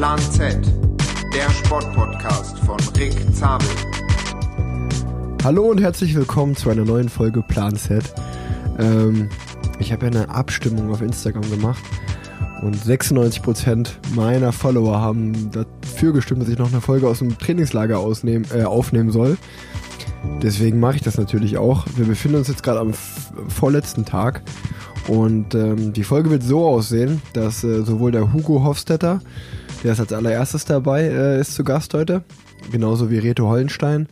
[0.00, 0.56] Plan Z,
[1.34, 3.68] der Sportpodcast von Rick Zabel.
[5.44, 8.02] Hallo und herzlich willkommen zu einer neuen Folge Plan Z.
[8.78, 9.28] Ähm,
[9.78, 11.82] ich habe ja eine Abstimmung auf Instagram gemacht
[12.62, 17.98] und 96% meiner Follower haben dafür gestimmt, dass ich noch eine Folge aus dem Trainingslager
[17.98, 19.36] ausnehmen, äh, aufnehmen soll.
[20.42, 21.84] Deswegen mache ich das natürlich auch.
[21.96, 22.94] Wir befinden uns jetzt gerade am
[23.48, 24.40] vorletzten Tag
[25.08, 29.20] und ähm, die Folge wird so aussehen, dass äh, sowohl der Hugo Hofstetter,
[29.82, 32.22] der ist als allererstes dabei, äh, ist zu Gast heute,
[32.70, 34.08] genauso wie Reto Hollenstein,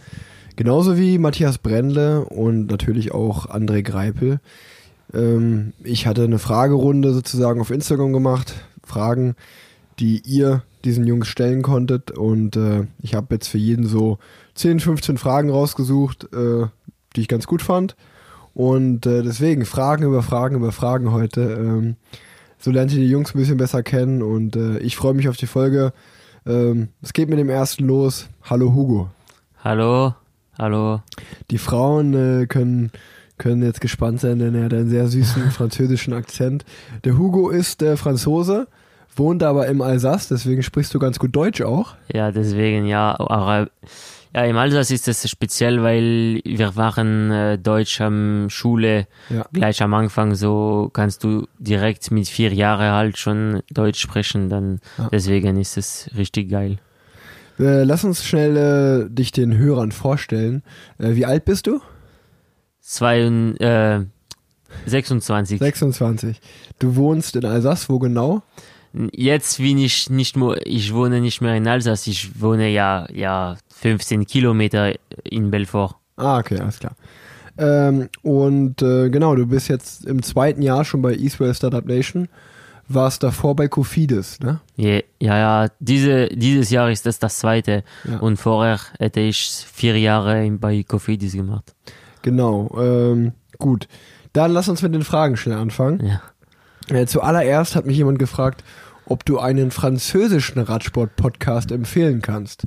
[0.57, 4.41] genauso wie Matthias Brendle und natürlich auch André Greipel.
[5.13, 8.55] Ähm, ich hatte eine Fragerunde sozusagen auf Instagram gemacht,
[8.85, 9.35] Fragen,
[9.99, 14.19] die ihr diesen Jungs stellen konntet und äh, ich habe jetzt für jeden so
[14.55, 16.67] 10, 15 Fragen rausgesucht, äh,
[17.15, 17.97] die ich ganz gut fand
[18.55, 21.43] und äh, deswegen Fragen über Fragen über Fragen heute.
[21.43, 21.97] Ähm,
[22.59, 25.37] so lernt ihr die Jungs ein bisschen besser kennen und äh, ich freue mich auf
[25.37, 25.93] die Folge.
[26.47, 28.29] Ähm, es geht mit dem ersten los.
[28.45, 29.11] Hallo Hugo.
[29.63, 30.15] Hallo,
[30.59, 31.03] hallo.
[31.51, 32.93] Die Frauen äh, können
[33.39, 36.65] können jetzt gespannt sein, denn er hat einen sehr süßen französischen Akzent.
[37.05, 38.67] Der Hugo ist äh, Franzose,
[39.17, 41.95] wohnt aber im Alsace, deswegen sprichst du ganz gut Deutsch auch.
[42.13, 43.19] Ja, deswegen, ja.
[43.19, 43.69] Aber,
[44.35, 49.47] ja, im Alsace ist es speziell, weil wir waren äh, Deutsch am Schule Ja.
[49.53, 54.81] gleich am Anfang, so kannst du direkt mit vier Jahren halt schon Deutsch sprechen, dann
[54.99, 55.09] Ja.
[55.11, 56.79] deswegen ist es richtig geil.
[57.59, 60.63] Äh, lass uns schnell äh, dich den Hörern vorstellen.
[60.99, 61.81] Äh, wie alt bist du?
[62.81, 64.05] Zwei äh,
[64.87, 65.59] 26.
[65.59, 66.41] 26.
[66.79, 68.43] Du wohnst in Alsace, wo genau?
[69.13, 73.57] Jetzt bin ich nicht mehr, ich wohne nicht mehr in Alsace, ich wohne ja, ja,
[73.81, 75.97] 15 Kilometer in Belfort.
[76.17, 76.93] Ah, okay, alles klar.
[77.57, 82.29] Ähm, und äh, genau, du bist jetzt im zweiten Jahr schon bei Israel Startup Nation,
[82.89, 84.61] warst davor bei Cofidis, ne?
[84.77, 87.85] Ja, ja, ja diese, dieses Jahr ist das das zweite.
[88.05, 88.19] Ja.
[88.19, 91.75] Und vorher hätte ich vier Jahre bei Cofidis gemacht.
[92.23, 93.89] Genau, ähm, gut.
[94.33, 96.05] Dann lass uns mit den Fragen schnell anfangen.
[96.05, 96.23] Ja.
[96.95, 98.65] Äh, zuallererst hat mich jemand gefragt,
[99.07, 102.65] ob du einen französischen Radsport-Podcast empfehlen kannst.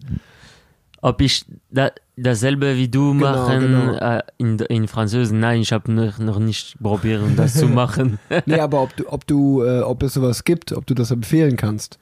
[1.04, 3.94] Ob ich da, dasselbe wie du Genau, machen genau.
[3.96, 5.36] Äh, in, in Französisch?
[5.36, 8.20] Nein, ich habe noch, noch nicht probiert, das zu machen.
[8.46, 11.58] Nee, aber ob du, ob du, äh, ob es sowas gibt, ob du das empfehlen
[11.58, 11.98] kannst.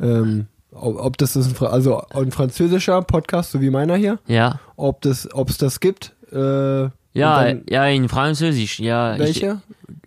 [0.00, 4.60] Ähm, ob, ob das ist ein, also ein französischer Podcast, so wie meiner hier, ja.
[4.76, 6.14] ob das, ob es das gibt.
[6.32, 6.90] Äh, Ja,
[7.44, 9.14] dann- ja, in Französisch, ja.
[9.14, 9.62] Ich, welche?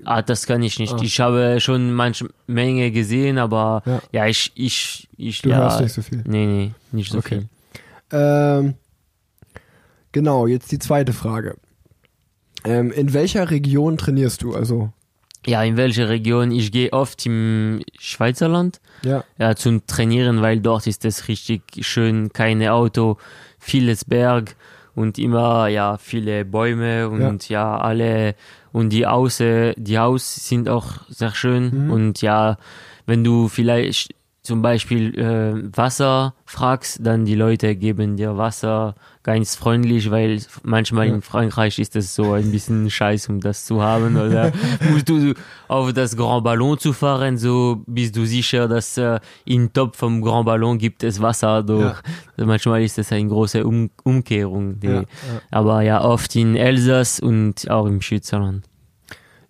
[0.06, 0.94] ah, das kann ich nicht.
[0.94, 1.00] Ah.
[1.02, 4.00] Ich habe schon manche Menge gesehen, aber Ja.
[4.12, 5.58] ja, ich, ich, ich, Du ja.
[5.58, 6.24] hörst nicht so viel.
[6.28, 7.40] Nee, nee, nicht so Okay.
[7.40, 7.48] viel.
[8.12, 8.76] Ähm,
[10.12, 11.56] genau, jetzt die zweite Frage.
[12.66, 14.54] Ähm, in welcher Region trainierst du?
[14.54, 14.92] Also,
[15.46, 16.52] Ja, in welcher Region?
[16.52, 18.82] Ich gehe oft im Schweizerland.
[19.04, 23.18] ja, ja, zum Trainieren, weil dort ist es richtig schön, keine Auto,
[23.60, 24.56] vieles Berg
[24.96, 28.36] und immer ja viele Bäume und ja, alle
[28.74, 31.92] und die Auße, die Haus sind auch sehr schön Mhm.
[31.92, 32.58] und ja,
[33.06, 39.56] wenn du vielleicht zum Beispiel äh, Wasser fragst, dann die Leute geben dir Wasser ganz
[39.56, 41.16] freundlich, weil manchmal Ja.
[41.16, 44.52] in Frankreich ist es so ein bisschen scheiß, um das zu haben oder
[44.92, 45.34] musst du
[45.68, 50.22] auf das Grand Ballon zu fahren, so bist du sicher, dass äh, im Top vom
[50.22, 51.98] Grand Ballon gibt es Wasser durch.
[52.38, 54.78] Manchmal ist es eine große um Umkehrung.
[54.82, 55.06] Ja, ja.
[55.52, 58.64] Aber ja, oft in Elsass und auch im Schweizerland.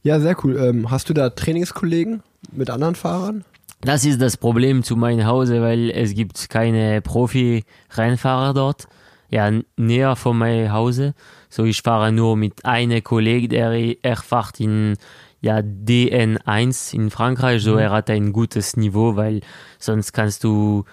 [0.02, 0.58] ja, sehr cool.
[0.58, 3.46] Ähm, hast du da Trainingskollegen mit anderen Fahrern?
[3.82, 8.88] Das ist das Problem zu meinem Hause, weil es gibt keine Profi-Rennfahrer dort.
[9.30, 11.14] Ja, näher von meinem Hause.
[11.50, 14.96] So, ich fahre nur mit einem Kollegen, der er fährt in
[15.42, 17.62] ja, DN1 in Frankreich.
[17.62, 19.42] So, er hat ein gutes Niveau, weil
[19.78, 20.84] sonst kannst du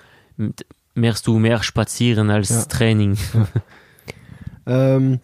[0.95, 2.63] merkst du mehr spazieren als Ja.
[2.65, 3.17] Training.
[4.67, 5.21] Ähm,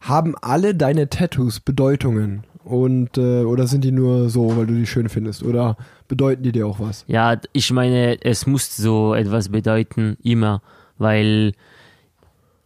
[0.00, 2.44] haben alle deine Tattoos Bedeutungen?
[2.64, 5.42] Und, äh, oder sind die nur so, weil du die schön findest?
[5.42, 5.76] Oder
[6.10, 7.04] bedeuten die dir auch was?
[7.08, 10.60] Ja, ich meine, es muss so etwas bedeuten, immer,
[10.98, 11.54] weil,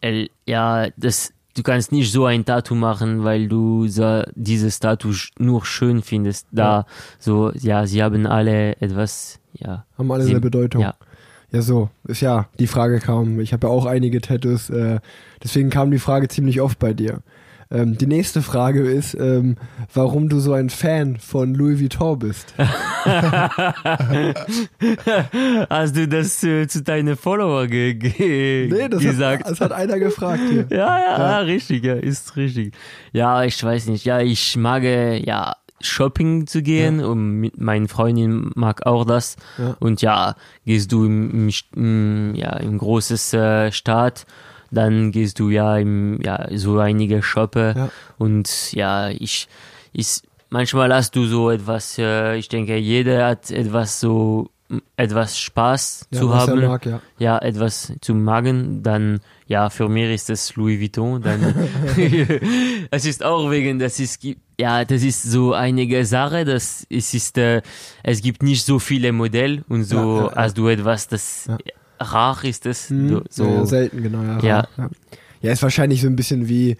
[0.00, 5.12] el- ja, das, du kannst nicht so ein Tattoo machen, weil du so, dieses Tattoo
[5.38, 6.48] nur schön findest.
[6.50, 6.86] Da, Ja.
[7.20, 9.84] so, ja, sie haben alle etwas, ja.
[9.96, 10.80] Haben alle Sie- eine Bedeutung?
[10.82, 10.94] Ja.
[11.52, 11.88] Ja, so.
[12.08, 13.38] Ist ja, die Frage kam.
[13.38, 14.98] Ich habe ja auch einige Tattoos, äh,
[15.44, 17.20] deswegen kam die Frage ziemlich oft bei dir.
[17.70, 19.56] Ähm, die nächste Frage ist, ähm,
[19.92, 22.54] warum du so ein Fan von Louis Vuitton bist.
[25.70, 29.44] Hast du das äh, zu deinen Follower ge ge Nee, das gesagt?
[29.44, 30.66] Hat, das hat einer gefragt hier.
[30.74, 32.74] Ja, ja, ja, richtig, ja, ist richtig.
[33.12, 34.04] Ja, ich weiß nicht.
[34.04, 39.36] Ja, ich mag, äh, ja, Shopping zu gehen und mit meinen Freundin mag auch das
[39.58, 39.76] Ja.
[39.80, 40.34] und ja
[40.64, 44.24] gehst du im, im, im ja im großes äh, Stadt
[44.74, 47.88] dann gehst du ja im ja so einige Shoppe Ja.
[48.18, 49.48] und ja ich
[49.92, 54.50] ich manchmal hast du so etwas äh, ich denke jeder hat etwas so
[54.96, 57.00] etwas Spaß Ja, zu haben mag, ja.
[57.18, 61.40] ja, etwas zu magen, dann, ja, für mich ist das Louis Vuitton, dann,
[62.90, 64.24] es ist auch wegen, das ist,
[64.58, 67.60] ja, das ist so einige Sache, das, es ist, äh,
[68.02, 71.46] es gibt nicht so viele Modelle und so Ja, hast du etwas, das.
[71.98, 73.22] Rar ist, das, Mhm.
[73.30, 74.22] so, ja, selten, genau.
[74.22, 74.68] Ja, Ja.
[74.76, 74.90] ja.
[75.40, 76.76] ja, ist wahrscheinlich so ein bisschen wie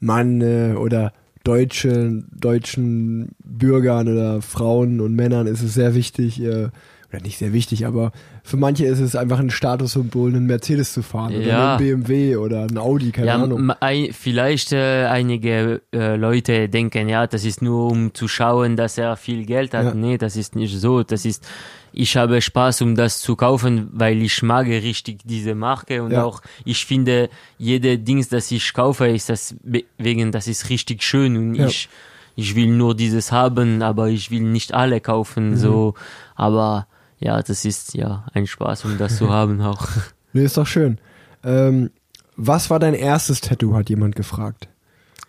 [0.00, 1.12] Mann äh, oder
[1.44, 6.68] deutsche, deutschen Bürgern oder Frauen und Männern ist es sehr wichtig, äh,
[7.10, 8.12] oder nicht sehr wichtig, aber
[8.46, 11.76] für manche ist es einfach ein Statussymbol, einen Mercedes zu fahren oder Ja.
[11.76, 13.70] einen BMW oder ein Audi, keine ja, Ahnung.
[13.80, 18.98] ein, vielleicht äh, einige äh, Leute denken, ja, das ist nur um zu schauen, dass
[18.98, 19.84] er viel Geld hat.
[19.86, 19.94] Ja.
[19.94, 21.02] Nee, das ist nicht so.
[21.02, 21.42] Das ist,
[21.94, 26.24] ich habe Spaß, um das zu kaufen, weil ich mag richtig diese Marke und Ja.
[26.24, 29.56] auch ich finde, jede Dings, das ich kaufe, ist das
[29.96, 31.88] wegen, das ist richtig schön und ich,
[32.36, 35.56] ich will nur dieses haben, aber ich will nicht alle kaufen, Mhm.
[35.56, 35.94] so.
[36.36, 36.86] Aber
[37.18, 39.86] ja, das ist ja ein Spaß, um das zu haben auch.
[40.36, 40.98] Nee, ist doch schön.
[41.44, 41.90] Ähm,
[42.36, 44.68] was war dein erstes Tattoo, hat jemand gefragt.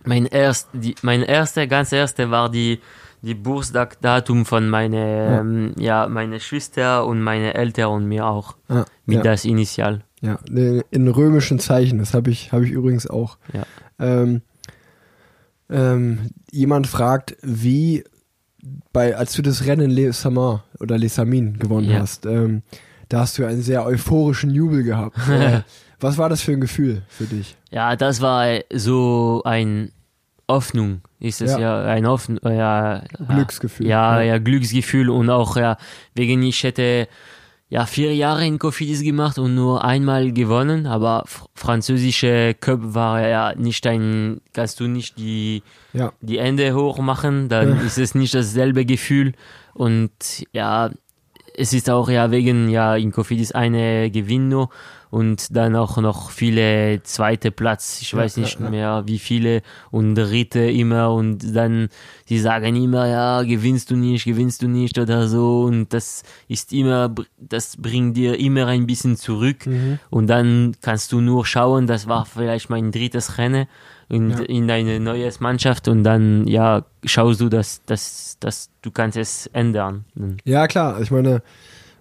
[0.04, 2.80] Mein erst, die, mein erster, ganz erster war die,
[3.22, 5.40] die Geburtstagsdatum von meine, Ja.
[5.42, 8.56] ähm, ja, meine Schwester und meine Eltern und mir auch.
[8.68, 9.22] Ah, Mit ja.
[9.24, 10.02] das Initial.
[10.22, 13.38] Ja, in römischen Zeichen, das habe ich, hab ich übrigens auch.
[13.54, 13.64] Ja.
[14.00, 14.42] Ähm,
[15.70, 18.04] ähm, jemand fragt, wie
[18.92, 22.00] bei, als du das Rennen Les Samin oder Les Samin gewonnen Ja.
[22.00, 22.62] hast, ähm,
[23.10, 25.18] da hast du einen sehr euphorischen Jubel gehabt.
[25.30, 25.62] äh,
[26.00, 27.56] was war das für ein Gefühl für dich?
[27.72, 29.92] Ja, das war so ein
[30.50, 31.01] Hoffnung.
[31.19, 31.60] Ist es Ja.
[31.60, 33.88] ja, ein Hoffnung, ja, Glücksgefühl.
[33.88, 34.33] Ja, Ja.
[34.33, 35.77] ja, Glücksgefühl und auch, ja,
[36.13, 37.07] wegen ich hätte,
[37.69, 43.27] ja, vier Jahre in Cofidis gemacht und nur einmal gewonnen, aber fr französische Cup war
[43.27, 45.63] ja nicht ein, kannst du nicht die,
[45.94, 49.33] Ja, die Hände hoch machen, dann ist es nicht dasselbe Gefühl.
[49.75, 50.89] Und ja,
[51.54, 54.69] es ist auch ja wegen ja in Kofidis eine Gewinn nur
[55.12, 58.00] und dann auch noch viele zweite Platz.
[58.02, 59.62] Ich Ja, weiß nicht ja, mehr wie viele
[59.92, 61.90] und dritte immer und dann
[62.25, 66.74] sie sagen immer ja gewinnst du nicht, gewinnst du nicht oder so und das ist
[66.74, 70.00] immer das bringt dir immer ein bisschen zurück Mhm.
[70.10, 71.88] und dann kannst du nur schauen.
[71.88, 73.68] Das war vielleicht mein drittes Rennen
[74.10, 74.40] in, Ja.
[74.42, 79.48] in eine neue Mannschaft und dann ja schaust du, dass, dass, dass du kannst es
[79.48, 80.06] ändern.
[80.44, 81.01] ja klar.
[81.01, 81.42] Ich meine,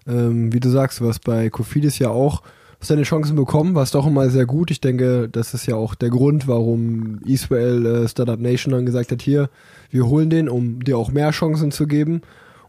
[0.07, 2.43] ähm, wie du sagst, hast bei Kofidis ja auch
[2.85, 4.71] hast deine Chancen bekommen, warst auch immer sehr gut.
[4.71, 9.11] Ich denke, das ist ja auch der Grund, warum Israel äh, Startup Nation dann gesagt
[9.11, 9.49] hat, hier,
[9.89, 12.21] wir holen den, um dir auch mehr Chancen zu geben.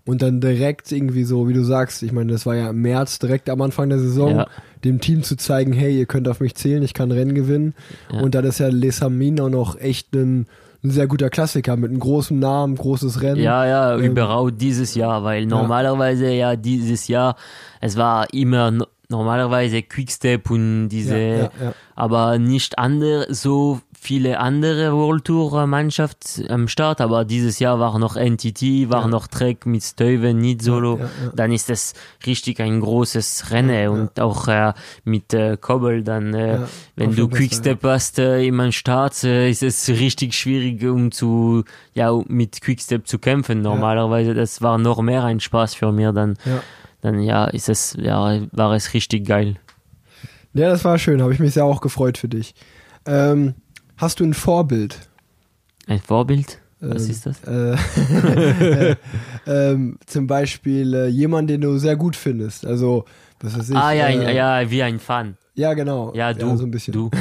[0.04, 3.18] Und dann direkt irgendwie so, wie du sagst, ich meine, das war ja im März,
[3.18, 4.46] direkt am Anfang der Saison, Ja.
[4.84, 7.74] dem Team zu zeigen, hey, ihr könnt auf mich zählen, ich kann Rennen gewinnen.
[8.12, 8.20] Ja.
[8.20, 10.46] Und dann ist ja Les Amin auch noch echt ein,
[10.84, 13.42] ein sehr guter Klassiker mit einem großen Namen, großes Rennen.
[13.42, 17.34] Ja, ja, Ähm, überhaupt dieses Jahr, weil normalerweise ja dieses Jahr,
[17.80, 18.72] es war immer
[19.08, 21.74] normalerweise Quickstep und diese, Ja, ja, ja.
[21.94, 27.98] aber nicht andere, so viele andere World Tour Mannschaft am Start, aber dieses Jahr war
[27.98, 31.00] noch NTT, war noch Trek mit Stuyven, nicht Solo,
[31.34, 31.94] dann ist es
[32.24, 33.88] richtig ein großes Rennen.
[33.88, 36.60] Und auch äh, mit äh, Kobbel dann, äh,
[36.94, 42.12] wenn du Quickstep hast äh, im Start, äh, ist es richtig schwierig, um zu, ja,
[42.28, 43.60] mit Quickstep zu kämpfen.
[43.62, 46.36] Normalerweise, das war noch mehr ein Spaß für mir, dann.
[47.06, 49.56] Dann ja, ist es, ja, war es richtig geil.
[50.52, 52.54] Ja, das war schön, habe ich mich sehr auch gefreut für dich.
[53.06, 53.54] Ähm,
[53.96, 55.08] hast du ein Vorbild?
[55.86, 56.58] Ein Vorbild?
[56.80, 57.42] Was Ähm, ist das?
[57.44, 58.96] Äh,
[59.46, 62.66] ähm, zum Beispiel äh, jemand, den du sehr gut findest.
[62.66, 63.04] Also,
[63.40, 63.76] was weiß ich.
[63.76, 65.36] ah, ja, äh, ja, wie ein Fan.
[65.58, 66.12] Ja, genau.
[66.14, 66.54] Ja, du.
[66.56, 66.92] so ein bisschen.
[66.92, 67.08] Du.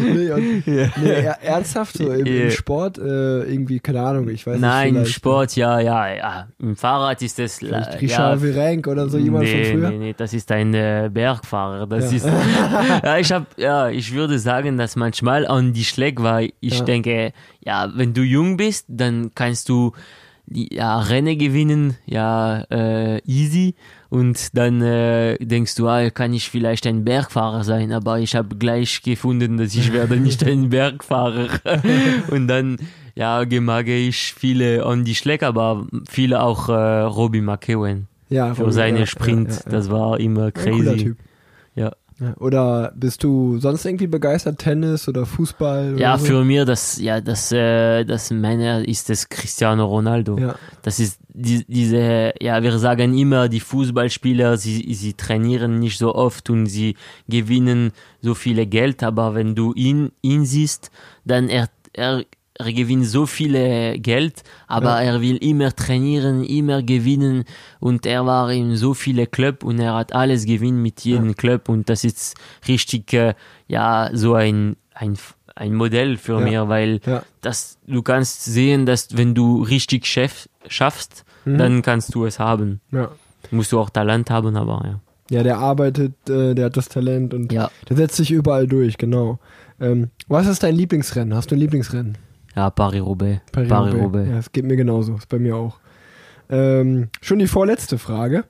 [0.00, 2.50] nee, und, nee, er, ernsthaft, so im, im Ja.
[2.50, 4.88] Sport, äh, irgendwie, keine Ahnung, ich weiß Nein, nicht.
[4.88, 6.48] im vielleicht, Sport, ja, ja, ja.
[6.58, 9.90] Im Fahrrad ist es, Vielleicht ja, Richard Virenk oder so jemand nee, von früher.
[9.90, 11.86] Nee, nee, das ist ein äh, Bergfahrer.
[11.86, 12.16] Das Ja.
[12.16, 12.26] ist,
[13.04, 16.84] ja, ich hab, ja, ich würde sagen, dass manchmal an die Schläge, weil ich Ja.
[16.86, 17.32] denke,
[17.62, 19.92] ja, wenn du jung bist, dann kannst du
[20.52, 23.74] ja, Rennen gewinnen, ja, äh, easy.
[24.10, 28.56] Und dann äh, denkst du, ah, kann ich vielleicht ein Bergfahrer sein, aber ich habe
[28.56, 31.48] gleich gefunden, dass ich werde nicht ein Bergfahrer.
[32.30, 32.78] Und dann,
[33.14, 38.72] ja, mag ich viele on die Schleck, aber viele auch äh, Robbie McEwen Ja, für
[38.72, 39.50] seine ja, Sprint.
[39.50, 39.70] ja, ja.
[39.70, 41.04] Das war immer Ein cooler crazy.
[41.04, 41.18] Typ.
[41.76, 41.92] Ja.
[42.38, 44.58] Oder bist du sonst irgendwie begeistert?
[44.58, 45.94] Tennis oder Fußball?
[45.94, 46.26] Oder Ja, so?
[46.26, 50.38] für mir, das, ja, das, äh, das Männer ist das Cristiano Ronaldo.
[50.38, 55.98] Ja, Das ist die, diese, ja, wir sagen immer, die Fußballspieler, sie, sie trainieren nicht
[55.98, 56.96] so oft und sie
[57.28, 60.90] gewinnen so viele Geld, aber wenn du ihn, ihn siehst,
[61.24, 62.24] dann er, er,
[62.66, 67.44] er gewinnt so viele Geld, aber er will immer trainieren, immer gewinnen
[67.80, 71.68] und er war in so viele Club und er hat alles gewinnt mit jedem Club
[71.68, 72.34] und das ist
[72.68, 73.34] richtig, äh,
[73.68, 75.16] ja, so ein, ein,
[75.54, 76.40] ein Modell für Ja.
[76.40, 81.56] mir, weil ja, dass du kannst sehen, dass wenn du richtig schaff, schaffst, Mhm.
[81.58, 82.80] dann kannst du es haben.
[82.92, 83.10] ja.
[83.50, 85.00] Musst du auch Talent haben, aber ja.
[85.30, 88.98] Ja, der arbeitet, äh, der hat das Talent und Ja, der setzt sich überall durch,
[88.98, 89.38] genau.
[89.80, 91.34] Ähm, was ist dein Lieblingsrennen?
[91.34, 92.18] Hast du ein Lieblingsrennen?
[92.60, 93.40] Ja Paris-Roubaix.
[93.52, 94.28] Paris-Roubaix.
[94.28, 95.78] Ja, es geht mir genauso, ist bei mir auch.
[96.48, 98.44] Ähm, schon die vorletzte Frage.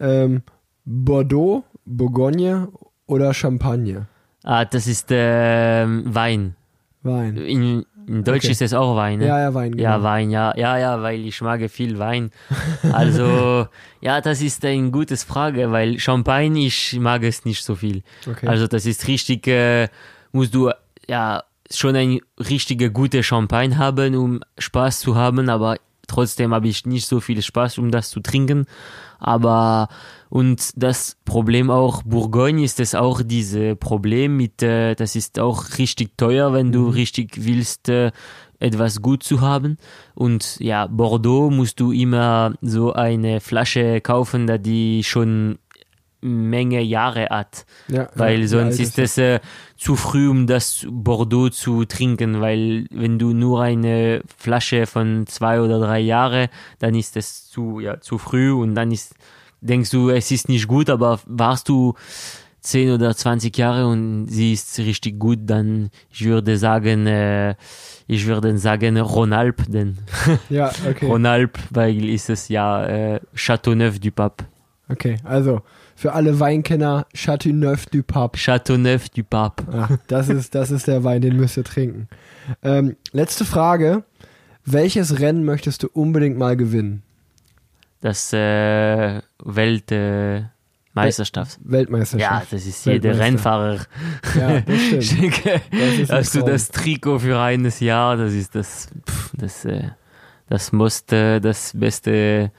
[0.00, 0.42] Ähm,
[0.84, 2.68] Bordeaux, Bourgogne
[3.06, 4.06] oder Champagne?
[4.44, 6.54] Ah, das ist ähm, Wein.
[7.02, 7.36] Wein.
[7.36, 8.52] In, in Deutsch Okay.
[8.52, 9.26] ist es auch Wein, ne?
[9.26, 9.76] Ja, ja, Wein.
[9.78, 10.08] Ja, genau.
[10.08, 12.30] Wein, ja, ja, ja, weil ich mag viel Wein.
[12.92, 13.66] Also,
[14.00, 18.02] ja, das ist eine gute Frage, weil Champagne, ich mag es nicht so viel.
[18.26, 18.46] Okay.
[18.46, 19.88] Also, das ist richtig, äh,
[20.32, 20.70] musst du,
[21.08, 26.86] ja, schon ein richtige gute Champagne haben, um Spaß zu haben, aber trotzdem habe ich
[26.86, 28.66] nicht so viel Spaß, um das zu trinken.
[29.20, 29.88] Aber,
[30.28, 35.78] und das Problem auch, Bourgogne ist es auch diese Problem mit, äh, das ist auch
[35.78, 38.12] richtig teuer, wenn du richtig willst, äh,
[38.60, 39.76] etwas gut zu haben.
[40.14, 45.58] Und ja, Bordeaux musst du immer so eine Flasche kaufen, da die schon
[46.20, 49.38] Menge Jahre hat, ja, weil ja, sonst ja, ist es äh,
[49.78, 55.60] zu früh, um das Bordeaux zu trinken, weil wenn du nur eine Flasche von zwei
[55.60, 59.14] oder drei Jahre, dann ist es zu ja zu früh und dann ist
[59.60, 61.94] denkst du, es ist nicht gut, aber warst du
[62.60, 67.54] 10 oder 20 Jahre und sie ist richtig gut, dann ich würde sagen, äh,
[68.08, 69.98] ich würde sagen Ronalp, denn
[70.50, 71.06] Ja, okay.
[71.06, 74.44] Ronalp, weil ist es ja äh, Châteauneuf du Pape.
[74.88, 75.62] Okay, also
[75.98, 78.38] für alle Weinkenner, Chateauneuf du Pape.
[78.38, 79.64] Châteauneuf du Pape.
[79.72, 82.08] Ah, das ist, das ist der Wein, den müsst ihr trinken.
[82.62, 84.04] Ähm, letzte Frage.
[84.64, 87.02] Welches Rennen möchtest du unbedingt mal gewinnen?
[88.00, 90.42] Das äh, Welt äh,
[90.94, 91.58] Meisterschaft.
[91.64, 92.52] Ja, Weltmeisterschaft.
[92.52, 93.18] das ist jeder.
[93.18, 93.80] Rennfahrer.
[94.38, 95.42] Ja, das stimmt.
[95.42, 99.88] Das hast du das Trikot für eines Jahr, das ist das, pff, das, äh,
[100.48, 102.52] das muss das beste,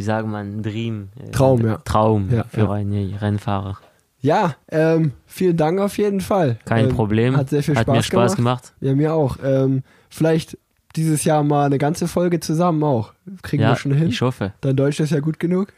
[0.00, 1.10] wie sagt man, Dream.
[1.22, 1.76] äh, Traum, ja.
[1.84, 2.70] Traum Ja, für ja.
[2.72, 3.76] einen Rennfahrer.
[4.22, 6.58] Ja, ähm, vielen Dank auf jeden Fall.
[6.64, 7.36] Kein ähm, Problem.
[7.36, 8.62] Hat sehr viel Hat Spaß, mir Spaß gemacht.
[8.64, 8.72] gemacht.
[8.80, 9.36] Ja, mir auch.
[9.44, 10.56] Ähm, vielleicht
[10.96, 13.12] dieses Jahr mal eine ganze Folge zusammen auch.
[13.42, 14.08] Kriegen Ja, wir schon hin.
[14.08, 14.54] ich hoffe.
[14.62, 15.74] Dein Deutsch ist ja gut genug.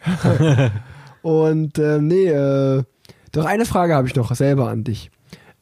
[1.22, 2.84] Und ähm, nee, äh,
[3.32, 5.10] doch eine Frage habe ich noch selber an dich.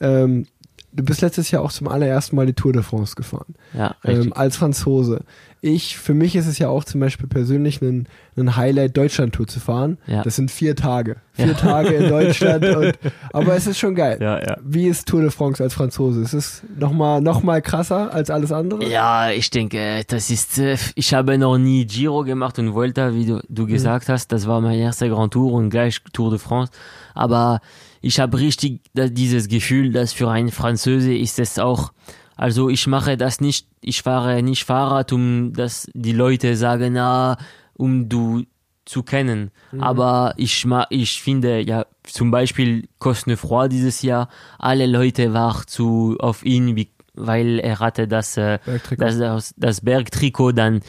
[0.00, 0.46] Ähm,
[0.92, 3.54] du bist letztes Jahr auch zum allerersten Mal die Tour de France gefahren.
[3.74, 4.26] Ja, richtig.
[4.26, 5.20] Ähm, als Franzose.
[5.62, 9.60] Ich, für mich ist es ja auch zum Beispiel persönlich ein, ein Highlight, Deutschland-Tour zu
[9.60, 9.98] fahren.
[10.06, 10.22] Ja.
[10.22, 11.16] Das sind vier Tage.
[11.32, 11.52] Vier Ja.
[11.52, 12.64] Tage in Deutschland.
[12.76, 12.98] Und,
[13.34, 14.16] aber es ist schon geil.
[14.22, 14.56] ja, ja.
[14.64, 16.22] Wie ist Tour de France als Franzose?
[16.22, 18.82] Ist es nochmal noch mal krasser als alles andere?
[18.88, 23.26] Ja, ich denke, das ist, äh, ich habe noch nie Giro gemacht und Vuelta, wie
[23.26, 26.72] du, du gesagt hast, das war mein erster Grand Tour und gleich Tour de France.
[27.14, 27.60] Aber
[28.00, 31.92] ich habe richtig dieses Gefühl, dass für einen Franzose ist es auch,
[32.36, 37.36] also ich mache das nicht, ich fahre nicht Fahrrad, um dass die Leute sagen, ah,
[37.74, 38.44] um du
[38.86, 39.50] zu kennen.
[39.78, 44.28] Aber ich ma, ich finde, ja, zum Beispiel Cosnefroid dieses Jahr,
[44.58, 49.04] alle Leute waren zu, auf ihn, wie, weil er hatte das, äh, Bergtrikot.
[49.04, 50.80] das, das, das Bergtrikot, dann,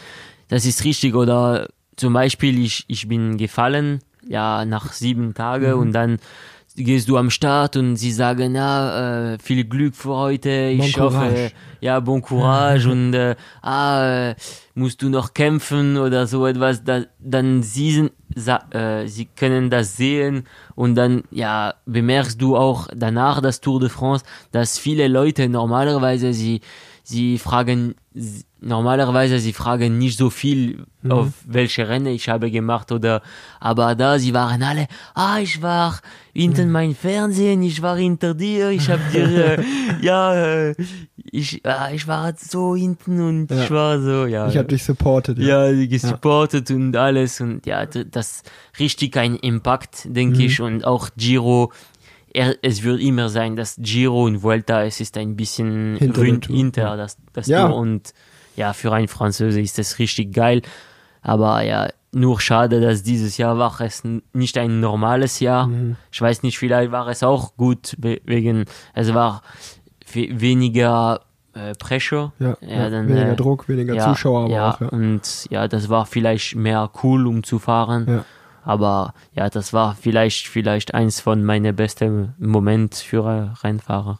[0.47, 1.13] das ist richtig.
[1.13, 6.17] Oder zum Beispiel, ich, ich bin gefallen, ja, nach sieben Tagen und dann
[6.75, 11.03] gehst du am Start und sie sagen, ja, äh, viel Glück für heute, ich Bon
[11.03, 11.51] hoffe, Courage.
[11.79, 14.35] ja, bon Courage und äh, ah, äh,
[14.73, 18.11] musst du noch kämpfen oder so etwas, da, dann sie, sind,
[18.71, 23.89] äh, sie können das sehen und dann, ja, bemerkst du auch danach das Tour de
[23.89, 26.61] France, dass viele Leute normalerweise, sie,
[27.03, 27.95] sie fragen,
[28.59, 33.21] normalerweise, sie fragen nicht so viel, auf welche Rennen ich habe gemacht oder,
[33.59, 35.99] aber da, sie waren alle, ah, ich war
[36.33, 39.63] hinten mein Fernsehen, ich war hinter dir, ich habe dir, äh,
[40.01, 40.75] ja, äh,
[41.15, 43.63] ich, ah, ich war so hinten und Ja.
[43.63, 44.47] ich war so, ja.
[44.47, 45.39] Ich habe dich supportet.
[45.39, 48.43] ja, gesupportet und alles und ja, das
[48.77, 50.45] richtig ein Impact, denke Mhm.
[50.45, 51.71] ich, und auch Giro,
[52.33, 56.55] er, es wird immer sein, dass Giro und Vuelta, es ist ein bisschen Hinter Tour,
[56.55, 57.67] hinter das, das Ja.
[57.67, 58.13] Tour und
[58.55, 60.61] ja, für einen Franzose ist das richtig geil.
[61.21, 65.67] Aber ja, nur schade, dass dieses Jahr war es nicht ein normales Jahr.
[65.67, 65.95] Mhm.
[66.11, 69.41] Ich weiß nicht, vielleicht war es auch gut, we- wegen, es war
[70.13, 71.21] we- weniger
[71.53, 72.33] äh, Pressure.
[72.39, 74.81] Ja, ja, dann, weniger äh, Druck, weniger ja, Zuschauer, ja, auch.
[74.91, 78.23] Und ja, das war vielleicht mehr cool, um zu fahren.
[78.65, 78.71] Ja.
[78.71, 84.19] Aber ja, das war vielleicht, vielleicht eins von meinen besten Moment für Rennfahrer.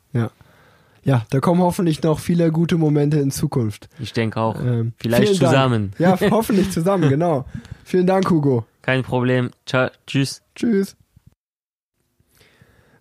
[1.04, 3.90] ja, da kommen hoffentlich noch viele gute Momente in Zukunft.
[4.00, 4.60] Ich denke auch.
[4.60, 5.52] Ähm, vielleicht vielen Dank.
[5.52, 5.92] zusammen.
[6.00, 7.46] Ja, hoffentlich zusammen, genau.
[7.84, 8.66] Vielen Dank, Hugo.
[8.82, 9.52] Kein Problem.
[9.66, 10.42] Ciao, tschüss.
[10.56, 10.96] Tschüss.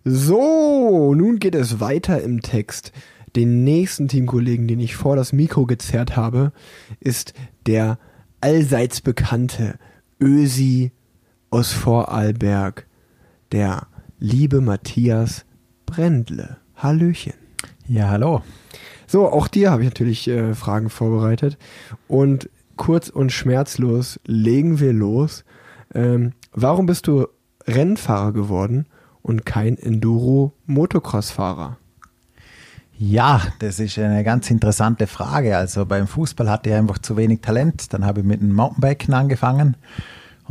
[0.03, 2.91] So, nun geht es weiter im Text.
[3.35, 6.51] Den nächsten Teamkollegen, den ich vor das Mikro gezerrt habe,
[6.99, 7.33] ist
[7.65, 7.97] der
[8.41, 9.77] allseits bekannte
[10.19, 10.91] Ösi
[11.51, 12.87] aus Vorarlberg,
[13.51, 13.85] der
[14.19, 15.45] liebe Matthias
[15.85, 16.57] Brendle.
[16.77, 17.33] Hallöchen.
[17.87, 18.41] Ja, hallo.
[19.05, 21.57] So, auch dir habe ich natürlich äh, Fragen vorbereitet.
[22.07, 25.43] Und kurz und schmerzlos legen wir los.
[25.93, 27.27] Ähm, warum bist du
[27.67, 28.85] Rennfahrer geworden
[29.21, 31.75] und kein Enduro-Motocross-Fahrer?
[32.97, 35.57] Ja, das ist eine ganz interessante Frage.
[35.57, 37.91] Also beim Fußball hatte ich einfach zu wenig Talent.
[37.93, 39.75] Dann habe ich mit dem Mountainbiken angefangen.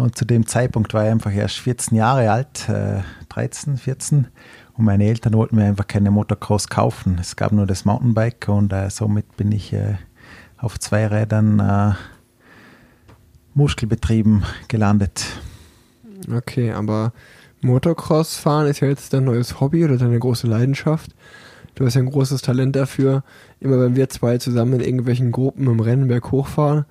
[0.01, 4.29] Und zu dem Zeitpunkt war ich einfach erst 14 Jahre alt, äh, 13, 14.
[4.73, 7.19] Und meine Eltern wollten mir einfach keine Motocross kaufen.
[7.21, 9.97] Es gab nur das Mountainbike und äh, somit bin ich äh,
[10.57, 11.93] auf zwei Rädern äh,
[13.53, 15.27] Muskelbetrieben gelandet.
[16.35, 17.13] Okay, aber
[17.61, 21.15] Motocross-Fahren ist ja jetzt dein neues Hobby oder deine große Leidenschaft.
[21.75, 23.23] Du hast ja ein großes Talent dafür.
[23.61, 26.87] Immer wenn wir zwei zusammen in irgendwelchen Gruppen im Rennenberg hochfahren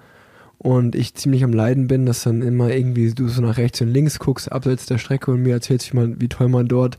[0.59, 3.87] und ich ziemlich am Leiden bin, dass dann immer irgendwie du so nach rechts und
[3.87, 6.97] links guckst, abseits der Strecke und mir erzählst, wie, man, wie toll man dort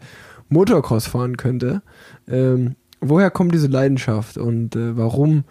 [0.48, 1.82] Motocross fahren könnte.
[2.26, 5.44] Ähm, woher kommt diese Leidenschaft und äh, warum,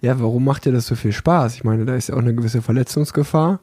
[0.00, 1.56] ja, warum macht dir das so viel Spaß?
[1.56, 3.58] Ich meine, da ist ja auch eine gewisse Verletzungsgefahr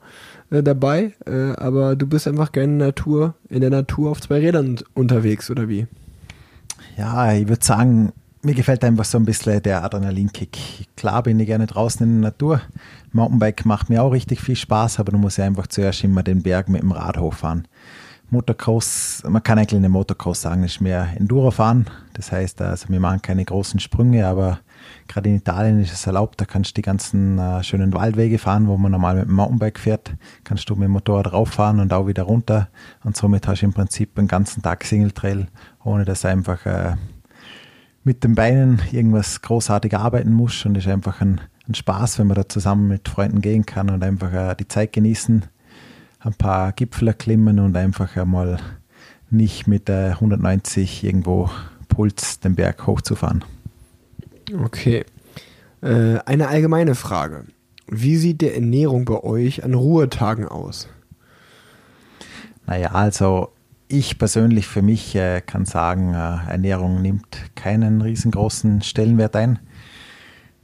[0.50, 4.40] äh, dabei, äh, aber du bist einfach gerne in Natur, in der Natur auf zwei
[4.40, 5.88] Rädern unterwegs, oder wie?
[6.98, 10.58] Ja, ich würde sagen, mir gefällt einfach so ein bisschen der Adrenalinkick.
[10.96, 12.62] Klar bin ich gerne draußen in der Natur.
[13.12, 16.44] Mountainbike macht mir auch richtig viel Spaß, aber du musst ja einfach zuerst immer den
[16.44, 17.68] Berg mit dem Rad hochfahren.
[18.30, 21.86] Motocross, man kann eigentlich eine Motocross sagen, ist mehr Enduro fahren.
[22.14, 24.60] Das heißt, also wir machen keine großen Sprünge, aber
[25.08, 28.68] gerade in Italien ist es erlaubt, da kannst du die ganzen äh, schönen Waldwege fahren,
[28.68, 32.08] wo man normal mit dem Mountainbike fährt, kannst du mit dem Motorrad rauffahren und auch
[32.08, 32.68] wieder runter
[33.06, 35.48] und somit hast du im Prinzip den ganzen Tag Single Trail,
[35.86, 36.96] ohne dass du einfach äh,
[38.04, 42.36] mit den Beinen irgendwas großartig arbeiten musst und ist einfach ein, ein Spaß, wenn man
[42.36, 45.46] da zusammen mit Freunden gehen kann und einfach äh, die Zeit genießen,
[46.20, 48.60] ein paar Gipfel erklimmen und einfach einmal
[49.30, 51.50] nicht mit äh, 190 irgendwo
[51.90, 53.44] Puls den Berg hochzufahren.
[54.64, 55.04] Okay.
[55.82, 57.46] Äh, eine allgemeine Frage.
[57.88, 60.88] Wie sieht die Ernährung bei euch an Ruhetagen aus?
[62.66, 63.54] Naja, also
[63.88, 69.60] ich persönlich für mich äh, kann sagen, äh, Ernährung nimmt keinen riesengroßen Stellenwert ein.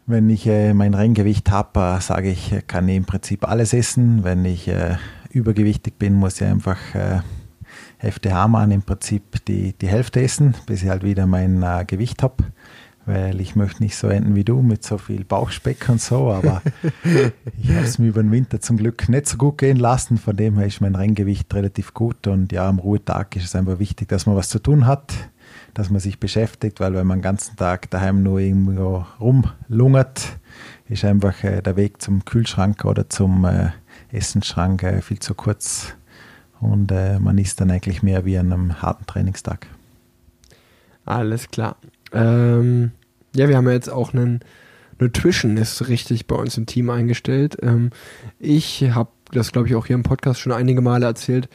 [0.05, 3.73] Wenn ich äh, mein Renngewicht habe, äh, sage ich, äh, kann ich im Prinzip alles
[3.73, 4.23] essen.
[4.25, 4.97] Wenn ich äh,
[5.31, 7.19] übergewichtig bin, muss ich einfach äh,
[7.97, 12.21] Hefte Hamann im Prinzip die, die Hälfte essen, bis ich halt wieder mein äh, Gewicht
[12.21, 12.43] habe.
[13.05, 16.61] Weil ich möchte nicht so enden wie du mit so viel Bauchspeck und so, aber
[17.61, 20.17] ich habe es mir über den Winter zum Glück nicht so gut gehen lassen.
[20.17, 23.79] Von dem her ist mein Renngewicht relativ gut und ja, am Ruhetag ist es einfach
[23.79, 25.13] wichtig, dass man was zu tun hat,
[25.73, 30.37] dass man sich beschäftigt, weil wenn man den ganzen Tag daheim nur irgendwo rumlungert,
[30.89, 33.69] ist einfach äh, der Weg zum Kühlschrank oder zum äh,
[34.11, 35.95] Essensschrank äh, viel zu kurz
[36.59, 39.67] und äh, man isst dann eigentlich mehr wie an einem harten Trainingstag.
[41.05, 41.75] Alles klar.
[42.13, 42.91] Ähm,
[43.35, 44.39] ja, wir haben ja jetzt auch einen
[44.99, 47.57] Nutritionist richtig bei uns im Team eingestellt.
[47.61, 47.89] Ähm,
[48.39, 51.49] ich habe das, glaube ich, auch hier im Podcast schon einige Male erzählt,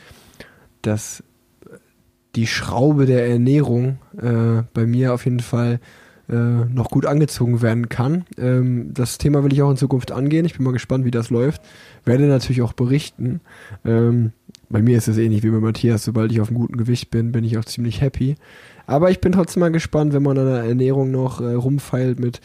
[0.82, 1.22] dass
[2.36, 5.80] die Schraube der Ernährung äh, bei mir auf jeden Fall
[6.28, 8.24] äh, noch gut angezogen werden kann.
[8.36, 10.44] Ähm, das Thema will ich auch in Zukunft angehen.
[10.44, 11.62] Ich bin mal gespannt, wie das läuft.
[12.04, 13.40] Werde natürlich auch berichten.
[13.84, 14.32] Ähm,
[14.68, 16.04] bei mir ist es ähnlich wie bei Matthias.
[16.04, 18.36] Sobald ich auf einem guten Gewicht bin, bin ich auch ziemlich happy.
[18.86, 22.40] Aber ich bin trotzdem mal gespannt, wenn man an der Ernährung noch äh, rumfeilt mit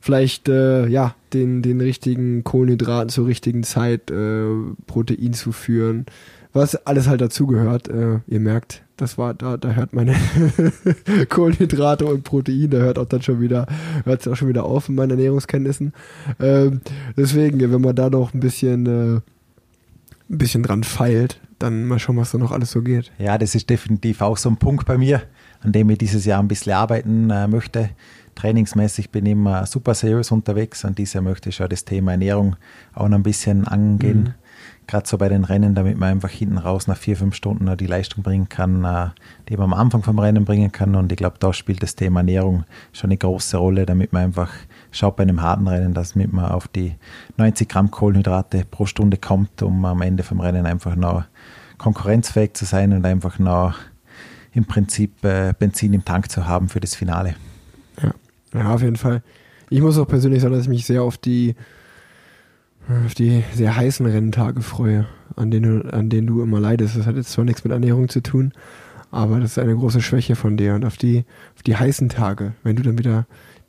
[0.00, 4.44] vielleicht äh, ja den, den richtigen Kohlenhydraten zur richtigen Zeit, äh,
[4.86, 6.04] Protein zu führen,
[6.52, 7.88] was alles halt dazugehört.
[7.88, 10.14] Äh, ihr merkt, das war da, da hört meine
[11.28, 13.66] Kohlenhydrate und Protein, da hört auch dann schon wieder,
[14.04, 15.92] hört es auch schon wieder auf in meinen Ernährungskenntnissen.
[16.40, 16.80] Ähm,
[17.16, 22.16] deswegen, wenn man da noch ein bisschen, äh, ein bisschen dran feilt, dann mal schauen,
[22.16, 23.10] was da noch alles so geht.
[23.18, 25.22] Ja, das ist definitiv auch so ein Punkt bei mir,
[25.60, 27.90] an dem ich dieses Jahr ein bisschen arbeiten äh, möchte.
[28.34, 32.12] Trainingsmäßig bin ich immer super seriös unterwegs und dieses Jahr möchte ich schon das Thema
[32.12, 32.56] Ernährung
[32.92, 34.34] auch noch ein bisschen angehen.
[34.86, 37.86] Gerade so bei den Rennen, damit man einfach hinten raus nach vier, fünf Stunden die
[37.86, 39.08] Leistung bringen kann, äh,
[39.48, 40.94] die man am Anfang vom Rennen bringen kann.
[40.94, 44.50] Und ich glaube, da spielt das Thema Ernährung schon eine große Rolle, damit man einfach
[44.90, 46.94] schaut bei einem harten Rennen, dass man auf die
[47.36, 51.24] 90 Gramm Kohlenhydrate pro Stunde kommt, um am Ende vom Rennen einfach noch
[51.78, 53.76] konkurrenzfähig zu sein und einfach noch
[54.52, 57.34] im Prinzip äh, Benzin im Tank zu haben für das Finale.
[58.02, 58.14] Ja.
[58.54, 59.22] ja, auf jeden Fall.
[59.70, 61.56] Ich muss auch persönlich sagen, dass ich mich sehr auf die
[63.06, 66.96] auf die sehr heißen Renntage freue, an denen, an denen du immer leidest.
[66.96, 68.52] Das hat jetzt zwar nichts mit Ernährung zu tun,
[69.10, 70.74] aber das ist eine große Schwäche von dir.
[70.74, 71.24] Und auf die,
[71.56, 73.26] auf die heißen Tage, wenn du dann wieder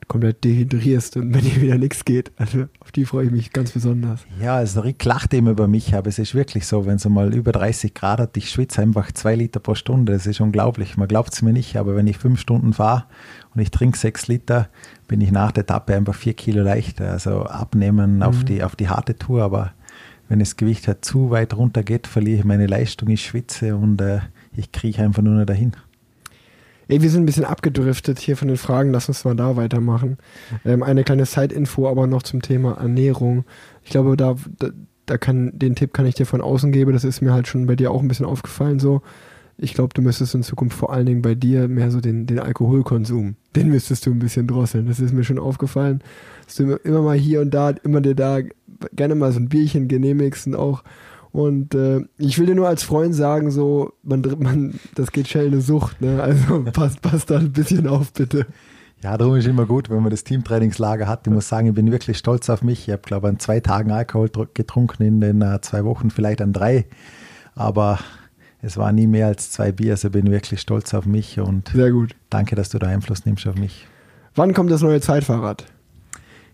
[0.07, 2.31] komplett dehydrierst und wenn dir wieder nichts geht.
[2.37, 4.25] Also auf die freue ich mich ganz besonders.
[4.41, 7.33] Ja, also Rick lacht immer über mich, aber es ist wirklich so, wenn es mal
[7.33, 10.13] über 30 Grad hat, ich schwitze einfach zwei Liter pro Stunde.
[10.13, 10.97] Das ist unglaublich.
[10.97, 13.05] Man glaubt es mir nicht, aber wenn ich fünf Stunden fahre
[13.53, 14.69] und ich trinke sechs Liter,
[15.07, 17.11] bin ich nach der Etappe einfach vier Kilo leichter.
[17.11, 18.23] Also abnehmen mhm.
[18.23, 19.73] auf, die, auf die harte Tour, aber
[20.27, 24.01] wenn das Gewicht halt zu weit runter geht, verliere ich meine Leistung, ich schwitze und
[24.01, 24.19] äh,
[24.55, 25.73] ich kriege einfach nur noch dahin.
[26.87, 30.17] Ey, wir sind ein bisschen abgedriftet hier von den Fragen, lass uns mal da weitermachen.
[30.65, 33.43] Ähm, eine kleine Side-Info aber noch zum Thema Ernährung.
[33.83, 34.69] Ich glaube, da, da,
[35.07, 37.65] da, kann, den Tipp kann ich dir von außen geben, das ist mir halt schon
[37.65, 39.01] bei dir auch ein bisschen aufgefallen so.
[39.57, 42.39] Ich glaube, du müsstest in Zukunft vor allen Dingen bei dir mehr so den, den
[42.39, 44.87] Alkoholkonsum, den müsstest du ein bisschen drosseln.
[44.87, 46.01] Das ist mir schon aufgefallen,
[46.45, 48.39] dass du immer mal hier und da, immer dir da
[48.93, 50.83] gerne mal so ein Bierchen genehmigst und auch
[51.35, 55.47] und äh, ich will dir nur als Freund sagen, so, man, man, das geht schnell
[55.47, 56.23] eine Sucht, ne?
[56.23, 58.45] Also passt, passt da ein bisschen auf, bitte.
[59.03, 61.27] Ja, darum ist immer gut, wenn man das Teamtrainingslager hat.
[61.27, 62.87] Ich muss sagen, ich bin wirklich stolz auf mich.
[62.87, 66.41] Ich habe, glaube ich, an zwei Tagen Alkohol getrunken, in den uh, zwei Wochen vielleicht
[66.41, 66.85] an drei.
[67.53, 67.99] Aber
[68.65, 71.91] es war nie mehr als zwei Bier, also bin wirklich stolz auf mich und Sehr
[71.91, 72.15] gut.
[72.29, 73.87] danke, dass du da Einfluss nimmst auf mich.
[74.35, 75.65] Wann kommt das neue Zeitfahrrad?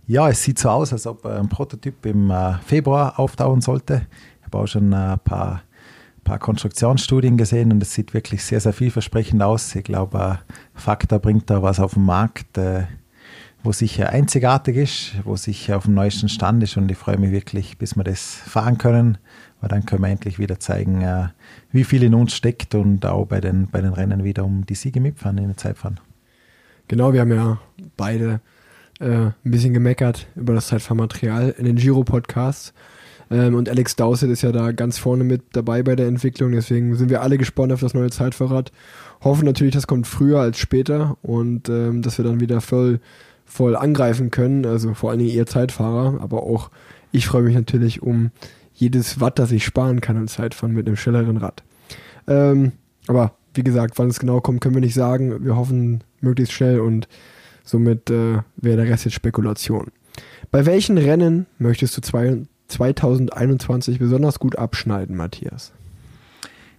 [0.07, 4.01] Ja, es sieht so aus, als ob ein Prototyp im uh, Februar auftauchen sollte
[4.51, 5.63] habe auch schon ein paar,
[6.23, 9.73] paar Konstruktionsstudien gesehen und es sieht wirklich sehr, sehr vielversprechend aus.
[9.75, 10.39] Ich glaube,
[10.73, 12.83] Fakta bringt da was auf den Markt, äh,
[13.63, 17.31] wo sicher einzigartig ist, wo sicher auf dem neuesten Stand ist und ich freue mich
[17.31, 19.17] wirklich, bis wir das fahren können,
[19.61, 21.27] weil dann können wir endlich wieder zeigen, äh,
[21.71, 24.75] wie viel in uns steckt und auch bei den, bei den Rennen wieder um die
[24.75, 25.99] Siege mitfahren in der Zeitfahren.
[26.87, 27.59] Genau, wir haben ja
[27.95, 28.41] beide
[28.99, 32.73] äh, ein bisschen gemeckert über das Zeitfahrmaterial in den Giro-Podcasts.
[33.29, 36.51] Ähm, und Alex Dowsett ist ja da ganz vorne mit dabei bei der Entwicklung.
[36.51, 38.71] Deswegen sind wir alle gespannt auf das neue Zeitfahrrad.
[39.23, 42.99] Hoffen natürlich, das kommt früher als später und ähm, dass wir dann wieder voll,
[43.45, 44.65] voll angreifen können.
[44.65, 46.71] Also vor allen Dingen ihr Zeitfahrer, aber auch
[47.11, 48.31] ich freue mich natürlich um
[48.81, 51.63] jedes Watt, das ich sparen kann im Zeitfahren mit einem schnelleren Rad.
[52.27, 52.73] Ähm,
[53.07, 55.45] aber wie gesagt, wann es genau kommt, können wir nicht sagen.
[55.45, 57.07] Wir hoffen möglichst schnell und
[57.63, 59.91] somit äh, wäre der Rest jetzt Spekulation.
[60.49, 65.71] Bei welchen Rennen möchtest du zwei, 2021 besonders gut abschneiden, Matthias?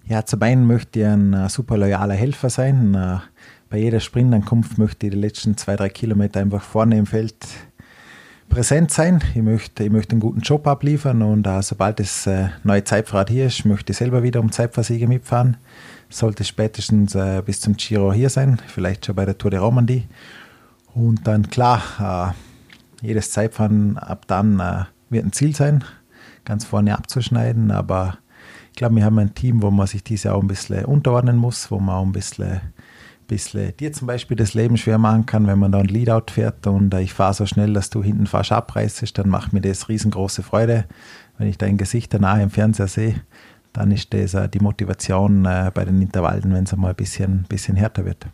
[0.07, 2.95] Ja, zum einen möchte ich ein uh, super loyaler Helfer sein.
[2.97, 3.21] Uh,
[3.71, 7.37] bei jeder Sprintankunft möchte ich die letzten zwei, drei Kilometer einfach vorne im Feld
[8.53, 9.23] präsent sein.
[9.35, 12.29] Ich möchte, ich möchte einen guten Job abliefern und uh, sobald das
[12.65, 15.57] neue Zeitfahrrad hier ist, möchte ich selber wieder um Zeitfahrsiege mitfahren.
[16.11, 20.07] Sollte spätestens bis zum Giro hier sein, vielleicht schon bei der Tour de Romandie.
[20.95, 22.35] Und dann klar,
[23.01, 24.59] jedes Zeitfahren ab dann
[25.09, 25.83] wird ein Ziel sein,
[26.45, 27.71] ganz vorne abzuschneiden.
[27.71, 28.19] Aber
[28.71, 31.71] ich glaube, wir haben ein Team, wo man sich diese auch ein bisschen unterordnen muss,
[31.71, 32.61] wo man auch ein bisschen,
[33.27, 36.67] bisschen dir zum Beispiel das Leben schwer machen kann, wenn man da ein Leadout fährt
[36.67, 40.43] und ich fahre so schnell, dass du hinten fast abreißt, dann macht mir das riesengroße
[40.43, 40.85] Freude.
[41.39, 43.15] Wenn ich dein Gesicht danach im Fernseher sehe,
[43.73, 47.77] dann ist das die Motivation äh, bei den Intervallen, wenn es einmal ein bisschen, bisschen
[47.77, 48.27] härter wird.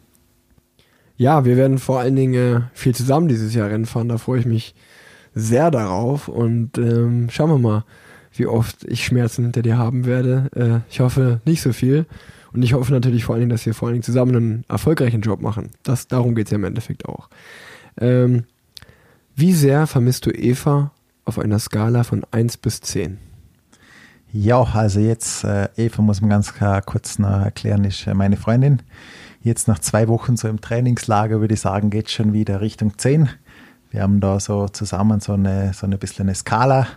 [1.16, 4.09] Ja, wir werden vor allen Dingen äh, viel zusammen dieses Jahr Rennen fahren.
[4.09, 4.74] Da freue ich mich
[5.35, 7.85] sehr darauf und ähm, schauen wir mal,
[8.33, 10.48] wie oft ich Schmerzen hinter dir haben werde.
[10.55, 12.07] Äh, ich hoffe nicht so viel.
[12.59, 15.21] Und ich hoffe natürlich vor allen Dingen, dass wir vor allen Dingen zusammen einen erfolgreichen
[15.21, 15.71] Job machen.
[15.85, 17.29] Das, darum geht es ja im Endeffekt auch.
[18.01, 18.47] Ähm,
[19.37, 20.90] wie sehr vermisst du Eva
[21.25, 23.18] auf einer Skala von 1 bis 10?
[24.33, 26.53] Ja, also jetzt, äh, Eva muss man ganz
[26.85, 28.83] kurz noch erklären, ist äh, meine Freundin.
[29.40, 33.29] Jetzt nach zwei Wochen so im Trainingslager würde ich sagen, geht schon wieder Richtung 10.
[33.92, 36.88] Wir haben da so zusammen so eine, so eine bisschen eine Skala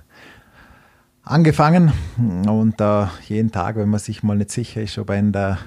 [1.24, 1.92] angefangen.
[2.18, 5.58] Und äh, jeden Tag, wenn man sich mal nicht sicher ist, ob ein der,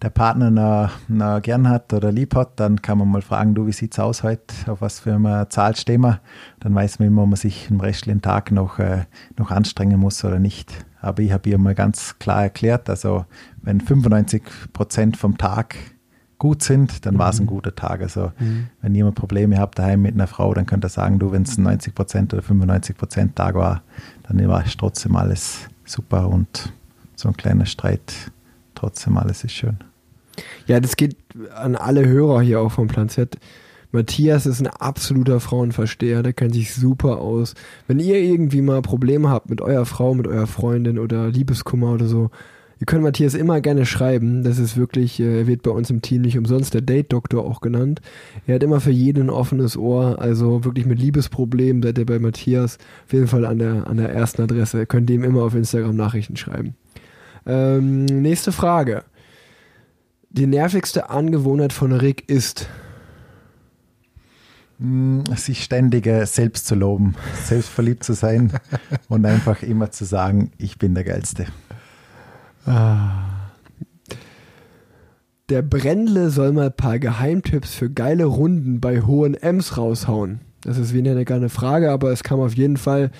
[0.00, 3.66] der Partner noch, noch gern hat oder lieb hat, dann kann man mal fragen, du,
[3.66, 6.20] wie sieht es aus heute, auf was für eine Zahl stehen wir,
[6.60, 9.04] dann weiß man immer, ob man sich im restlichen Tag noch, äh,
[9.38, 10.84] noch anstrengen muss oder nicht.
[11.00, 13.26] Aber ich habe ihr mal ganz klar erklärt, also
[13.60, 15.76] wenn 95 Prozent vom Tag
[16.42, 17.50] gut sind, dann war es ein mhm.
[17.50, 18.00] guter Tag.
[18.02, 18.66] Also mhm.
[18.80, 21.56] wenn jemand Probleme habt daheim mit einer Frau, dann könnt ihr sagen, du, wenn es
[21.56, 23.84] ein 90% oder 95% Tag war,
[24.26, 26.72] dann war es trotzdem alles, super und
[27.14, 28.32] so ein kleiner Streit,
[28.74, 29.76] trotzdem alles ist schön.
[30.66, 31.16] Ja, das geht
[31.54, 33.38] an alle Hörer hier auch vom Plan Z.
[33.92, 37.54] Matthias ist ein absoluter Frauenversteher, der kennt sich super aus.
[37.86, 42.06] Wenn ihr irgendwie mal Probleme habt mit eurer Frau, mit eurer Freundin oder Liebeskummer oder
[42.06, 42.32] so,
[42.82, 44.42] ihr könnt Matthias immer gerne schreiben.
[44.42, 47.60] Das ist wirklich, äh, er wird bei uns im Team nicht umsonst der Date-Doktor auch
[47.60, 48.00] genannt.
[48.48, 52.18] Er hat immer für jeden ein offenes Ohr, also wirklich mit Liebesproblemen seid ihr bei
[52.18, 54.80] Matthias auf jeden Fall an der, an der ersten Adresse.
[54.80, 56.74] Ihr könnt ihm immer auf Instagram Nachrichten schreiben.
[57.46, 59.04] Ähm, nächste Frage.
[60.30, 62.68] Die nervigste Angewohnheit von Rick ist.
[64.80, 67.14] Hm, sich ständig äh, selbst zu loben,
[67.44, 68.52] selbstverliebt zu sein
[69.08, 71.46] und einfach immer zu sagen, ich bin der Geilste.
[75.48, 80.40] Der Brendle soll mal ein paar Geheimtipps für geile Runden bei hohen M's raushauen.
[80.62, 83.10] Das ist weniger eine Frage, aber es kam auf jeden Fall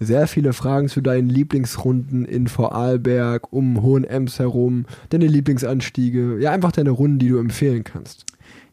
[0.00, 6.52] sehr viele Fragen zu deinen Lieblingsrunden in Vorarlberg, um hohen Ems herum, deine Lieblingsanstiege, ja
[6.52, 8.24] einfach deine Runden, die du empfehlen kannst.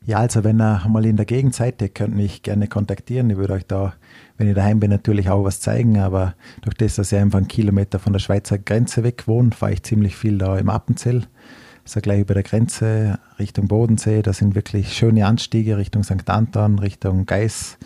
[0.08, 3.28] Ja, also wenn ihr mal in der Gegend seid, ihr könnt mich gerne kontaktieren.
[3.32, 3.94] Ich würde euch da,
[4.38, 7.48] wenn ich daheim bin, natürlich auch was zeigen, aber durch das, dass ich einfach einen
[7.48, 11.24] Kilometer von der Schweizer Grenze weg wohne, fahre ich ziemlich viel da im Appenzell.
[11.84, 16.30] Also gleich über der Grenze Richtung Bodensee, da sind wirklich schöne Anstiege Richtung St.
[16.30, 17.80] Anton, Richtung Geis.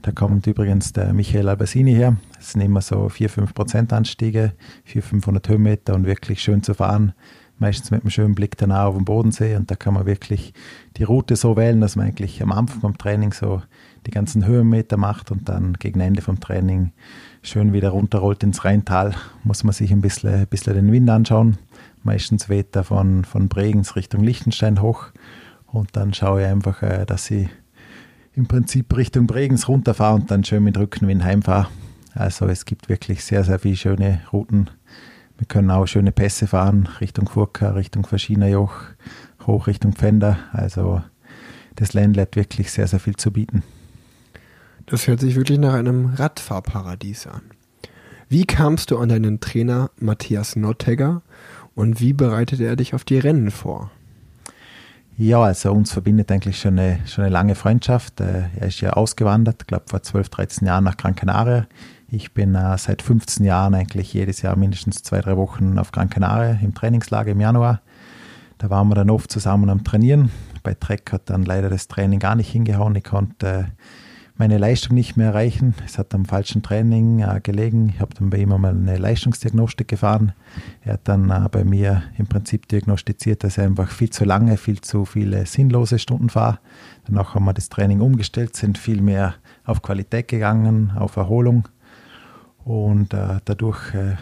[0.00, 2.16] Da kommt übrigens der Michael Albassini her.
[2.36, 4.52] Das sind immer so 4-5% Anstiege,
[4.90, 7.12] 400-500 Höhenmeter und wirklich schön zu fahren.
[7.58, 10.52] Meistens mit einem schönen Blick danach auf den Bodensee und da kann man wirklich
[10.98, 13.62] die Route so wählen, dass man eigentlich am Anfang vom Training so
[14.06, 16.92] die ganzen Höhenmeter macht und dann gegen Ende vom Training
[17.42, 19.14] schön wieder runterrollt ins Rheintal.
[19.42, 21.56] Muss man sich ein bisschen, ein bisschen den Wind anschauen.
[22.02, 25.06] Meistens weht er von, von Bregenz Richtung Liechtenstein hoch
[25.66, 27.48] und dann schaue ich einfach, äh, dass ich
[28.34, 31.68] im Prinzip Richtung Bregenz runterfahre und dann schön mit Rückenwind heimfahre.
[32.14, 34.70] Also es gibt wirklich sehr, sehr viele schöne Routen.
[35.38, 38.74] Wir können auch schöne Pässe fahren, Richtung Furka, Richtung Verschienerjoch,
[39.46, 40.38] hoch Richtung Pfänder.
[40.52, 41.02] Also
[41.74, 43.62] das Ländle hat wirklich sehr, sehr viel zu bieten.
[44.86, 47.42] Das hört sich wirklich nach einem Radfahrparadies an.
[48.28, 51.22] Wie kamst du an deinen Trainer Matthias Nottegger
[51.74, 53.90] und wie bereitete er dich auf die Rennen vor?
[55.18, 58.20] Ja, also uns verbindet eigentlich schon eine, schon eine lange Freundschaft.
[58.20, 61.66] Äh, er ist ja ausgewandert, ich glaube vor 12, 13 Jahren nach Gran Canaria.
[62.08, 66.08] Ich bin äh, seit 15 Jahren eigentlich jedes Jahr mindestens zwei, drei Wochen auf Gran
[66.08, 67.80] Canaria im Trainingslager im Januar.
[68.58, 70.30] Da waren wir dann oft zusammen am Trainieren.
[70.62, 72.94] Bei Trek hat dann leider das Training gar nicht hingehauen.
[72.94, 73.66] Ich konnte
[74.38, 75.74] meine Leistung nicht mehr erreichen.
[75.84, 77.88] Es hat am falschen Training äh, gelegen.
[77.88, 80.32] Ich habe dann bei ihm einmal eine Leistungsdiagnostik gefahren.
[80.82, 84.58] Er hat dann äh, bei mir im Prinzip diagnostiziert, dass er einfach viel zu lange,
[84.58, 86.60] viel zu viele sinnlose Stunden fahrt.
[87.06, 91.68] Danach haben wir das Training umgestellt, sind viel mehr auf Qualität gegangen, auf Erholung.
[92.66, 94.16] Und äh, dadurch äh,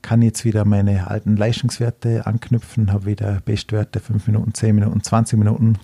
[0.00, 5.02] kann ich jetzt wieder meine alten Leistungswerte anknüpfen, habe wieder Bestwerte 5 Minuten, 10 Minuten,
[5.02, 5.78] 20 Minuten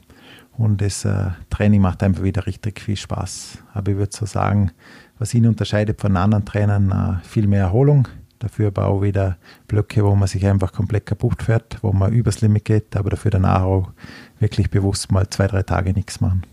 [0.57, 3.59] und das äh, Training macht einfach wieder richtig viel Spaß.
[3.75, 4.70] Aber ich würde so sagen,
[5.18, 8.09] was ihn unterscheidet von anderen Trainern, äh, viel mehr Erholung.
[8.38, 9.37] Dafür aber auch wieder
[9.68, 13.31] Blöcke, wo man sich einfach komplett kaputt fährt, wo man übers Limit geht, aber dafür
[13.31, 13.90] danach auch
[14.38, 16.44] wirklich bewusst mal zwei, drei Tage nichts machen.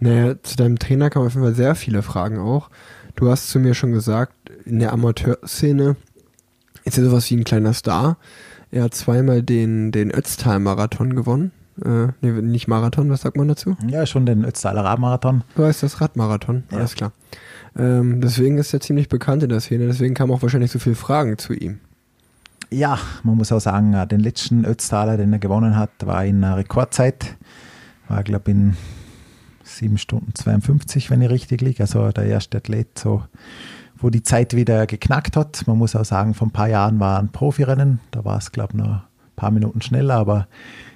[0.00, 2.70] Naja, zu deinem Trainer kamen auf jeden Fall sehr viele Fragen auch.
[3.18, 4.32] Du hast zu mir schon gesagt,
[4.64, 5.96] in der Amateurszene
[6.84, 8.16] ist er sowas wie ein kleiner Star.
[8.70, 11.50] Er hat zweimal den, den Ötztal-Marathon gewonnen.
[11.84, 13.76] Äh, nee, nicht Marathon, was sagt man dazu?
[13.88, 15.42] Ja, schon den Ötztaler Radmarathon.
[15.56, 16.78] Du heißt das Radmarathon, ja.
[16.78, 17.10] alles klar.
[17.76, 20.94] Ähm, deswegen ist er ziemlich bekannt in der Szene, deswegen kamen auch wahrscheinlich so viele
[20.94, 21.80] Fragen zu ihm.
[22.70, 26.44] Ja, man muss auch sagen, äh, den letzten Ötztaler, den er gewonnen hat, war in
[26.44, 27.34] Rekordzeit.
[28.06, 28.76] War, glaube ich, in
[29.76, 31.82] 7 Stunden 52, wenn ich richtig liege.
[31.82, 33.22] Also der erste Athlet, so,
[33.96, 35.66] wo die Zeit wieder geknackt hat.
[35.66, 38.00] Man muss auch sagen, vor ein paar Jahren war ein Profirennen.
[38.10, 39.02] Da war es, glaube ich, noch ein
[39.36, 40.48] paar Minuten schneller, aber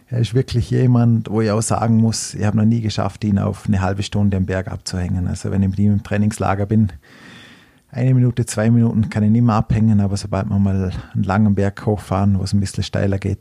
[0.08, 3.38] er ist wirklich jemand, wo ich auch sagen muss, ich habe noch nie geschafft, ihn
[3.38, 5.26] auf eine halbe Stunde am Berg abzuhängen.
[5.26, 6.92] Also wenn ich mit ihm im Trainingslager bin,
[7.90, 11.54] eine Minute, zwei Minuten kann ich nicht mehr abhängen, aber sobald wir mal einen langen
[11.54, 13.38] Berg hochfahren, wo es ein bisschen steiler geht,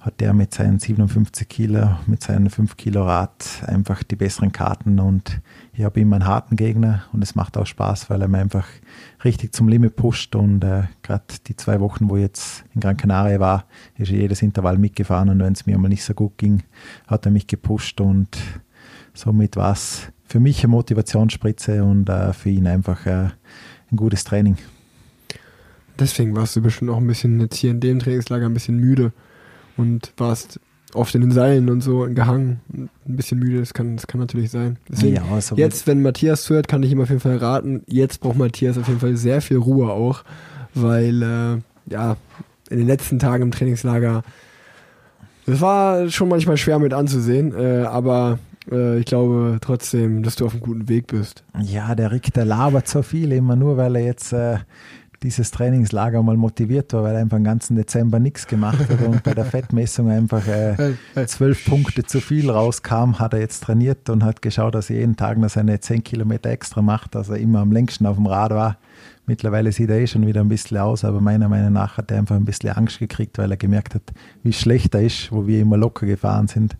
[0.00, 5.00] hat der mit seinen 57 Kilo, mit seinem 5 Kilo Rad einfach die besseren Karten
[5.00, 5.40] und
[5.72, 8.66] ich habe immer einen harten Gegner und es macht auch Spaß, weil er mir einfach
[9.24, 12.96] richtig zum Limit pusht und äh, gerade die zwei Wochen, wo ich jetzt in Gran
[12.96, 13.64] Canaria war,
[13.96, 16.62] ist jedes Intervall mitgefahren und wenn es mir mal nicht so gut ging,
[17.06, 18.38] hat er mich gepusht und
[19.12, 23.30] somit war es für mich eine Motivationsspritze und äh, für ihn einfach äh,
[23.90, 24.56] ein gutes Training.
[25.98, 29.12] Deswegen warst du bestimmt auch ein bisschen jetzt hier in dem Trainingslager ein bisschen müde
[29.76, 30.60] und warst
[30.94, 34.50] oft in den Seilen und so gehangen, ein bisschen müde, das kann, das kann natürlich
[34.50, 34.78] sein.
[34.88, 38.38] Deswegen, ja, jetzt, wenn Matthias zuhört, kann ich ihm auf jeden Fall raten, jetzt braucht
[38.38, 40.24] Matthias auf jeden Fall sehr viel Ruhe auch,
[40.74, 42.16] weil äh, ja,
[42.70, 44.22] in den letzten Tagen im Trainingslager,
[45.46, 48.38] es war schon manchmal schwer mit anzusehen, äh, aber
[48.70, 51.44] äh, ich glaube trotzdem, dass du auf einem guten Weg bist.
[51.60, 54.58] Ja, der Rick, der labert so viel immer nur, weil er jetzt äh,
[55.22, 59.22] dieses Trainingslager mal motiviert war, weil er einfach den ganzen Dezember nichts gemacht hat und
[59.22, 60.94] bei der Fettmessung einfach äh,
[61.26, 65.16] zwölf Punkte zu viel rauskam, hat er jetzt trainiert und hat geschaut, dass er jeden
[65.16, 68.50] Tag noch seine zehn Kilometer extra macht, dass er immer am längsten auf dem Rad
[68.50, 68.78] war.
[69.26, 72.18] Mittlerweile sieht er eh schon wieder ein bisschen aus, aber meiner Meinung nach hat er
[72.18, 74.02] einfach ein bisschen Angst gekriegt, weil er gemerkt hat,
[74.44, 76.76] wie schlecht er ist, wo wir immer locker gefahren sind,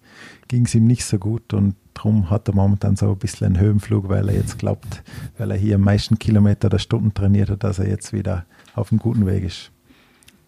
[0.46, 3.60] ging es ihm nicht so gut und darum hat er momentan so ein bisschen einen
[3.60, 5.02] Höhenflug, weil er jetzt glaubt,
[5.38, 8.92] weil er hier am meisten Kilometer der Stunden trainiert hat, dass er jetzt wieder auf
[8.92, 9.70] einem guten Weg ist.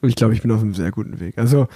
[0.02, 1.38] Ich glaube, ich bin auf einem sehr guten Weg.
[1.38, 1.66] Also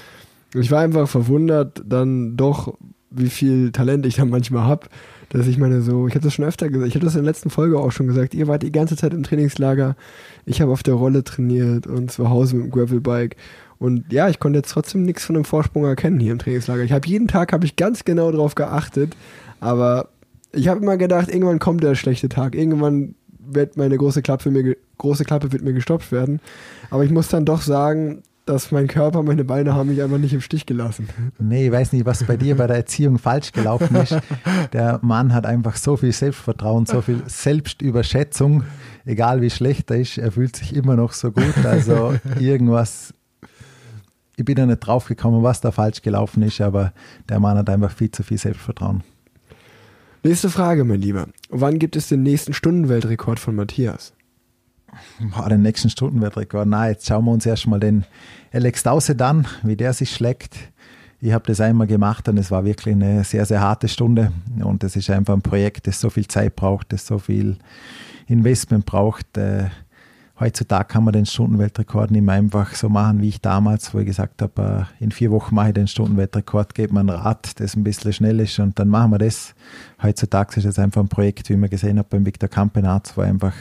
[0.54, 2.76] ich war einfach verwundert dann doch,
[3.10, 4.88] wie viel Talent ich dann manchmal habe
[5.32, 7.30] dass ich meine so, ich habe das schon öfter gesagt, ich habe das in der
[7.30, 9.96] letzten Folge auch schon gesagt, ihr wart die ganze Zeit im Trainingslager,
[10.44, 13.36] ich habe auf der Rolle trainiert und zu Hause mit dem Gravelbike
[13.78, 16.82] und ja, ich konnte jetzt trotzdem nichts von dem Vorsprung erkennen hier im Trainingslager.
[16.82, 19.16] Ich habe jeden Tag habe ich ganz genau darauf geachtet,
[19.62, 20.08] aber
[20.52, 24.76] ich habe immer gedacht, irgendwann kommt der schlechte Tag, irgendwann wird meine große Klappe, mir,
[24.98, 26.40] große Klappe wird mir gestopft werden.
[26.90, 30.34] Aber ich muss dann doch sagen, dass mein Körper, meine Beine haben mich einfach nicht
[30.34, 31.08] im Stich gelassen.
[31.38, 34.18] Nee, ich weiß nicht, was bei dir bei der Erziehung falsch gelaufen ist.
[34.72, 38.64] Der Mann hat einfach so viel Selbstvertrauen, so viel Selbstüberschätzung,
[39.04, 41.64] egal wie schlecht er ist, er fühlt sich immer noch so gut.
[41.64, 43.14] Also irgendwas,
[44.34, 46.92] ich bin da nicht drauf gekommen, was da falsch gelaufen ist, aber
[47.28, 49.04] der Mann hat einfach viel zu viel Selbstvertrauen.
[50.24, 51.26] Nächste Frage, mein Lieber.
[51.48, 54.12] Wann gibt es den nächsten Stundenweltrekord von Matthias?
[55.18, 56.68] Boah, den nächsten Stundenweltrekord.
[56.68, 58.04] Na, jetzt schauen wir uns erstmal den
[58.52, 60.56] Alex Dause an, wie der sich schlägt.
[61.20, 64.30] Ich habe das einmal gemacht und es war wirklich eine sehr, sehr harte Stunde.
[64.62, 67.56] Und es ist einfach ein Projekt, das so viel Zeit braucht, das so viel
[68.28, 69.36] Investment braucht.
[69.36, 69.70] Äh,
[70.42, 74.06] heutzutage kann man den Stundenweltrekord nicht mehr einfach so machen, wie ich damals, wo ich
[74.06, 77.76] gesagt habe, äh, in vier Wochen mache ich den Stundenweltrekord, gebe mir ein Rad, das
[77.76, 79.54] ein bisschen schnell ist und dann machen wir das.
[80.02, 83.54] Heutzutage ist es einfach ein Projekt, wie man gesehen hat beim Victor Campenarz, wo einfach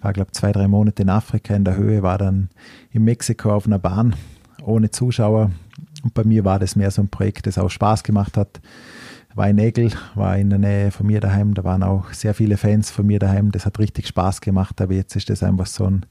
[0.00, 2.48] war, glaube zwei, drei Monate in Afrika in der Höhe, war dann
[2.92, 4.14] in Mexiko auf einer Bahn
[4.62, 5.50] ohne Zuschauer.
[6.02, 8.60] Und bei mir war das mehr so ein Projekt, das auch Spaß gemacht hat.
[9.36, 12.56] War in Egel, war in der Nähe von mir daheim, da waren auch sehr viele
[12.56, 13.52] Fans von mir daheim.
[13.52, 16.06] Das hat richtig Spaß gemacht, aber jetzt ist das einfach so ein,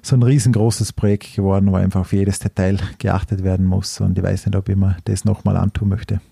[0.00, 4.00] so ein riesengroßes Projekt geworden, wo einfach auf jedes Detail geachtet werden muss.
[4.00, 6.22] Und ich weiß nicht, ob ich mir das nochmal antun möchte.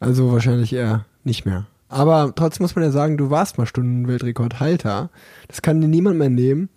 [0.00, 1.66] Also wahrscheinlich eher nicht mehr.
[1.90, 5.10] Aber trotzdem muss man ja sagen, du warst mal Stundenweltrekordhalter.
[5.46, 6.70] Das kann dir niemand mehr nehmen.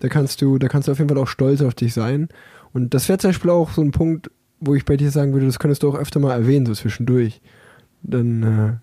[0.00, 2.28] Da kannst du, da kannst du auf jeden Fall auch stolz auf dich sein.
[2.74, 5.46] Und das wäre zum Beispiel auch so ein Punkt, wo ich bei dir sagen würde,
[5.46, 7.40] das könntest du auch öfter mal erwähnen, so zwischendurch.
[8.08, 8.80] Dann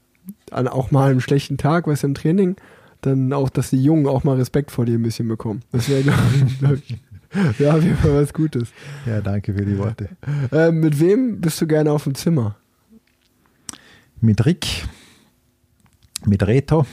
[0.51, 2.55] äh, auch mal einen schlechten Tag, weißt du, im Training,
[3.01, 5.61] dann auch, dass die Jungen auch mal Respekt vor dir ein bisschen bekommen.
[5.71, 6.03] Das wäre,
[6.59, 6.97] glaube ich,
[7.59, 8.69] ja, auf jeden Fall was Gutes.
[9.05, 10.09] Ja, danke für die Worte.
[10.51, 12.55] Äh, mit wem bist du gerne auf dem Zimmer?
[14.21, 14.85] Mit Rick
[16.25, 16.85] mit Reto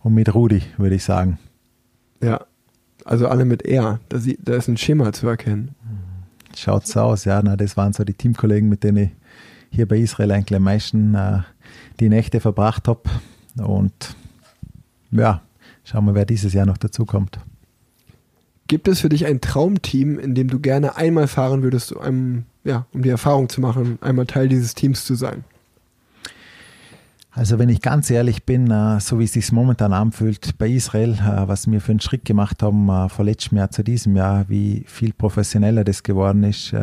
[0.00, 1.38] und mit Rudi, würde ich sagen.
[2.22, 2.46] Ja,
[3.04, 4.00] also alle mit R.
[4.08, 5.74] Da, da ist ein Schema zu erkennen.
[6.56, 7.40] Schaut so aus, ja.
[7.42, 9.10] Na, das waren so die Teamkollegen, mit denen ich
[9.70, 11.40] hier bei Israel eigentlich am meisten äh,
[12.00, 13.02] die Nächte verbracht habe.
[13.56, 14.16] Und
[15.10, 15.42] ja,
[15.84, 17.38] schauen wir, wer dieses Jahr noch dazukommt.
[18.68, 22.86] Gibt es für dich ein Traumteam, in dem du gerne einmal fahren würdest, um, ja,
[22.92, 25.44] um die Erfahrung zu machen, einmal Teil dieses Teams zu sein?
[27.32, 31.12] Also wenn ich ganz ehrlich bin, äh, so wie es sich momentan anfühlt bei Israel,
[31.12, 34.48] äh, was wir für einen Schritt gemacht haben äh, von letztem Jahr zu diesem Jahr,
[34.48, 36.74] wie viel professioneller das geworden ist,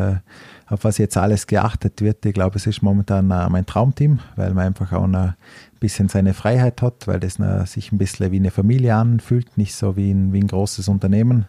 [0.68, 2.26] auf was jetzt alles geachtet wird.
[2.26, 5.36] Ich glaube, es ist momentan mein Traumteam, weil man einfach auch ein
[5.80, 7.40] bisschen seine Freiheit hat, weil das
[7.72, 11.46] sich ein bisschen wie eine Familie anfühlt, nicht so wie ein, wie ein großes Unternehmen.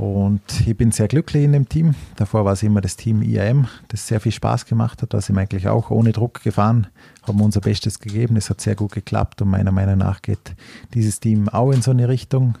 [0.00, 1.94] Und ich bin sehr glücklich in dem Team.
[2.16, 5.12] Davor war es immer das Team IAM, das sehr viel Spaß gemacht hat.
[5.12, 6.86] Da sind wir eigentlich auch ohne Druck gefahren,
[7.22, 8.36] haben unser Bestes gegeben.
[8.36, 10.56] Es hat sehr gut geklappt und meiner Meinung nach geht
[10.94, 12.56] dieses Team auch in so eine Richtung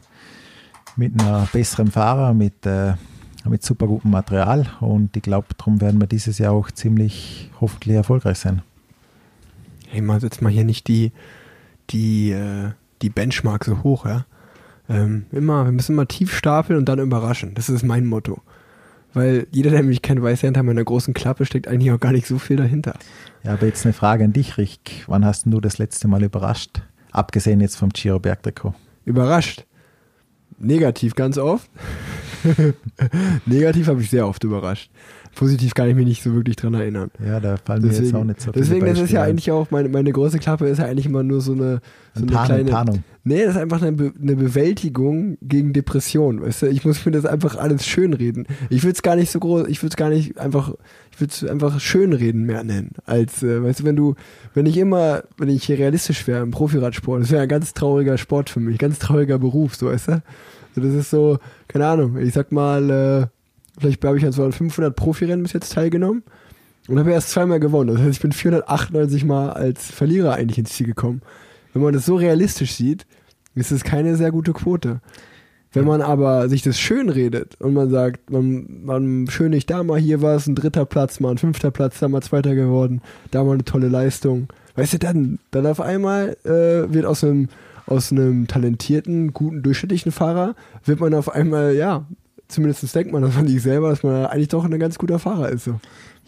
[0.96, 2.92] mit einem besseren Fahrer, mit, äh,
[3.48, 4.66] mit super gutem Material.
[4.80, 8.62] Und ich glaube, darum werden wir dieses Jahr auch ziemlich hoffentlich erfolgreich sein.
[9.88, 11.12] Hey, mal setzt mal hier nicht die,
[11.90, 12.70] die, äh,
[13.02, 14.24] die Benchmark so hoch, ja?
[14.88, 17.54] Ähm, immer, wir müssen immer tief stapeln und dann überraschen.
[17.54, 18.42] Das ist mein Motto.
[19.12, 22.12] Weil jeder, der mich kennt, weiß ja, hinter meiner großen Klappe steckt eigentlich auch gar
[22.12, 22.94] nicht so viel dahinter.
[23.42, 25.04] Ja, aber jetzt eine Frage an dich, Rick.
[25.06, 26.82] Wann hast du das letzte Mal überrascht?
[27.10, 28.74] Abgesehen jetzt vom Giro Bergtrikot.
[29.04, 29.64] Überrascht?
[30.58, 31.68] Negativ ganz oft.
[33.46, 34.90] Negativ habe ich sehr oft überrascht.
[35.34, 37.10] positiv kann ich mich nicht so wirklich dran erinnern.
[37.24, 39.24] Ja, da fallen mir jetzt auch Deswegen, nicht so viele deswegen das ist Beispiele ja
[39.24, 41.80] eigentlich auch, meine, meine große Klappe ist ja eigentlich immer nur so eine,
[42.14, 42.70] so Eine eine Tarnung, kleine.
[42.70, 43.04] Tarnung.
[43.22, 46.40] Nee, das ist einfach eine, Be eine Bewältigung gegen Depression.
[46.40, 48.46] Weißt du, ich muss mir das einfach alles schönreden.
[48.70, 50.72] Ich würde es gar nicht so groß, ich würde es gar nicht einfach,
[51.12, 52.92] ich würde es einfach schönreden mehr nennen.
[53.04, 54.14] Als, äh, weißt du, wenn du,
[54.54, 58.16] wenn ich immer, wenn ich hier realistisch wäre im Profiradsport, das wäre ein ganz trauriger
[58.16, 60.22] Sport für mich, ganz trauriger Beruf, so weißt du.
[60.76, 63.26] Das ist so, keine Ahnung, ich sag mal, äh,
[63.80, 66.22] vielleicht habe ich an so 500 Profirennen bis jetzt teilgenommen
[66.88, 67.94] und habe erst zweimal gewonnen.
[67.94, 71.22] Das heißt, ich bin 498 Mal als Verlierer eigentlich ins Ziel gekommen.
[71.72, 73.06] Wenn man das so realistisch sieht,
[73.54, 75.00] ist es keine sehr gute Quote.
[75.72, 80.00] Wenn man aber sich das schön redet und man sagt, man, man schönigt da mal
[80.00, 83.52] hier was, ein dritter Platz, mal ein fünfter Platz, da mal zweiter geworden, da mal
[83.52, 84.48] eine tolle Leistung.
[84.74, 87.48] Weißt du, dann, dann auf einmal äh, wird aus einem,
[87.86, 90.54] aus einem talentierten, guten, durchschnittlichen Fahrer,
[90.84, 92.06] wird man auf einmal, ja,
[92.48, 95.48] zumindest denkt man das von sich selber, dass man eigentlich doch ein ganz guter Fahrer
[95.50, 95.64] ist.
[95.64, 95.80] So.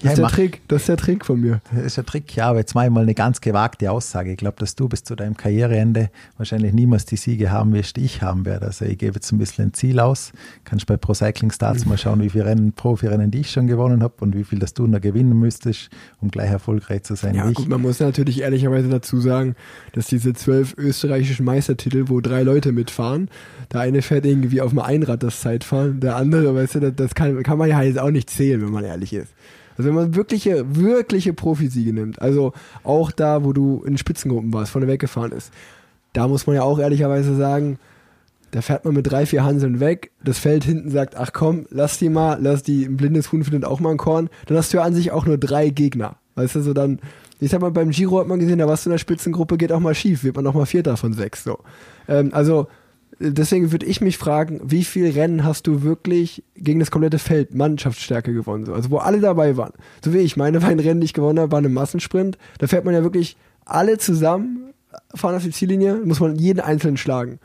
[0.03, 1.61] Das Ja, ist der mach- Trick, das ist der Trick von mir.
[1.73, 4.33] Das ist ein Trick, ja, aber jetzt mache ich mal eine ganz gewagte Aussage.
[4.33, 8.05] Ich glaube, dass du bis zu deinem Karriereende wahrscheinlich niemals die Siege haben wirst, die
[8.05, 8.67] ich haben werde.
[8.67, 10.33] Also ich gebe jetzt ein bisschen ein Ziel aus.
[10.65, 14.03] Kannst bei Pro Cycling Starts mal schauen, wie viele Rennen, Profirennen die ich schon gewonnen
[14.03, 15.89] habe und wie viel das du noch gewinnen müsstest,
[16.21, 17.55] um gleich erfolgreich zu sein Ja, wie ich.
[17.57, 19.55] gut, man muss natürlich ehrlicherweise dazu sagen,
[19.93, 23.29] dass diese zwölf österreichischen Meistertitel, wo drei Leute mitfahren,
[23.73, 27.15] der eine fährt irgendwie auf dem Einrad das Zeitfahren, der andere, weißt du, das, das
[27.15, 29.33] kann, kann man ja jetzt auch nicht zählen, wenn man ehrlich ist.
[29.83, 32.53] Also wenn man wirkliche, wirkliche Profisiege nimmt, also
[32.85, 35.53] auch da, wo du in Spitzengruppen warst, vorne weggefahren ist,
[36.13, 37.81] da muss man ja auch ehrlicherweise sagen,
[38.53, 41.99] da fährt man mit drei, vier Hanseln weg, das Feld hinten sagt, ach komm, lass
[41.99, 44.77] die mal, lass die, ein blindes Huhn findet auch mal ein Korn, dann hast du
[44.77, 46.15] ja an sich auch nur drei Gegner.
[46.37, 47.01] Weißt du, so dann,
[47.41, 49.73] ich sag mal, beim Giro hat man gesehen, da warst du in der Spitzengruppe, geht
[49.73, 51.59] auch mal schief, wird man auch mal Vierter von sechs, so.
[52.07, 52.69] Ähm, also,
[53.19, 57.55] deswegen würde ich mich fragen, wie viel Rennen hast du wirklich gegen das komplette Feld
[57.55, 58.67] Mannschaftsstärke gewonnen?
[58.67, 58.75] So?
[58.75, 59.73] Also wo alle dabei waren.
[60.05, 62.39] So wie ich, meine beiden Rennen, die ich gewonnen habe, waren im Massensprint.
[62.59, 64.73] Da fährt man ja wirklich alle zusammen,
[65.15, 67.39] fahren auf die Ziellinie, muss man jeden einzelnen schlagen.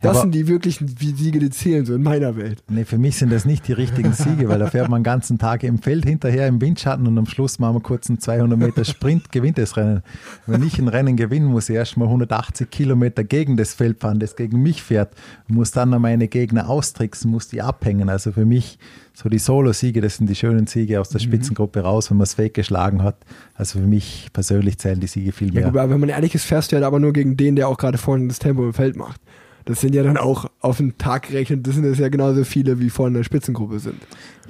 [0.00, 2.62] Das aber- sind die wirklichen Siege, die zählen, so in meiner Welt.
[2.68, 5.38] Nee, für mich sind das nicht die richtigen Siege, weil da fährt man den ganzen
[5.38, 8.84] Tag im Feld hinterher im Windschatten und am Schluss machen wir kurz einen 200 Meter
[8.84, 10.02] Sprint, gewinnt das Rennen.
[10.46, 14.20] Wenn ich ein Rennen gewinnen muss, ich erst mal 180 Kilometer gegen das Feld fahren,
[14.20, 15.14] das gegen mich fährt,
[15.48, 18.08] muss dann noch meine Gegner austricksen, muss die abhängen.
[18.08, 18.78] Also für mich
[19.14, 22.34] so die Solo-Siege, das sind die schönen Siege aus der Spitzengruppe raus, wenn man das
[22.34, 23.16] Fake geschlagen hat.
[23.54, 25.70] Also für mich persönlich zählen die Siege viel Ja, mehr.
[25.72, 27.78] gut, aber wenn man ehrlich ist, fährst du ja aber nur gegen den, der auch
[27.78, 29.20] gerade vorne das Tempo im Feld macht.
[29.68, 32.80] Das sind ja dann auch auf den Tag gerechnet, das sind es ja genauso viele,
[32.80, 33.96] wie vorne in der Spitzengruppe sind.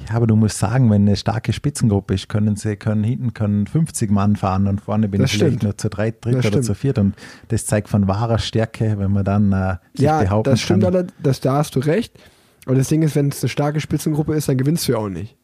[0.09, 3.67] Ja, aber du musst sagen, wenn eine starke Spitzengruppe ist, können sie, können hinten können
[3.67, 5.63] 50 Mann fahren und vorne bin Das ich vielleicht stimmt.
[5.65, 6.65] nur zu drei, dritt Das oder stimmt.
[6.67, 7.15] zu viert und
[7.49, 10.95] das zeigt von wahrer Stärke, wenn man dann äh, sich ja, behaupten das stimmt, kann.
[10.95, 12.13] alle, das, da hast du recht.
[12.67, 15.09] Aber das Ding ist, wenn es eine starke Spitzengruppe ist, dann gewinnst du ja auch
[15.09, 15.37] nicht.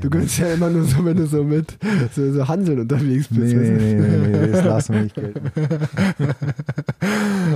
[0.00, 1.76] Du gewinnst ja immer nur so, wenn du so mit
[2.14, 3.54] so, so Hanseln unterwegs bist.
[3.54, 5.50] Nee, nee, nee, nee, das lassen wir nicht gelten.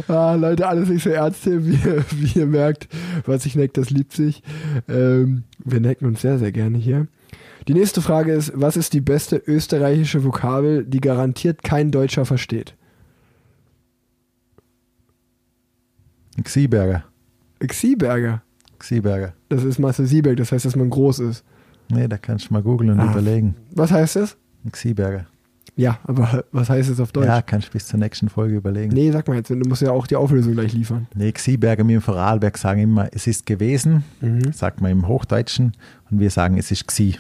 [0.09, 2.89] Ah, Leute, alles nicht so ernst hier, wie, ihr- wie ihr merkt.
[3.27, 4.43] Was sich neckt, das liebt sich.
[4.89, 7.07] Ähm, wir necken uns sehr, sehr gerne hier.
[7.69, 12.75] Die nächste Frage ist, was ist die beste österreichische Vokabel, die garantiert kein Deutscher versteht?
[16.43, 17.05] Xieberger.
[17.61, 18.43] Xieberger.
[18.79, 19.33] Xieberger.
[19.49, 21.45] Das ist Marcel Sieberg, das heißt, dass man groß ist.
[21.91, 23.11] Nee, da kannst du mal googeln und Ah.
[23.13, 23.55] überlegen.
[23.73, 24.37] Was heißt das?
[24.71, 25.27] Xieberger.
[25.77, 27.27] Ja, aber was heißt es auf Deutsch?
[27.27, 28.93] Ja, kannst du bis zur nächsten Folge überlegen.
[28.93, 31.09] Nee, sag mal jetzt, du musst ja auch die Auflösung gleich liefern.
[31.15, 34.53] Nee, Xieberger, wir im Vorarlberg sagen immer, es ist gewesen, Mhm.
[34.53, 35.73] sagt man im Hochdeutschen,
[36.11, 37.17] und wir sagen, es ist Xi.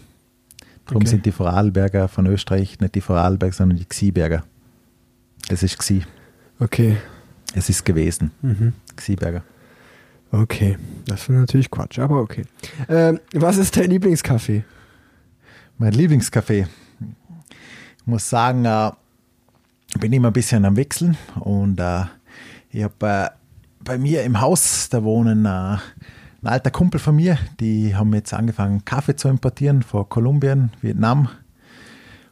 [0.87, 1.09] Darum Okay.
[1.11, 4.45] sind die Vorarlberger von Österreich nicht die Vorarlberg, sondern die Xieberger.
[5.49, 6.03] Es ist Xi.
[6.61, 6.97] Okay.
[7.55, 8.31] Es ist gewesen.
[8.43, 8.73] Mhm.
[8.95, 9.43] Xieberger.
[10.35, 10.76] Okay.
[11.07, 12.45] Das ist natürlich Quatsch, aber okay.
[12.89, 14.64] Ähm, was ist dein Lieblingscafé?
[15.78, 16.66] Mein Lieblingscafé.
[17.99, 18.91] Ich muss sagen, äh,
[20.01, 22.05] bin immer ein bisschen am Wechseln und äh,
[22.70, 23.28] ich habe äh,
[23.78, 25.80] bei mir im Haus, da wohnen äh, ein
[26.43, 31.28] alter Kumpel von mir, die haben jetzt angefangen, Kaffee zu importieren von Kolumbien, Vietnam.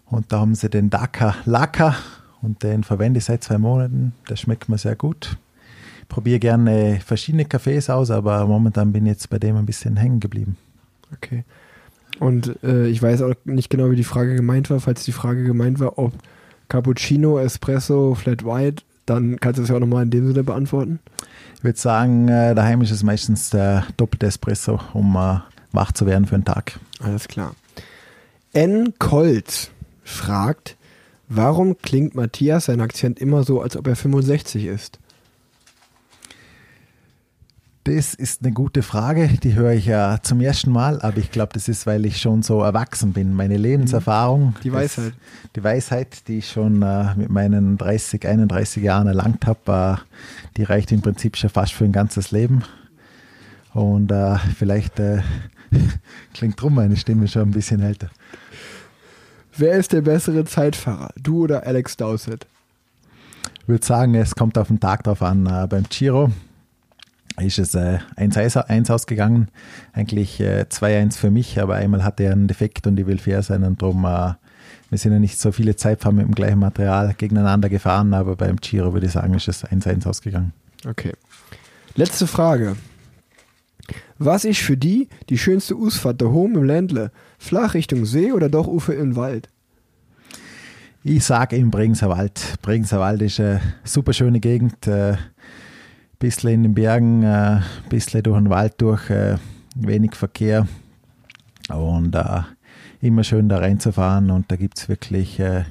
[0.07, 1.94] Und da haben sie den Dhaka Laka
[2.40, 4.12] und den verwende ich seit zwei Monaten.
[4.28, 5.38] Der schmeckt mir sehr gut.
[6.13, 9.97] Ich probiere gerne verschiedene Cafés aus, aber momentan bin ich jetzt bei dem ein bisschen
[9.97, 10.59] hängen geblieben.
[11.15, 11.45] Okay.
[12.21, 14.79] Und äh, ich weiß auch nicht genau, wie die Frage gemeint war.
[14.79, 16.13] Falls die Frage gemeint war, ob
[16.69, 20.99] Cappuccino, Espresso, Flat White, dann kannst du es ja auch nochmal in dem Sinne beantworten.
[21.57, 25.39] Ich würde sagen, äh, daheim ist es meistens der doppelte Espresso, um äh,
[25.73, 26.79] wach zu werden für einen Tag.
[27.01, 27.55] Alles klar.
[28.53, 28.93] N.
[28.99, 29.71] Kolz
[30.05, 30.77] fragt,
[31.31, 34.99] warum klingt Matthias sein Akzent immer so, als ob er 65 ist?
[37.85, 41.53] Das ist eine gute Frage, die höre ich ja zum ersten Mal, aber ich glaube,
[41.53, 43.35] das ist, weil ich schon so erwachsen bin.
[43.35, 45.07] Meine Lebenserfahrung, Die Weisheit.
[45.07, 50.57] Das, die Weisheit, die ich schon äh, mit meinen 30, 31 Jahren erlangt habe, äh,
[50.57, 52.62] die reicht im Prinzip schon fast für ein ganzes Leben.
[53.74, 55.22] Und äh, vielleicht äh,
[56.35, 58.11] klingt drum meine Stimme schon ein bisschen älter.
[59.57, 61.11] Wer ist der bessere Zeitfahrer?
[61.20, 62.47] Du oder Alex Dowsett?
[63.61, 65.47] Ich würde sagen, es kommt auf den Tag drauf an.
[65.47, 66.30] Äh, beim Giro
[67.41, 69.49] ist es äh, 1-1 ausgegangen.
[69.93, 73.43] Eigentlich äh, 2-1 für mich, aber einmal hatte er einen Defekt und ich will fair
[73.43, 74.35] sein und darum, äh,
[74.91, 78.57] wir sind ja nicht so viele Zeitfahren mit dem gleichen Material gegeneinander gefahren, aber beim
[78.57, 80.53] Giro würde ich sagen, ist es 1-1 ausgegangen.
[80.87, 81.12] Okay.
[81.95, 82.76] Letzte Frage.
[84.18, 87.11] Was ist für die die schönste Ausfahrt daheim im Ländle?
[87.39, 89.49] Flach Richtung See oder doch Ufer im Wald?
[91.05, 92.55] Ich sage im Bregenzer Wald.
[92.62, 94.87] Bregenzer Wald ist eine super schöne Gegend.
[94.87, 95.16] Äh,
[96.23, 99.39] bisschen in den Bergen, äh, bisschen durch den Wald durch, äh,
[99.75, 100.68] wenig Verkehr
[101.68, 102.43] und äh,
[103.01, 104.31] immer schön da reinzufahren.
[104.31, 105.64] Und da gibt es wirklich äh,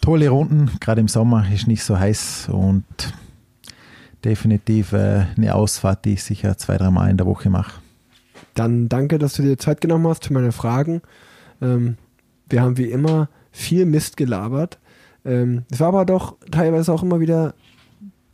[0.00, 0.68] tolle Runden.
[0.80, 2.84] Gerade im Sommer ist nicht so heiß und
[4.24, 7.80] definitiv äh, eine Ausfahrt, die ich sicher zwei, drei Mal in der Woche mache.
[8.54, 11.02] Dann danke, dass du dir Zeit genommen hast für meine Fragen.
[11.62, 11.98] Ähm,
[12.48, 14.80] wir haben wie immer viel Mist gelabert.
[15.24, 17.54] Ähm, es war aber doch teilweise auch immer wieder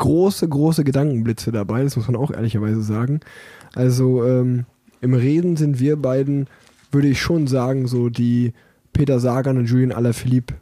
[0.01, 3.21] große, große Gedankenblitze dabei, das muss man auch ehrlicherweise sagen.
[3.75, 4.65] Also ähm,
[5.01, 6.49] im Reden sind wir beiden,
[6.91, 8.53] würde ich schon sagen, so die
[8.93, 10.55] Peter Sagan und Julian Alaphilippe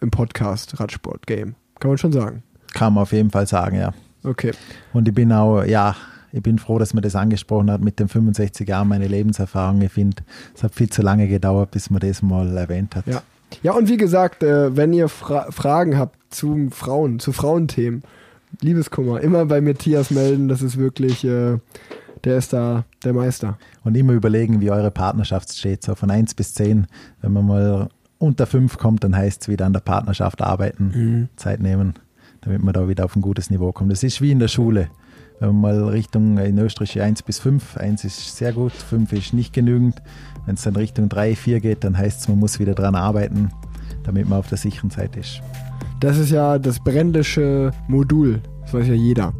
[0.00, 1.54] im Podcast Radsport Game.
[1.78, 2.42] Kann man schon sagen.
[2.74, 3.94] Kann man auf jeden Fall sagen, ja.
[4.24, 4.52] Okay.
[4.92, 5.94] Und ich bin auch, ja,
[6.32, 9.80] ich bin froh, dass man das angesprochen hat mit den 65 Jahren, meine Lebenserfahrung.
[9.82, 10.22] Ich finde,
[10.54, 13.06] es hat viel zu lange gedauert, bis man das mal erwähnt hat.
[13.06, 13.22] Ja.
[13.62, 18.02] Ja, und wie gesagt, äh, wenn ihr Fra Fragen habt zu Frauen, zu Frauenthemen,
[18.60, 21.58] Liebeskummer, immer bei Matthias melden, das ist wirklich, äh,
[22.24, 23.58] der ist da der Meister.
[23.84, 26.86] Und immer überlegen, wie eure Partnerschaft steht, so von 1 bis 10.
[27.20, 27.88] Wenn man mal
[28.18, 31.28] unter 5 kommt, dann heißt es wieder an der Partnerschaft arbeiten, Mhm.
[31.36, 31.94] Zeit nehmen,
[32.40, 33.92] damit man da wieder auf ein gutes Niveau kommt.
[33.92, 34.88] Das ist wie in der Schule.
[35.40, 39.32] Wenn man mal Richtung in Österreich 1 bis 5, 1 ist sehr gut, 5 ist
[39.34, 40.02] nicht genügend.
[40.46, 43.50] Wenn es dann Richtung 3, 4 geht, dann heißt es, man muss wieder dran arbeiten,
[44.02, 45.40] damit man auf der sicheren Seite ist.
[46.00, 49.34] Das ist ja das brändische Modul, das weiß ja jeder.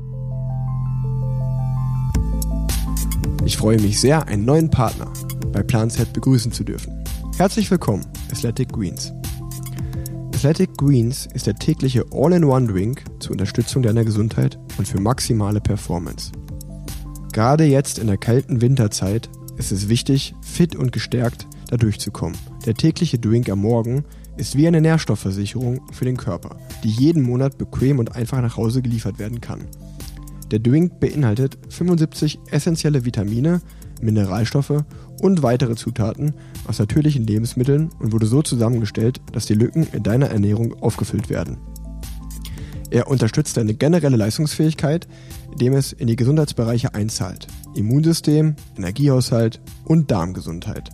[3.45, 5.07] Ich freue mich sehr, einen neuen Partner
[5.53, 7.05] bei PlanZ begrüßen zu dürfen.
[7.37, 9.13] Herzlich willkommen, Athletic Greens.
[10.35, 16.33] Athletic Greens ist der tägliche All-in-One-Drink zur Unterstützung deiner Gesundheit und für maximale Performance.
[17.33, 22.37] Gerade jetzt in der kalten Winterzeit ist es wichtig, fit und gestärkt da durchzukommen.
[22.67, 24.05] Der tägliche Drink am Morgen
[24.39, 28.83] ist wie eine Nährstoffversicherung für den Körper, die jeden Monat bequem und einfach nach Hause
[28.83, 29.65] geliefert werden kann.
[30.51, 33.61] Der Drink beinhaltet 75 essentielle Vitamine,
[34.01, 34.85] Mineralstoffe
[35.21, 36.33] und weitere Zutaten
[36.67, 41.59] aus natürlichen Lebensmitteln und wurde so zusammengestellt, dass die Lücken in deiner Ernährung aufgefüllt werden.
[42.91, 45.07] Er unterstützt deine generelle Leistungsfähigkeit,
[45.53, 47.47] indem es in die Gesundheitsbereiche einzahlt.
[47.75, 50.91] Immunsystem, Energiehaushalt und Darmgesundheit.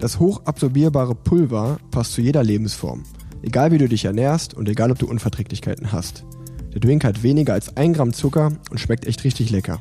[0.00, 3.02] Das hochabsorbierbare Pulver passt zu jeder Lebensform,
[3.42, 6.24] egal wie du dich ernährst und egal ob du Unverträglichkeiten hast.
[6.72, 9.78] Der Drink hat weniger als 1 Gramm Zucker und schmeckt echt richtig lecker.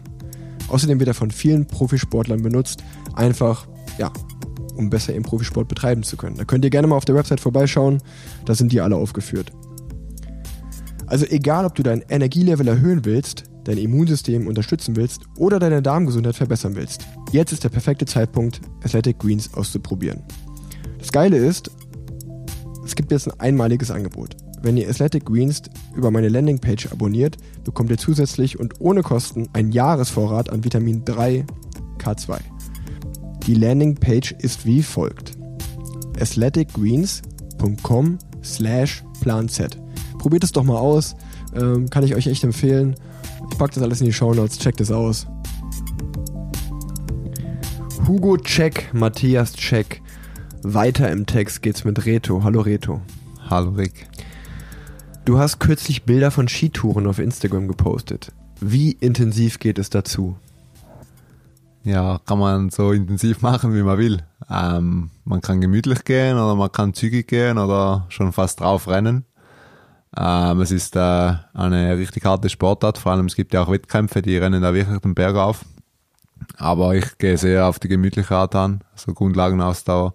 [0.68, 2.84] Außerdem wird er von vielen Profisportlern benutzt,
[3.16, 3.66] einfach,
[3.98, 4.12] ja,
[4.76, 6.36] um besser im Profisport betreiben zu können.
[6.36, 8.04] Da könnt ihr gerne mal auf der Website vorbeischauen,
[8.44, 9.54] da sind die alle aufgeführt.
[11.08, 16.36] Also egal, ob du dein Energielevel erhöhen willst, dein Immunsystem unterstützen willst oder deine Darmgesundheit
[16.36, 20.24] verbessern willst, jetzt ist der perfekte Zeitpunkt, Athletic Greens auszuprobieren.
[20.98, 21.70] Das Geile ist,
[22.84, 24.36] es gibt jetzt ein einmaliges Angebot.
[24.62, 25.62] Wenn ihr Athletic Greens
[25.96, 31.46] über meine Landingpage abonniert, bekommt ihr zusätzlich und ohne Kosten einen Jahresvorrat an Vitamin 3
[32.00, 32.40] K2.
[33.46, 35.38] Die Landingpage ist wie folgt.
[36.20, 39.62] athleticgreens.com slash planz.
[40.18, 41.16] Probiert es doch mal aus,
[41.56, 42.96] ähm, kann ich euch echt empfehlen.
[43.52, 45.28] Ich packe das alles in die Show Notes, checkt es aus.
[48.08, 50.02] Hugo check, Matthias check.
[50.64, 52.44] Weiter im Text geht's mit Reto.
[52.44, 53.02] Hallo Reto.
[53.50, 54.08] Hallo Rick.
[55.26, 58.32] Du hast kürzlich Bilder von Skitouren auf Instagram gepostet.
[58.60, 60.38] Wie intensiv geht es dazu?
[61.84, 64.24] Ja, kann man so intensiv machen, wie man will.
[64.50, 69.26] Ähm, man kann gemütlich gehen oder man kann zügig gehen oder schon fast drauf rennen.
[70.18, 74.22] Ähm, es ist äh, eine richtig harte Sportart, vor allem es gibt ja auch Wettkämpfe,
[74.22, 75.64] die rennen da wirklich den Berg auf.
[76.58, 80.14] Aber ich gehe sehr auf die gemütliche Art an, so Grundlagenausdauer.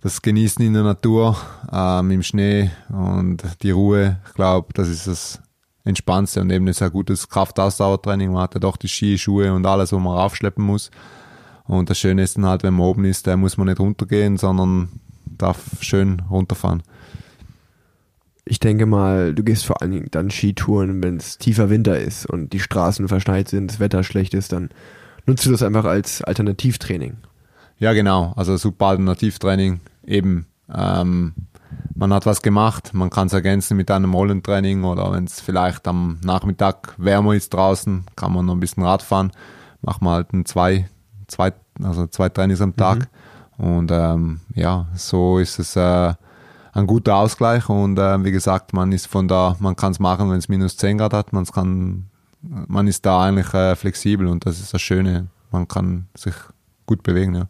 [0.00, 1.36] Das Genießen in der Natur,
[1.72, 5.40] ähm, im Schnee und die Ruhe, ich glaube, das ist das
[5.84, 8.32] Entspannendste und eben ein gutes Kraftausdauertraining.
[8.32, 10.90] Man hat ja doch die Ski, Schuhe und alles, wo man raufschleppen muss.
[11.66, 14.36] Und das Schöne ist dann halt, wenn man oben ist, da muss man nicht runtergehen,
[14.36, 14.88] sondern
[15.26, 16.82] darf schön runterfahren.
[18.44, 22.26] Ich denke mal, du gehst vor allen Dingen dann Skitouren, wenn es tiefer Winter ist
[22.26, 24.68] und die Straßen verschneit sind, das Wetter schlecht ist, dann
[25.26, 27.16] nutzt du das einfach als Alternativtraining.
[27.78, 28.32] Ja, genau.
[28.36, 29.80] Also super Alternativtraining.
[30.06, 31.32] Eben, ähm,
[31.94, 35.88] man hat was gemacht, man kann es ergänzen mit einem Rollentraining oder wenn es vielleicht
[35.88, 39.32] am Nachmittag wärmer ist draußen, kann man noch ein bisschen Rad fahren.
[39.80, 40.88] Macht man halt ein zwei,
[41.28, 43.08] zwei, also zwei Trainings am Tag.
[43.56, 46.14] Und ähm, ja, so ist es äh,
[46.74, 50.30] ein guter Ausgleich und äh, wie gesagt, man ist von da, man kann es machen,
[50.30, 52.06] wenn es minus 10 Grad hat, man kann,
[52.42, 55.28] man ist da eigentlich äh, flexibel und das ist das Schöne.
[55.52, 56.34] Man kann sich
[56.86, 57.46] gut bewegen, ja.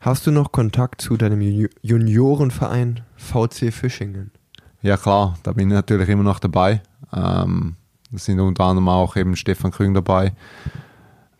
[0.00, 4.30] Hast du noch Kontakt zu deinem Ju- Juniorenverein VC Fischingen?
[4.82, 6.82] Ja klar, da bin ich natürlich immer noch dabei.
[7.14, 7.76] Ähm,
[8.10, 10.32] da sind unter anderem auch eben Stefan Krüng dabei.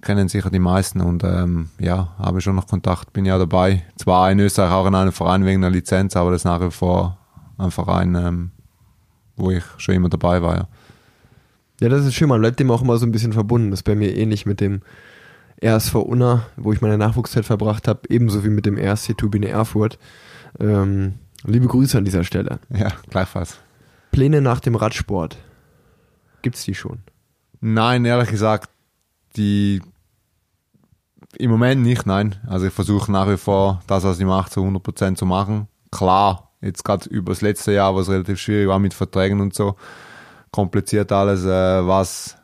[0.02, 3.84] Kennen sicher die meisten und ähm, ja, habe schon noch Kontakt, bin ja dabei.
[3.96, 6.70] Zwar in Österreich auch in einem Verein wegen einer Lizenz, aber das ist nach wie
[6.70, 7.18] vor
[7.56, 8.50] ein Verein, ähm,
[9.36, 10.56] wo ich schon immer dabei war.
[10.56, 10.68] Ja.
[11.80, 13.70] Ja, das ist schön, man bleibt dem auch immer so ein bisschen verbunden.
[13.70, 14.82] Das ist bei mir ähnlich mit dem
[15.64, 19.98] RSV Unna, wo ich meine Nachwuchszeit verbracht habe, ebenso wie mit dem RSC Turbine Erfurt.
[20.60, 22.60] Ähm, liebe Grüße an dieser Stelle.
[22.70, 23.58] ja, gleichfalls.
[24.12, 25.38] Pläne nach dem Radsport.
[26.42, 26.98] Gibt's die schon?
[27.60, 28.70] Nein, ehrlich gesagt,
[29.36, 29.80] die
[31.38, 32.36] im Moment nicht, nein.
[32.46, 35.68] Also ich versuche nach wie vor das, was ich mache, zu 100% zu machen.
[35.90, 39.76] Klar, jetzt gerade über das letzte Jahr, was relativ schwierig war mit Verträgen und so,
[40.50, 42.36] kompliziert alles, äh, was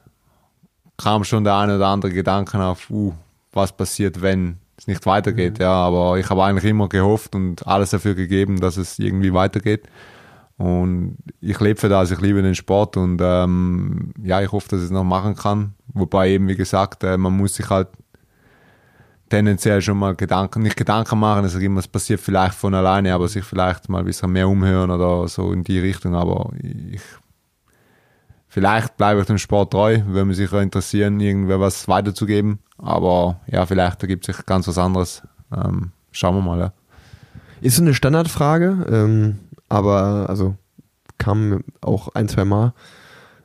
[0.97, 3.15] kam schon der eine oder andere Gedanken auf, uh,
[3.53, 5.59] was passiert, wenn es nicht weitergeht.
[5.59, 9.89] Ja, aber ich habe eigentlich immer gehofft und alles dafür gegeben, dass es irgendwie weitergeht.
[10.57, 14.81] Und ich lebe für das, ich liebe den Sport und ähm, ja, ich hoffe, dass
[14.81, 15.75] ich es noch machen kann.
[15.95, 17.89] Wobei eben, wie gesagt, äh, man muss sich halt
[19.29, 23.29] tendenziell schon mal Gedanken, nicht Gedanken machen, sage immer, es passiert vielleicht von alleine, aber
[23.29, 26.15] sich vielleicht mal ein bisschen mehr umhören oder so in die Richtung.
[26.15, 27.01] Aber ich,
[28.49, 32.59] vielleicht bleibe ich dem Sport treu, würde mich sicher interessieren, irgendwer was weiterzugeben.
[32.79, 35.23] Aber ja, vielleicht ergibt sich ganz was anderes.
[35.53, 36.73] Ähm, schauen wir mal, ja.
[37.61, 40.57] Ist so eine Standardfrage, ähm, aber also
[41.19, 42.73] kam auch ein, zwei Mal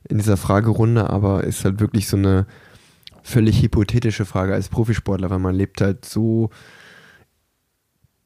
[0.07, 2.45] in dieser Fragerunde, aber ist halt wirklich so eine
[3.24, 6.49] völlig hypothetische Frage als Profisportler, weil man lebt halt so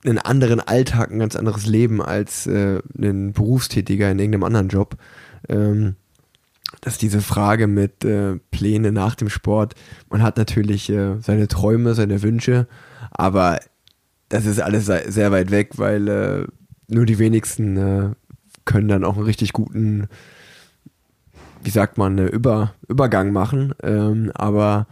[0.06, 4.98] einen anderen Alltag, ein ganz anderes Leben als äh, ein Berufstätiger in irgendeinem anderen Job.
[5.50, 5.96] Ähm,
[6.82, 9.74] dass diese Frage mit äh, Pläne nach dem Sport,
[10.10, 12.68] man hat natürlich äh, seine Träume, seine Wünsche,
[13.10, 13.60] aber
[14.28, 16.48] das ist alles se- sehr weit weg, weil äh,
[16.90, 18.10] nur die wenigsten äh,
[18.66, 20.08] können dann auch einen richtig guten,
[21.68, 23.74] wie sagt man, äh, Über, Übergang machen.
[23.84, 24.88] Ähm, aber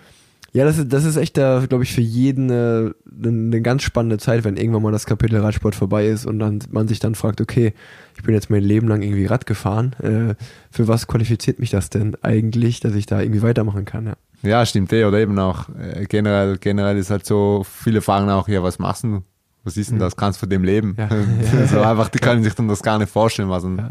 [0.52, 2.94] ja, das ist, das ist echt, glaube ich, für jeden äh, eine
[3.30, 6.90] eine ganz spannende Zeit, wenn irgendwann mal das Kapitel Radsport vorbei ist und dann man
[6.90, 7.74] sich dann fragt, okay,
[8.18, 9.94] ich bin jetzt mein Leben lang irgendwie Rad gefahren.
[10.02, 10.36] Äh,
[10.70, 14.06] für was qualifiziert mich das denn eigentlich, dass ich da irgendwie weitermachen kann?
[14.08, 14.14] Ja.
[14.44, 15.06] Ja, stimmt eh.
[15.06, 19.06] Oder eben auch äh, generell, generell ist halt so, viele fragen auch, ja, was machst
[19.06, 19.24] du?
[19.64, 20.16] Was ist denn das?
[20.18, 20.96] Kannst du von dem leben?
[21.00, 21.10] Ja.
[21.68, 23.90] so einfach, die können sich dann das gar nicht vorstellen, was ein, Ja.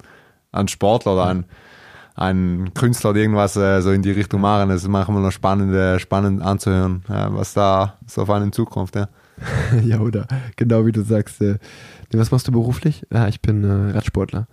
[0.52, 1.44] ein Sportler oder ein,
[2.14, 4.68] ein Künstler oder irgendwas äh, so in die Richtung machen.
[4.68, 8.94] Das ist manchmal noch spannend, äh, spannend anzuhören, ja, was da so auf einen zukommt.
[8.94, 9.08] Ja.
[9.84, 11.40] ja, oder genau wie du sagst.
[11.40, 11.58] Äh,
[12.12, 13.04] was machst du beruflich?
[13.12, 14.46] Ja, ich bin äh, Radsportler.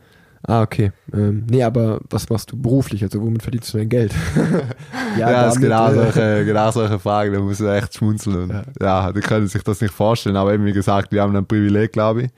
[0.44, 0.92] Ah, okay.
[1.14, 3.04] Ähm, nee, aber was machst du beruflich?
[3.04, 4.14] Also womit verdienst du dein Geld?
[5.18, 8.44] Ja, das ist genau äh, solche, genau solche Fragen, da muss man echt schmunzeln.
[8.44, 8.64] Und, Ja.
[8.82, 9.12] ja.
[9.12, 12.24] die können sich das nicht vorstellen, aber eben wie gesagt, wir haben ein Privileg, glaube
[12.24, 12.30] ich.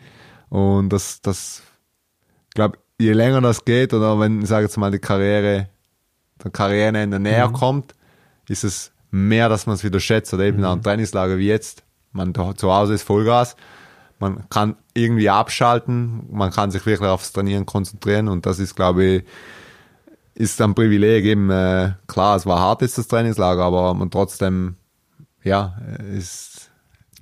[0.49, 1.61] Und das, das,
[2.55, 5.67] glaube je länger das geht oder wenn, ich sage jetzt mal, die Karriere,
[6.43, 7.53] der Karriereende näher Mhm.
[7.53, 7.95] kommt,
[8.49, 10.33] ist es mehr, dass man es wieder schätzt.
[10.33, 10.65] Oder eben Mhm.
[10.65, 11.83] an Trainingslager wie jetzt.
[12.11, 13.55] Man zu Hause ist Vollgas.
[14.19, 19.03] Man kann irgendwie abschalten, man kann sich wirklich aufs Trainieren konzentrieren und das ist, glaube
[19.03, 19.23] ich,
[20.35, 24.75] ist ein Privileg eben, äh, klar, es war hart jetzt das Trainingslager, aber man trotzdem,
[25.43, 25.75] ja,
[26.15, 26.52] ist,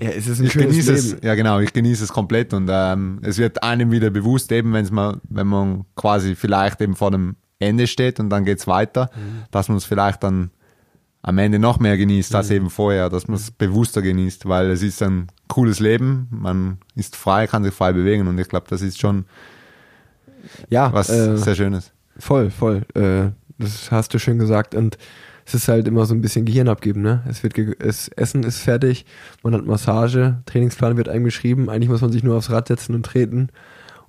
[0.01, 1.17] Ja, es ist ein ich schönes genieße Leben.
[1.19, 4.73] es, ja genau, ich genieße es komplett und ähm, es wird einem wieder bewusst, eben
[4.73, 9.09] wenn man, wenn man quasi vielleicht eben vor dem Ende steht und dann geht's weiter,
[9.15, 9.43] Mhm.
[9.51, 10.49] dass man es vielleicht dann
[11.21, 14.81] am Ende noch mehr genießt als eben vorher, dass man es bewusster genießt, weil es
[14.81, 18.81] ist ein cooles Leben, man ist frei, kann sich frei bewegen und ich glaube, das
[18.81, 19.25] ist schon
[20.69, 21.91] Ja, was äh, sehr Schönes.
[22.17, 22.83] voll, voll.
[22.95, 23.29] Äh,
[23.59, 24.73] das hast du schön gesagt.
[24.73, 24.97] Und
[25.53, 27.23] es ist halt immer so ein bisschen Gehirn abgeben, ne?
[27.27, 29.05] Es wird es, Essen ist fertig,
[29.43, 32.95] man hat Massage, Trainingsplan wird einem geschrieben, eigentlich muss man sich nur aufs Rad setzen
[32.95, 33.49] und treten.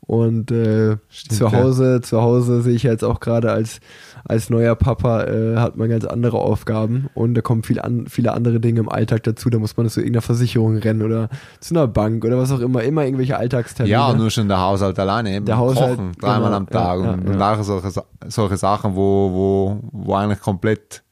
[0.05, 1.53] Und äh, Stimmt, zu ja.
[1.53, 3.79] Hause, zu Hause sehe ich jetzt auch gerade als,
[4.25, 8.33] als neuer Papa, äh, hat man ganz andere Aufgaben und da kommen viel an, viele
[8.33, 9.49] andere Dinge im Alltag dazu.
[9.49, 11.29] Da muss man zu irgendeiner Versicherung rennen oder
[11.61, 12.83] zu einer Bank oder was auch immer.
[12.83, 13.93] Immer irgendwelche Alltagstermine.
[13.93, 15.37] Ja, nur schon der Haushalt alleine.
[15.37, 17.37] Eben Der Haushalt, Kochen, dreimal genau, am Tag ja, und, ja, und ja.
[17.37, 21.05] nachher solche, solche Sachen, wo, wo, wo eigentlich komplett,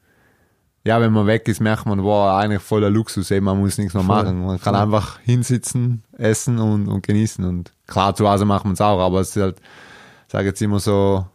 [0.83, 3.93] ja, wenn man weg ist, merkt man, wow, eigentlich voller Luxus, eben, man muss nichts
[3.93, 4.45] mehr Voll, machen.
[4.45, 4.83] Man kann voll.
[4.83, 7.45] einfach hinsitzen, essen und, und genießen.
[7.45, 10.61] Und klar, zu Hause macht man es auch, aber es ist halt, ich sage jetzt
[10.61, 11.25] immer so,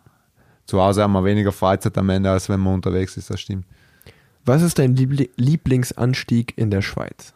[0.66, 3.66] zu Hause haben wir weniger Freizeit am Ende, als wenn man unterwegs ist, das stimmt.
[4.44, 7.34] Was ist dein Liebli Lieblingsanstieg in der Schweiz?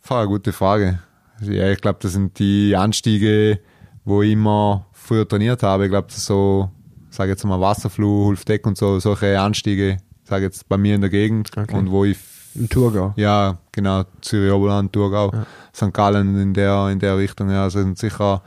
[0.00, 0.98] Voll gute Frage.
[1.40, 3.60] Ja, ich glaube, das sind die Anstiege,
[4.04, 5.84] wo ich immer früher trainiert habe.
[5.84, 6.71] Ich glaube, so,
[7.12, 11.10] sage jetzt mal Wasserflug, Hulfdeck und so, solche Anstiege, sage jetzt bei mir in der
[11.10, 11.76] Gegend Okay.
[11.76, 12.18] und wo ich,
[12.54, 13.12] Im Thurgau.
[13.16, 15.32] ja, genau, Zürich Oberland, Thurgau,
[15.74, 15.92] St.
[15.92, 18.42] Gallen in der, in der Richtung, ja, das sind sicher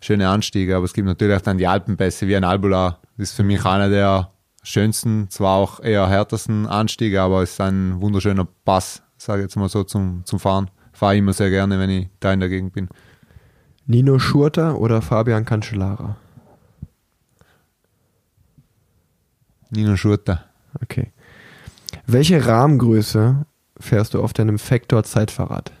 [0.00, 3.36] schöne Anstiege, aber es gibt natürlich auch dann die Alpenpässe, wie ein Albula, das ist
[3.36, 4.30] für mich einer der
[4.62, 9.56] schönsten, zwar auch eher härtesten Anstiege, aber es ist ein wunderschöner Pass, sage ich jetzt
[9.56, 10.70] mal so, zum, zum Fahren.
[10.92, 12.88] Fahre ich immer sehr gerne, wenn ich da in der Gegend bin.
[13.86, 16.16] Nino Schurter oder Fabian Cancellara?
[19.70, 20.44] Nino Schurter.
[20.82, 21.12] Okay.
[22.06, 23.46] Welche Rahmengröße
[23.78, 25.72] fährst du auf deinem Factor Zeitfahrrad?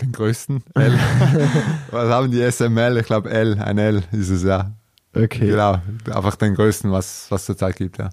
[0.00, 0.62] Den größten?
[0.74, 0.92] L.
[1.90, 2.98] was haben die SML?
[2.98, 4.72] Ich glaube L, ein L ist es ja.
[5.14, 5.48] Okay.
[5.48, 5.80] Genau,
[6.10, 8.10] einfach den größten, was was zurzeit gibt, ja.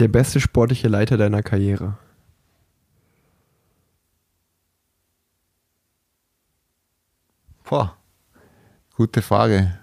[0.00, 1.96] Der beste sportliche Leiter deiner Karriere?
[7.64, 7.96] Boah,
[8.96, 9.78] gute Frage.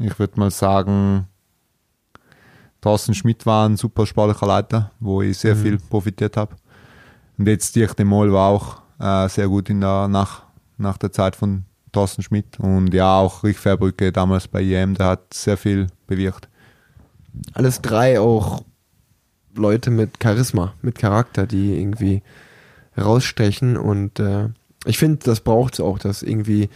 [0.00, 1.26] Ich würde mal sagen,
[2.80, 6.56] Thorsten Schmidt war ein super sportlicher Leiter, wo ich sehr viel profitiert habe.
[7.36, 10.44] Und jetzt Dirk de Mol war auch äh, sehr gut in der, nach,
[10.78, 12.58] nach der Zeit von Thorsten Schmidt.
[12.58, 16.48] Und ja, auch Rich Verbrücke damals bei IM, der hat sehr viel bewirkt.
[17.52, 18.64] Alles drei auch
[19.54, 22.22] Leute mit Charisma, mit Charakter, die irgendwie
[22.96, 24.48] rausstechen und äh,
[24.86, 26.70] ich finde, das braucht es auch, dass irgendwie,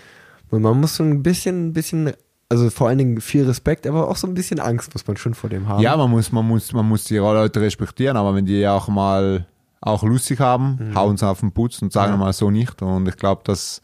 [0.51, 2.13] man muss so ein bisschen, ein bisschen,
[2.55, 5.35] also vor allen Dingen viel Respekt, aber auch so ein bisschen Angst muss man schon
[5.35, 5.83] vor dem haben.
[5.83, 9.47] Ja, man muss, man muss, man muss die Leute respektieren, aber wenn die auch mal
[9.81, 12.17] auch lustig haben, hauen sie auf den Putz und sagen Ja.
[12.17, 12.81] mal so nicht.
[12.81, 13.83] Und ich glaube, dass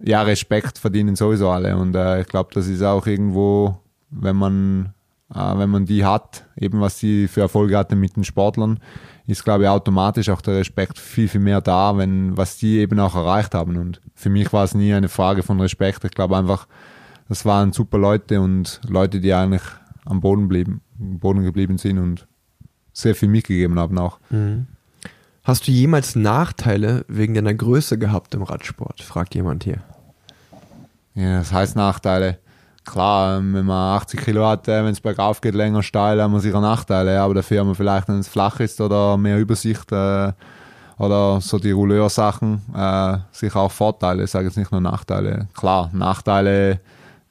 [0.00, 1.76] ja Respekt verdienen sowieso alle.
[1.76, 3.78] Und äh, ich glaube, das ist auch irgendwo,
[4.10, 4.92] wenn man
[5.34, 8.78] äh, wenn man die hat, eben was sie für Erfolge hatten mit den Sportlern,
[9.26, 13.00] ist glaube ich automatisch auch der Respekt viel viel mehr da, wenn was die eben
[13.00, 13.76] auch erreicht haben.
[13.76, 16.04] Und für mich war es nie eine Frage von Respekt.
[16.04, 16.68] Ich glaube einfach,
[17.28, 19.62] das waren super Leute und Leute, die eigentlich
[20.04, 22.26] am Boden blieben, am Boden geblieben sind und
[22.92, 24.18] sehr viel mitgegeben haben auch.
[25.42, 29.02] Hast du jemals Nachteile wegen deiner Größe gehabt im Radsport?
[29.02, 29.82] Fragt jemand hier.
[31.14, 32.38] Ja, das heißt Nachteile.
[32.84, 36.40] Klar, wenn man 80 Kilo hat, äh, wenn es bergauf geht, länger steil, haben wir
[36.40, 40.32] sicher Nachteile, aber dafür haben wir vielleicht, wenn es flach ist oder mehr Übersicht äh,
[40.98, 45.48] oder so die Rouleur-Sachen, äh, sicher auch Vorteile, ich sage jetzt nicht nur Nachteile.
[45.54, 46.80] Klar, Nachteile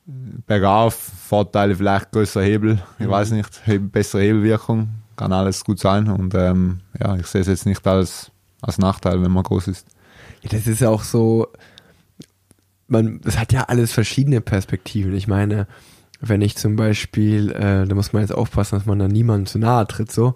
[0.05, 6.35] bergauf, Vorteile vielleicht größer Hebel, ich weiß nicht, bessere Hebelwirkung, kann alles gut sein und
[6.35, 8.31] ähm, ja, ich sehe es jetzt nicht als,
[8.61, 9.87] als Nachteil, wenn man groß ist.
[10.41, 11.47] Ja, das ist ja auch so,
[12.87, 15.13] man, es hat ja alles verschiedene Perspektiven.
[15.15, 15.67] Ich meine,
[16.19, 19.59] wenn ich zum Beispiel, äh, da muss man jetzt aufpassen, dass man da niemandem zu
[19.59, 20.35] nahe tritt, so,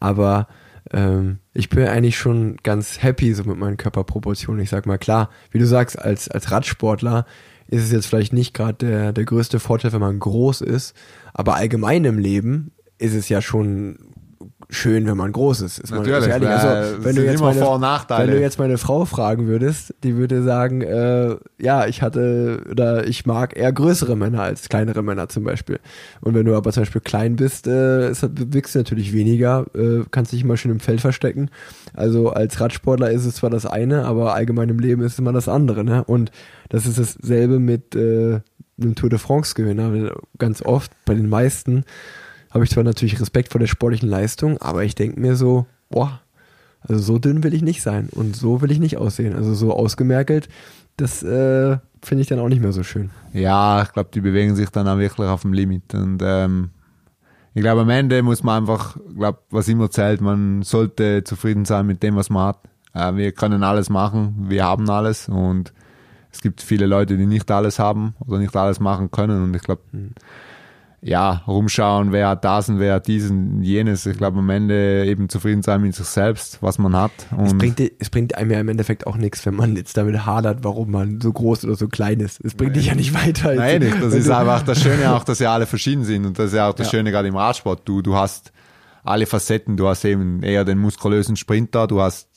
[0.00, 0.48] aber
[0.92, 4.62] ähm, ich bin eigentlich schon ganz happy so mit meinen Körperproportionen.
[4.62, 7.26] Ich sag mal, klar, wie du sagst, als, als Radsportler
[7.68, 10.94] ist es jetzt vielleicht nicht gerade der, der größte Vorteil, wenn man groß ist,
[11.32, 13.98] aber allgemein im Leben ist es ja schon
[14.74, 15.78] schön, wenn man groß ist.
[15.78, 18.28] ist man Natürlich, äh, Also, wenn du jetzt meine, Vor- und Nachteile.
[18.28, 23.06] Wenn du jetzt meine Frau fragen würdest, die würde sagen, äh, ja, ich hatte oder
[23.06, 25.80] ich mag eher größere Männer als kleinere Männer zum Beispiel.
[26.20, 30.32] Und wenn du aber zum Beispiel klein bist, äh, bewegst du natürlich weniger, äh, kannst
[30.32, 31.50] dich immer schön im Feld verstecken.
[31.94, 35.32] Also als Radsportler ist es zwar das eine, aber allgemein im Leben ist es immer
[35.32, 35.84] das andere.
[35.84, 36.04] Ne?
[36.04, 36.30] Und
[36.68, 38.40] das ist dasselbe mit äh,
[38.80, 40.12] einem Tour de France-Gewinner.
[40.38, 41.84] Ganz oft, bei den meisten,
[42.54, 46.20] habe ich zwar natürlich Respekt vor der sportlichen Leistung, aber ich denke mir so, boah,
[46.80, 49.34] also so dünn will ich nicht sein und so will ich nicht aussehen.
[49.34, 50.48] Also so ausgemerkelt,
[50.96, 53.10] das äh, finde ich dann auch nicht mehr so schön.
[53.32, 55.94] Ja, ich glaube, die bewegen sich dann auch wirklich auf dem Limit.
[55.94, 56.70] Und ähm,
[57.54, 61.86] ich glaube, am Ende muss man einfach, glaube, was immer zählt, man sollte zufrieden sein
[61.86, 62.60] mit dem, was man hat.
[62.92, 65.72] Äh, wir können alles machen, wir haben alles und
[66.30, 69.42] es gibt viele Leute, die nicht alles haben oder nicht alles machen können.
[69.42, 69.82] Und ich glaube,
[71.06, 74.06] ja, rumschauen, wer hat das und wer hat diesen, jenes.
[74.06, 77.10] Ich glaube, am Ende eben zufrieden sein mit sich selbst, was man hat.
[77.42, 79.98] Es Und bringt, di- es bringt einem ja im Endeffekt auch nichts, wenn man jetzt
[79.98, 82.42] damit hadert, warum man so groß oder so klein ist.
[82.42, 83.54] Es bringt dich ja nicht weiter.
[83.54, 84.02] Nein, nicht.
[84.02, 86.70] Das ist einfach das Schöne auch, dass ja alle verschieden sind und das ist ja
[86.70, 86.92] auch das Ja.
[86.98, 87.82] Schöne gerade im Radsport.
[87.86, 88.50] Du, du hast
[89.04, 89.76] alle Facetten.
[89.76, 92.28] Du hast eben eher den muskulösen Sprinter, du hast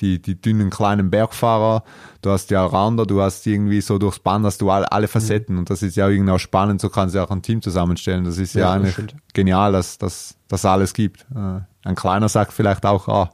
[0.00, 1.82] die, die dünnen kleinen Bergfahrer,
[2.22, 5.58] du hast die Allrounder, du hast irgendwie so durchs Band, hast du alle, alle Facetten
[5.58, 8.24] und das ist ja irgendwie auch spannend, so kannst du auch ein Team zusammenstellen.
[8.24, 9.14] Das ist ja, Ja, das eigentlich stimmt.
[9.32, 11.26] genial, dass dass das alles gibt.
[11.34, 13.30] Äh, Ein kleiner sagt vielleicht auch, ah,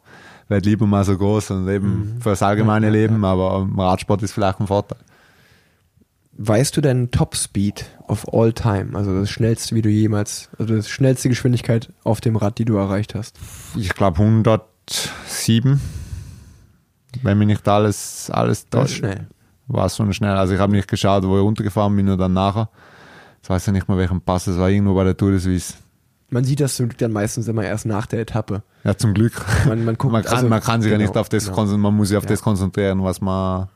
[0.49, 2.21] werd lieber mal so groß und eben Mhm.
[2.21, 4.99] für das allgemeine Leben, aber im Radsport ist vielleicht ein Vorteil.
[6.43, 8.97] Weißt du deinen Top-Speed of all time?
[8.97, 12.77] Also das schnellste, wie du jemals, also das schnellste Geschwindigkeit auf dem Rad, die du
[12.77, 13.37] erreicht hast.
[13.77, 15.81] ich glaube 107.
[17.23, 19.27] Wenn mich nicht alles, alles täuscht, schnell.
[19.67, 20.37] war es schon schnell.
[20.37, 22.69] Also ich habe nicht geschaut, wo ich runtergefahren bin und dann nachher.
[23.43, 25.75] Ich weiß ja nicht mehr, welchen Pass es war, irgendwo bei der Tour de Suisse.
[26.29, 28.63] Man sieht das zum Glück dann meistens immer erst nach der Etappe.
[28.85, 29.33] Ja, zum Glück.
[29.67, 31.57] Man, man guckt, Man kann, also- man kann sich ja genau, nicht auf das genau.
[31.57, 32.29] konzentrieren, man muss sich auf Ja.
[32.31, 33.69] das konzentrieren, was man,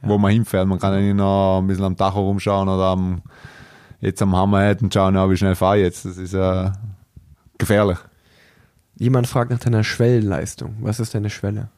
[0.00, 0.66] wo man hinfährt.
[0.66, 3.20] Man kann ja nicht noch ein bisschen am Tacho rumschauen oder am,
[4.00, 6.04] jetzt am Hammerhead und schauen, ja, wie schnell fahre ich jetzt.
[6.06, 6.72] Das ist ja
[7.58, 7.98] gefährlich.
[8.96, 10.76] Jemand fragt nach deiner Schwellenleistung.
[10.80, 11.68] Was ist deine Schwelle?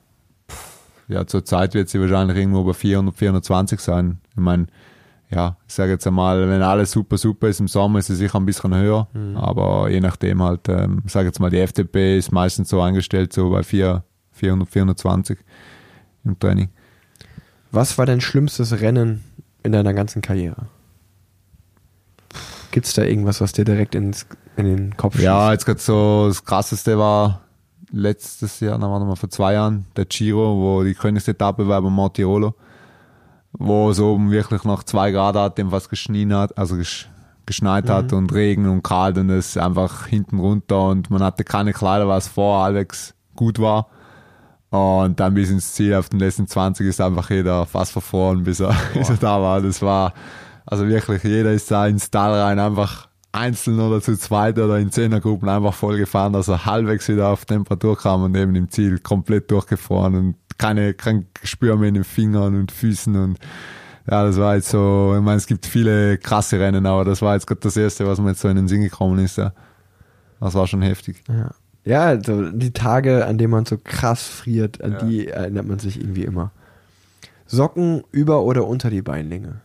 [1.10, 4.20] Ja, zur Zeit wird sie wahrscheinlich irgendwo bei 400, 420 sein.
[4.30, 4.66] Ich meine,
[5.30, 8.38] ja, ich sage jetzt einmal, wenn alles super, super ist im Sommer, ist sie sicher
[8.38, 9.06] ein bisschen höher.
[9.36, 13.32] Aber je nachdem halt, ähm, ich sage jetzt mal, die FDP ist meistens so eingestellt,
[13.32, 14.02] so bei 4,
[14.32, 15.38] 400, 420
[16.24, 16.68] im Training.
[17.70, 19.22] Was war dein schlimmstes Rennen
[19.62, 20.66] in deiner ganzen Karriere?
[22.72, 25.52] Gibt es da irgendwas, was dir direkt ins, in den Kopf Ja, schießt?
[25.52, 27.40] jetzt gerade so das krasseste war
[27.92, 31.90] letztes Jahr, na warte mal, vor zwei Jahren, der Giro, wo die Königsetappe war bei
[31.90, 32.54] Montirolo,
[33.52, 37.08] wo es oben wirklich noch zwei Grad hat, dem was geschnien hat, also gesch
[37.46, 41.72] geschneit hat und Regen und kalt und es einfach hinten runter und man hatte keine
[41.72, 43.88] Kleider, was vor halbwegs gut war.
[44.70, 48.60] Und dann bis ins Ziel auf den letzten 20 ist einfach jeder fast verfroren, bis
[48.60, 49.60] er, bis er da war.
[49.60, 50.14] Das war,
[50.64, 54.90] also wirklich, jeder ist da ins Tal rein, einfach einzeln oder zu zweit oder in
[54.90, 58.98] Zehnergruppen einfach voll gefahren, dass er halbwegs wieder auf Temperatur kam und eben im Ziel
[58.98, 63.38] komplett durchgefroren und keine, kein Gespür mehr in den Fingern und Füßen und
[64.10, 67.34] ja, das war jetzt so, ich meine, es gibt viele krasse Rennen, aber das war
[67.34, 69.36] jetzt gerade das erste, was mir jetzt so in den Sinn gekommen ist.
[69.38, 69.52] Ja.
[70.40, 71.22] Das war schon heftig.
[71.28, 71.50] Ja.
[71.84, 74.98] Ja, also die Tage, an denen man so krass friert, an Ja.
[75.04, 76.50] die erinnert man sich irgendwie immer.
[77.46, 79.60] Socken über oder unter die Beinlinge?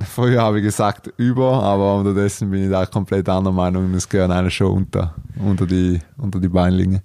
[0.00, 3.94] Früher habe ich gesagt über, aber unterdessen bin ich da komplett anderer Meinung.
[3.94, 7.02] Es gehören eine schon unter, unter, die, unter die Beinlinge.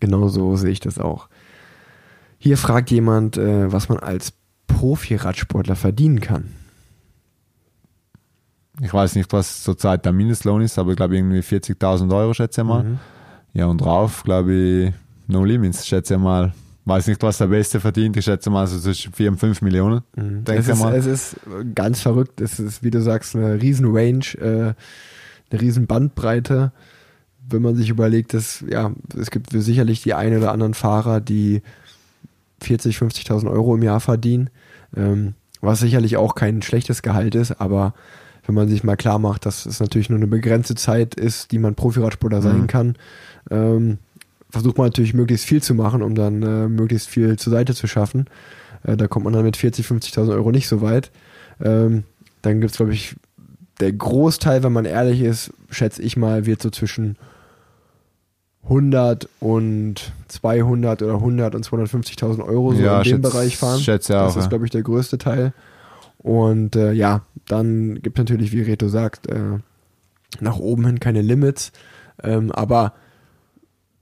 [0.00, 1.28] Genau so sehe ich das auch.
[2.38, 4.32] Hier fragt jemand, äh, was man als
[4.66, 6.54] Profi-Radsportler verdienen kann.
[8.80, 12.62] Ich weiß nicht, was zurzeit der Mindestlohn ist, aber ich glaube irgendwie 40.000 Euro, schätze
[12.62, 12.82] ich mal.
[12.82, 12.98] Mhm.
[13.52, 14.92] Ja, und drauf, glaube ich,
[15.28, 16.52] No Limits, schätze ich mal.
[16.84, 18.16] Weiß nicht, was der Beste verdient.
[18.16, 20.02] Ich schätze mal so zwischen 4 und 5 Millionen.
[20.16, 20.44] Mhm.
[20.44, 20.94] Denke Es ist, mal.
[20.94, 21.36] es ist
[21.74, 22.40] ganz verrückt.
[22.40, 24.74] Es ist, wie du sagst, eine riesen Range, äh,
[25.50, 26.72] eine riesen Bandbreite.
[27.48, 31.62] Wenn man sich überlegt, dass, ja, es gibt sicherlich die ein oder anderen Fahrer, die
[32.62, 34.50] 40, 50.000 Euro im Jahr verdienen,
[34.96, 37.94] ähm, was sicherlich auch kein schlechtes Gehalt ist, aber
[38.46, 41.58] wenn man sich mal klar macht, dass es natürlich nur eine begrenzte Zeit ist, die
[41.58, 42.66] man Profiradsportler sein Mhm.
[42.66, 42.96] kann,
[43.50, 43.98] ähm,
[44.52, 47.86] versucht man natürlich möglichst viel zu machen, um dann äh, möglichst viel zur Seite zu
[47.86, 48.26] schaffen.
[48.84, 51.10] Äh, da kommt man dann mit 40, 50.000 Euro nicht so weit.
[51.60, 52.04] Ähm,
[52.42, 53.16] dann gibt es, glaube ich,
[53.80, 57.16] der Großteil, wenn man ehrlich ist, schätze ich mal, wird so zwischen
[58.64, 63.80] 100 und 200 oder 100 und 250.000 Euro so in dem schätze- Bereich fahren.
[63.80, 64.36] Schätze das auch.
[64.36, 64.48] ist, ja.
[64.50, 65.54] glaube ich, der größte Teil.
[66.18, 69.58] Und äh, ja, dann gibt es natürlich, wie Reto sagt, äh,
[70.40, 71.72] nach oben hin keine Limits.
[72.22, 72.92] Ähm, aber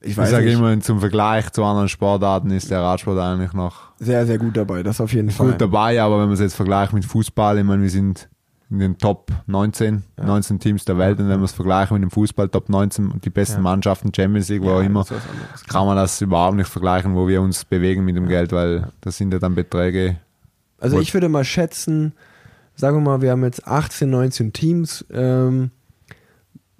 [0.03, 4.25] ich Ich sage immer, zum Vergleich zu anderen Sportarten ist der Radsport eigentlich noch sehr,
[4.27, 4.83] sehr gut dabei.
[4.83, 5.49] Das auf jeden Fall.
[5.53, 8.29] gut dabei, aber wenn man es jetzt vergleicht mit Fußball, ich meine, wir sind
[8.71, 12.11] in den Top 19, 19 Teams der Welt und wenn man es vergleicht mit dem
[12.11, 13.63] Fußball, Top 19, die besten Ja.
[13.63, 15.65] Mannschaften, Champions League, wo auch Ja, immer, was anderes.
[15.69, 19.17] kann man das überhaupt nicht vergleichen, wo wir uns bewegen mit dem Geld, weil das
[19.17, 20.17] sind ja dann Beträge.
[20.79, 22.13] Also ich würde mal schätzen,
[22.77, 25.05] sagen wir mal, wir haben jetzt 18, 19 Teams.
[25.13, 25.73] Ähm,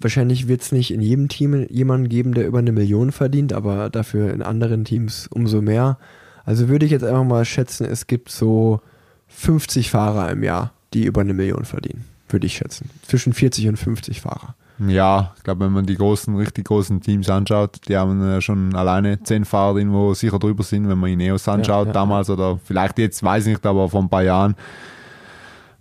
[0.03, 3.89] wahrscheinlich wird es nicht in jedem Team jemanden geben, der über eine Million verdient, aber
[3.89, 5.97] dafür in anderen Teams umso mehr.
[6.45, 8.81] Also würde ich jetzt einfach mal schätzen, es gibt so
[9.27, 12.05] 50 Fahrer im Jahr, die über eine Million verdienen.
[12.29, 12.89] Würde ich schätzen.
[13.03, 14.55] Zwischen 40 und 50 Fahrer.
[14.87, 18.73] Ja, ich glaube, wenn man die großen, richtig großen Teams anschaut, die haben ja schon
[18.75, 22.59] alleine zehn Fahrer drin, wo sicher drüber sind, wenn man Ineos anschaut ja, damals oder
[22.63, 24.55] vielleicht jetzt, weiß ich nicht, aber vor ein paar Jahren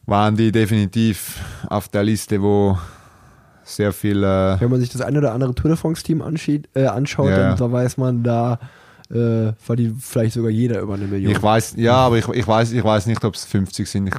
[0.07, 2.77] waren die definitiv auf der Liste, wo
[3.77, 4.23] sehr viel.
[4.23, 6.23] Äh, Wenn man sich das eine oder andere Tour de France-Team
[6.75, 7.37] äh, anschaut, Ja.
[7.37, 8.59] dann da weiß man, da
[9.11, 11.33] äh, verdient vielleicht sogar jeder über eine Million.
[11.33, 14.09] ich weiß, ja, aber ich, ich, weiß, ich weiß nicht, ob es 50 sind.
[14.09, 14.15] Ich,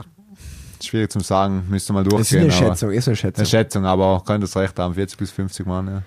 [0.85, 2.41] schwierig zu sagen, müsste mal das ist durchgehen.
[2.41, 3.41] eine Schätzung, ist eine Schätzung.
[3.41, 6.01] Eine Schätzung, aber könnte es recht haben, 40 bis 50 Mann, ja.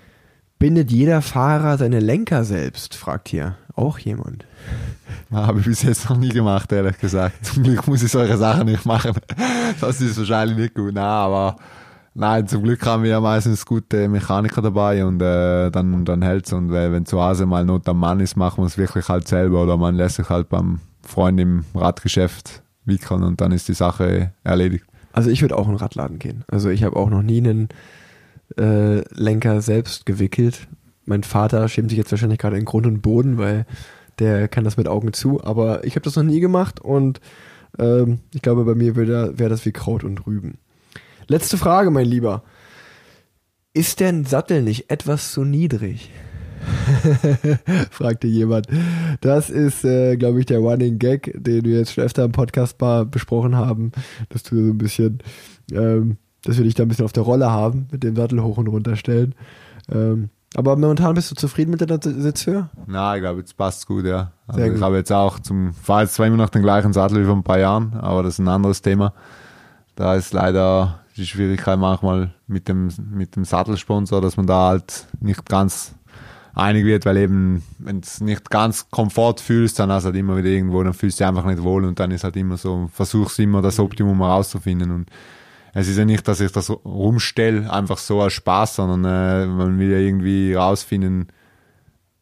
[0.59, 4.45] Bindet jeder Fahrer seine Lenker selbst, fragt hier auch jemand.
[5.31, 7.45] Habe ich bis jetzt noch nie gemacht, ehrlich gesagt.
[7.45, 9.13] Zum Glück muss ich solche Sachen nicht machen.
[9.81, 10.93] Das ist wahrscheinlich nicht gut.
[10.93, 11.57] Nein, aber
[12.15, 16.51] nein, zum Glück haben wir ja meistens gute Mechaniker dabei und äh, dann, dann hält's
[16.51, 19.27] Und äh, wenn zu Hause mal Not am Mann ist, machen wir es wirklich halt
[19.27, 23.73] selber oder man lässt sich halt beim Freund im Radgeschäft wickeln und dann ist die
[23.73, 24.85] Sache erledigt.
[25.13, 26.43] Also ich würde auch in den Radladen gehen.
[26.47, 27.69] Also ich habe auch noch nie einen
[28.57, 30.67] äh, Lenker selbst gewickelt.
[31.05, 33.65] Mein Vater schämt sich jetzt wahrscheinlich gerade in Grund und Boden, weil
[34.19, 35.43] der kann das mit Augen zu.
[35.43, 37.21] Aber ich habe das noch nie gemacht und
[37.77, 40.57] ähm, ich glaube, bei mir wäre wär das wie Kraut und Rüben.
[41.27, 42.43] Letzte Frage, mein Lieber.
[43.73, 46.11] Ist der Sattel nicht etwas zu niedrig?
[47.91, 48.67] fragte jemand.
[49.21, 52.79] Das ist, äh, glaube ich, der Running Gag, den wir jetzt schon öfter im Podcast
[52.79, 53.91] mal besprochen haben,
[54.29, 55.19] dass du so ein bisschen,
[55.71, 58.57] ähm, dass wir dich da ein bisschen auf der Rolle haben, mit dem Sattel hoch
[58.57, 59.33] und runter stellen.
[59.91, 62.69] Ähm, aber momentan bist du zufrieden mit der Sitzhöhe?
[62.85, 64.31] Na, ich glaube, jetzt passt's gut, ja.
[64.47, 67.21] Also Sehr ich habe jetzt auch zum, fahre jetzt zwar immer noch den gleichen Sattel
[67.21, 69.13] wie vor ein paar Jahren, aber das ist ein anderes Thema.
[69.95, 75.07] Da ist leider die Schwierigkeit manchmal mit dem, mit dem Sattelsponsor, dass man da halt
[75.19, 75.95] nicht ganz
[76.53, 80.37] einig wird, weil eben, wenn es nicht ganz Komfort fühlst, dann hast du halt immer
[80.37, 82.89] wieder irgendwo, dann fühlst du dich einfach nicht wohl und dann ist halt immer so,
[82.93, 85.09] versuchst immer das Optimum herauszufinden und
[85.73, 89.77] es ist ja nicht, dass ich das rumstelle, einfach so als Spaß, sondern äh, man
[89.77, 91.27] will ja irgendwie rausfinden,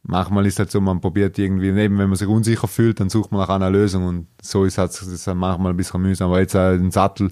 [0.02, 3.32] manchmal ist halt so, man probiert irgendwie, eben wenn man sich unsicher fühlt, dann sucht
[3.32, 6.30] man nach einer Lösung und so ist halt, das ist halt manchmal ein bisschen mühsam,
[6.30, 7.32] aber jetzt äh, den Sattel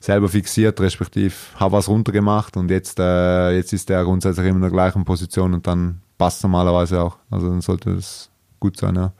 [0.00, 4.62] selber fixiert, respektive habe was runtergemacht und jetzt, äh, jetzt ist der grundsätzlich immer in
[4.62, 7.18] der gleichen Position und dann passt normalerweise auch.
[7.30, 9.12] Also dann sollte das gut sein, ja.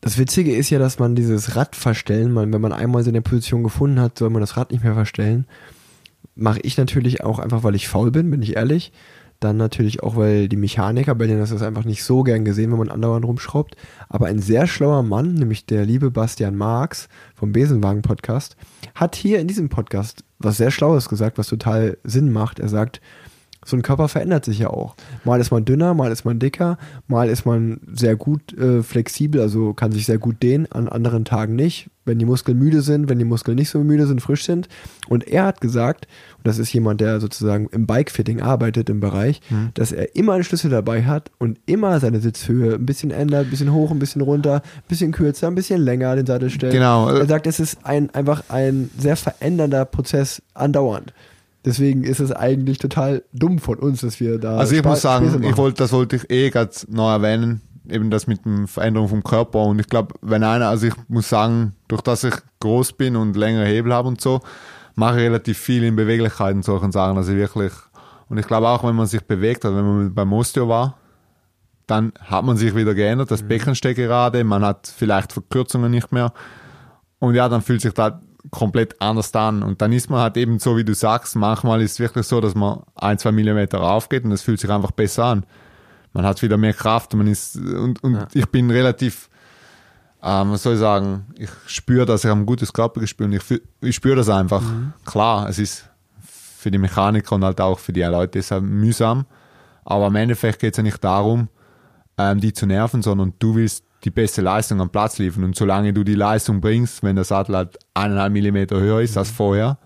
[0.00, 3.14] Das Witzige ist ja, dass man dieses Rad verstellen, man, wenn man einmal so in
[3.14, 5.46] der Position gefunden hat, soll man das Rad nicht mehr verstellen.
[6.34, 8.92] Mache ich natürlich auch einfach, weil ich faul bin, bin ich ehrlich.
[9.40, 12.70] Dann natürlich auch, weil die Mechaniker, bei denen ist das einfach nicht so gern gesehen,
[12.70, 13.76] wenn man andauernd rumschraubt.
[14.08, 18.56] Aber ein sehr schlauer Mann, nämlich der liebe Bastian Marx vom Besenwagen-Podcast,
[18.94, 22.58] hat hier in diesem Podcast was sehr Schlaues gesagt, was total Sinn macht.
[22.58, 23.00] Er sagt,
[23.66, 24.94] so ein Körper verändert sich ja auch.
[25.24, 29.40] Mal ist man dünner, mal ist man dicker, mal ist man sehr gut äh, flexibel,
[29.40, 31.90] also kann sich sehr gut dehnen, an anderen Tagen nicht.
[32.04, 34.68] Wenn die Muskeln müde sind, wenn die Muskeln nicht so müde sind, frisch sind.
[35.08, 36.06] Und er hat gesagt,
[36.38, 39.40] und das ist jemand, der sozusagen im Bikefitting arbeitet im Bereich,
[39.74, 43.50] dass er immer einen Schlüssel dabei hat und immer seine Sitzhöhe ein bisschen ändert, ein
[43.50, 46.72] bisschen hoch, ein bisschen runter, ein bisschen kürzer, ein bisschen länger den Sattel stellt.
[46.72, 47.08] Genau.
[47.08, 51.12] Er sagt, es ist ein, einfach ein sehr verändernder Prozess andauernd.
[51.66, 54.56] Deswegen ist es eigentlich total dumm von uns, dass wir da.
[54.56, 57.60] Also ich Spa- muss sagen, ich wollte, das wollte ich eh gerade noch erwähnen,
[57.90, 59.64] eben das mit der Veränderung vom Körper.
[59.64, 63.36] Und ich glaube, wenn einer, also ich muss sagen, durch dass ich groß bin und
[63.36, 64.40] längere Hebel habe und so,
[64.94, 67.16] mache ich relativ viel in Beweglichkeit und solchen Sachen.
[67.18, 67.72] Also wirklich,
[68.28, 70.96] und ich glaube auch, wenn man sich bewegt hat, wenn man beim Osteo war,
[71.88, 76.12] dann hat man sich wieder geändert, das Becken steht gerade, man hat vielleicht Verkürzungen nicht
[76.12, 76.32] mehr.
[77.18, 78.14] Und ja, dann fühlt sich das
[78.50, 79.62] komplett anders an.
[79.62, 82.40] Und dann ist man halt eben so, wie du sagst, manchmal ist es wirklich so,
[82.40, 85.46] dass man ein, zwei Millimeter raufgeht und es fühlt sich einfach besser an.
[86.12, 89.28] Man hat wieder mehr Kraft und man ist, und, und ich bin relativ,
[90.22, 93.42] ähm, was soll ich sagen, ich spüre, dass ich ein gutes Körpergespür und ich,
[93.80, 94.62] ich spüre das einfach.
[95.04, 95.88] Klar, es ist
[96.20, 99.26] für die Mechaniker und halt auch für die Leute ist mühsam.
[99.84, 101.48] Aber im Endeffekt geht es ja nicht darum,
[102.18, 105.44] ähm, die zu nerven, sondern du willst die beste Leistung am Platz liefern.
[105.44, 109.30] Und solange du die Leistung bringst, wenn der Sattel halt eineinhalb Millimeter höher ist als
[109.30, 109.78] vorher,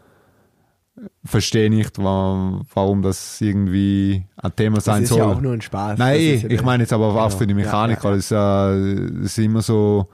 [1.25, 5.18] verstehe ich nicht, wa- warum das irgendwie ein Thema das sein ist soll.
[5.18, 5.99] ja auch nur ein Spaß.
[5.99, 7.31] Nein, Das ja ich meine jetzt aber auch Genau.
[7.39, 8.05] für die Mechaniker.
[8.05, 8.16] ja, ja.
[8.16, 10.09] Das, ist, äh, das ist immer so,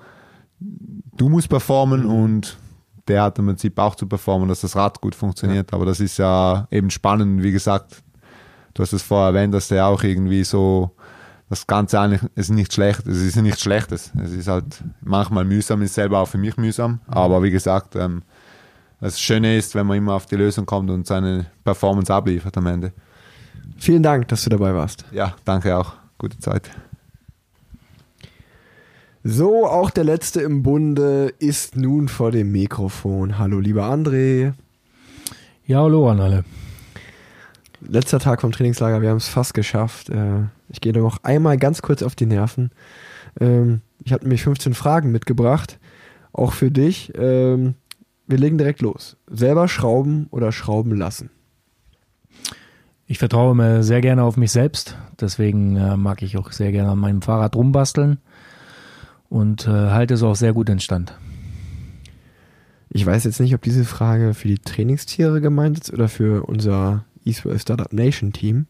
[0.61, 2.11] du musst performen Mhm.
[2.11, 2.57] und
[3.09, 5.73] der hat im Prinzip auch zu performen, dass das Rad gut funktioniert.
[5.73, 8.03] Aber das ist ja eben spannend, wie gesagt,
[8.75, 10.91] du hast es vorher erwähnt, dass der auch irgendwie so
[11.49, 14.13] das Ganze eigentlich ist nicht schlecht, es ist nichts Schlechtes.
[14.23, 17.01] Es ist halt manchmal mühsam, ist selber auch für mich mühsam.
[17.07, 18.23] Aber wie gesagt, ähm,
[19.01, 22.67] das Schöne ist, wenn man immer auf die Lösung kommt und seine Performance abliefert am
[22.67, 22.93] Ende.
[23.79, 25.05] Vielen Dank, dass du dabei warst.
[25.13, 25.95] Ja, danke auch.
[26.19, 26.71] Gute Zeit.
[29.23, 33.39] So, auch der Letzte im Bunde ist nun vor dem Mikrofon.
[33.39, 34.55] Hallo, lieber André.
[35.67, 36.45] Ja, hallo an alle.
[37.81, 40.11] Letzter Tag vom Trainingslager, wir haben es fast geschafft.
[40.11, 40.45] Äh,
[40.77, 42.71] Ich gehe noch einmal ganz kurz auf die Nerven.
[43.41, 45.79] Ähm, Ich habe nämlich 15 Fragen mitgebracht,
[46.35, 47.15] auch für dich.
[47.17, 47.77] Ähm,
[48.27, 49.17] wir legen direkt los.
[49.27, 51.31] Selber schrauben oder schrauben lassen?
[53.07, 54.99] Ich vertraue mir sehr gerne auf mich selbst.
[55.19, 58.19] Deswegen äh, mag ich auch sehr gerne an meinem Fahrrad rumbasteln
[59.31, 61.17] und äh, halte es auch sehr gut in Stand.
[62.91, 67.07] Ich weiß jetzt nicht, ob diese Frage für die Trainingstiere gemeint ist oder für unser
[67.25, 68.67] eSwell Startup Nation Team.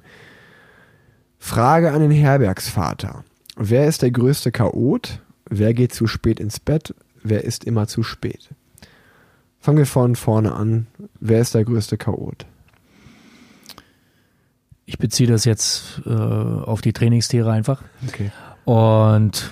[1.38, 3.24] Frage an den Herbergsvater.
[3.56, 5.20] Wer ist der größte Chaot?
[5.48, 6.94] Wer geht zu spät ins Bett?
[7.22, 8.50] Wer ist immer zu spät?
[9.58, 10.86] Fangen wir von vorne an.
[11.20, 12.46] Wer ist der größte Chaot?
[14.84, 17.82] Ich beziehe das jetzt äh, auf die Trainingstiere einfach.
[18.06, 18.30] Okay.
[18.64, 19.50] Und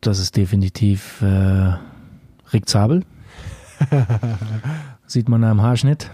[0.00, 1.74] das ist definitiv äh,
[2.52, 3.04] Rick Zabel.
[5.06, 6.10] Sieht man am Haarschnitt,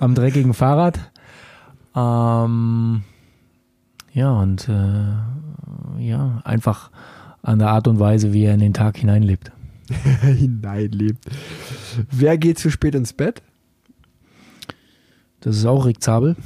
[0.00, 0.98] am dreckigen Fahrrad.
[1.94, 3.04] Ähm,
[4.12, 6.90] ja, und äh, ja, einfach
[7.42, 9.52] an der Art und Weise, wie er in den Tag hineinlebt.
[10.22, 11.24] Hineinlebt.
[12.10, 13.42] Wer geht zu spät ins Bett?
[15.40, 16.36] Das ist auch Rick Zabel,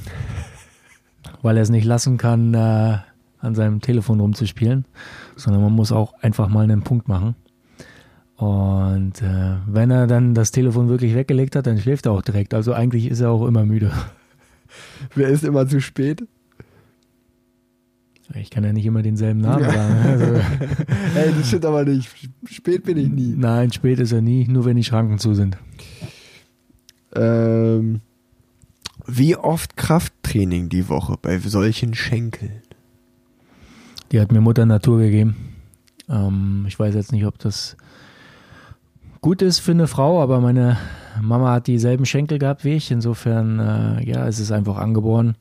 [1.43, 2.97] weil er es nicht lassen kann, äh,
[3.39, 4.85] an seinem Telefon rumzuspielen,
[5.35, 7.35] sondern man muss auch einfach mal einen Punkt machen.
[8.37, 12.53] Und äh, wenn er dann das Telefon wirklich weggelegt hat, dann schläft er auch direkt.
[12.53, 13.91] Also eigentlich ist er auch immer müde.
[15.15, 16.23] Wer ist immer zu spät?
[18.35, 19.71] Ich kann ja nicht immer denselben Namen Ja.
[19.71, 19.95] sagen.
[20.05, 20.25] Also,
[21.15, 22.09] Ey, das stimmt aber nicht.
[22.49, 23.33] Spät bin ich nie.
[23.37, 25.57] nein, spät ist er nie, nur wenn die Schranken zu sind.
[27.15, 28.01] Ähm,
[29.05, 32.61] wie oft Krafttraining die Woche bei solchen Schenkeln?
[34.11, 35.35] Die hat mir Mutter Natur gegeben.
[36.09, 37.77] Ähm, ich weiß jetzt nicht, ob das
[39.21, 40.77] gut ist für eine Frau, aber meine
[41.21, 42.91] Mama hat dieselben Schenkel gehabt wie ich.
[42.91, 45.35] Insofern, äh, ja, es ist einfach angeboren.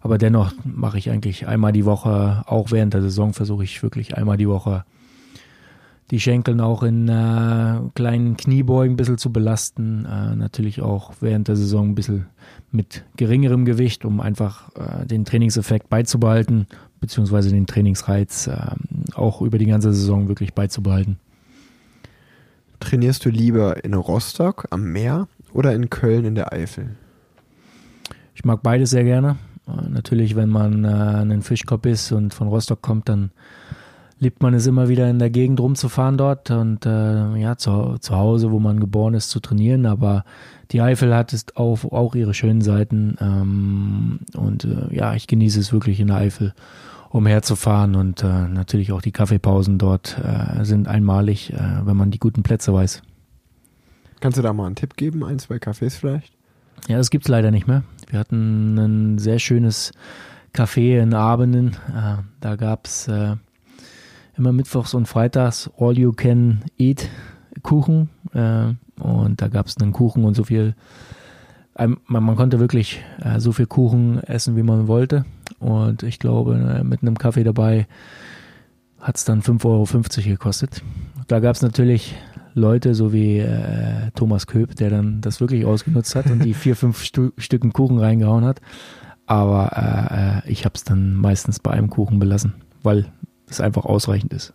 [0.00, 4.16] Aber dennoch mache ich eigentlich einmal die Woche, auch während der Saison versuche ich wirklich
[4.16, 4.84] einmal die Woche
[6.10, 10.04] die Schenkeln auch in äh, kleinen Kniebeugen ein bisschen zu belasten.
[10.04, 12.26] Äh, natürlich auch während der Saison ein bisschen
[12.72, 16.66] mit geringerem Gewicht, um einfach äh, den Trainingseffekt beizubehalten,
[17.00, 18.56] beziehungsweise den Trainingsreiz äh,
[19.14, 21.18] auch über die ganze Saison wirklich beizubehalten.
[22.80, 26.96] Trainierst du lieber in Rostock am Meer oder in Köln in der Eifel?
[28.34, 29.36] Ich mag beides sehr gerne.
[29.78, 33.30] Äh, natürlich, wenn man äh, einen Fischkopf ist und von Rostock kommt, dann
[34.18, 38.16] liebt man es immer wieder in der Gegend rumzufahren dort und äh, ja, zu, zu
[38.16, 39.86] Hause, wo man geboren ist, zu trainieren.
[39.86, 40.24] Aber
[40.70, 45.58] die Eifel hat es auch, auch ihre schönen Seiten ähm, und äh, ja, ich genieße
[45.58, 46.54] es wirklich in der Eifel
[47.08, 51.52] umherzufahren und äh, natürlich auch die Kaffeepausen dort äh, sind einmalig,
[51.82, 53.02] wenn man die guten Plätze weiß.
[54.20, 55.24] Kannst du da mal einen Tipp geben?
[55.24, 56.39] Ein, zwei Cafés vielleicht?
[56.88, 57.82] Ja, das gibt's leider nicht mehr.
[58.08, 59.92] Wir hatten ein sehr schönes
[60.54, 61.76] Café in Abenden.
[61.94, 63.36] Äh, da gab's äh,
[64.36, 67.08] immer mittwochs und freitags All You Can Eat
[67.62, 68.08] Kuchen.
[68.32, 70.74] Äh, und da gab's einen Kuchen und so viel.
[71.76, 75.24] Man, man konnte wirklich äh, so viel Kuchen essen, wie man wollte.
[75.60, 77.86] Und ich glaube, äh, mit einem Kaffee dabei
[79.00, 80.82] hat's dann 5,50 Euro gekostet.
[81.28, 82.14] Da gab's natürlich
[82.54, 86.76] Leute, so wie äh, Thomas Köp, der dann das wirklich ausgenutzt hat und die vier,
[86.76, 88.60] fünf Stu Stücken Kuchen reingehauen hat.
[89.26, 93.06] Aber äh, äh, ich habe es dann meistens bei einem Kuchen belassen, weil
[93.48, 94.54] es einfach ausreichend ist.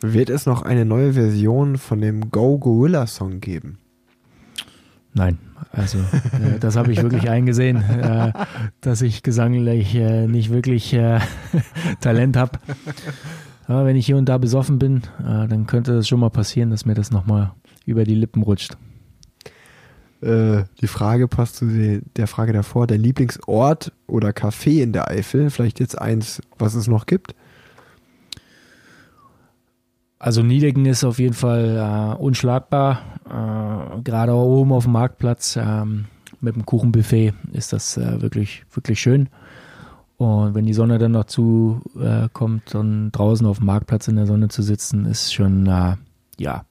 [0.00, 3.78] Wird es noch eine neue Version von dem Go Gorilla Song geben?
[5.12, 5.38] Nein,
[5.72, 8.32] also äh, das habe ich wirklich eingesehen, äh,
[8.80, 11.20] dass ich gesanglich äh, nicht wirklich äh,
[12.00, 12.58] Talent habe.
[13.70, 16.70] Aber wenn ich hier und da besoffen bin, äh, dann könnte es schon mal passieren,
[16.70, 17.52] dass mir das nochmal
[17.86, 18.76] über die Lippen rutscht.
[20.20, 22.88] Äh, die Frage passt zu de- der Frage davor.
[22.88, 25.50] Dein Lieblingsort oder Café in der Eifel?
[25.50, 27.36] Vielleicht jetzt eins, was es noch gibt?
[30.18, 33.00] Also Niedecken ist auf jeden Fall äh, unschlagbar.
[33.24, 36.06] Äh, Gerade oben auf dem Marktplatz ähm,
[36.40, 39.28] mit dem Kuchenbuffet ist das äh, wirklich, wirklich schön.
[40.20, 44.16] Und wenn die Sonne dann noch zu äh, kommt und draußen auf dem Marktplatz in
[44.16, 45.96] der Sonne zu sitzen, ist schon äh,
[46.36, 46.66] ja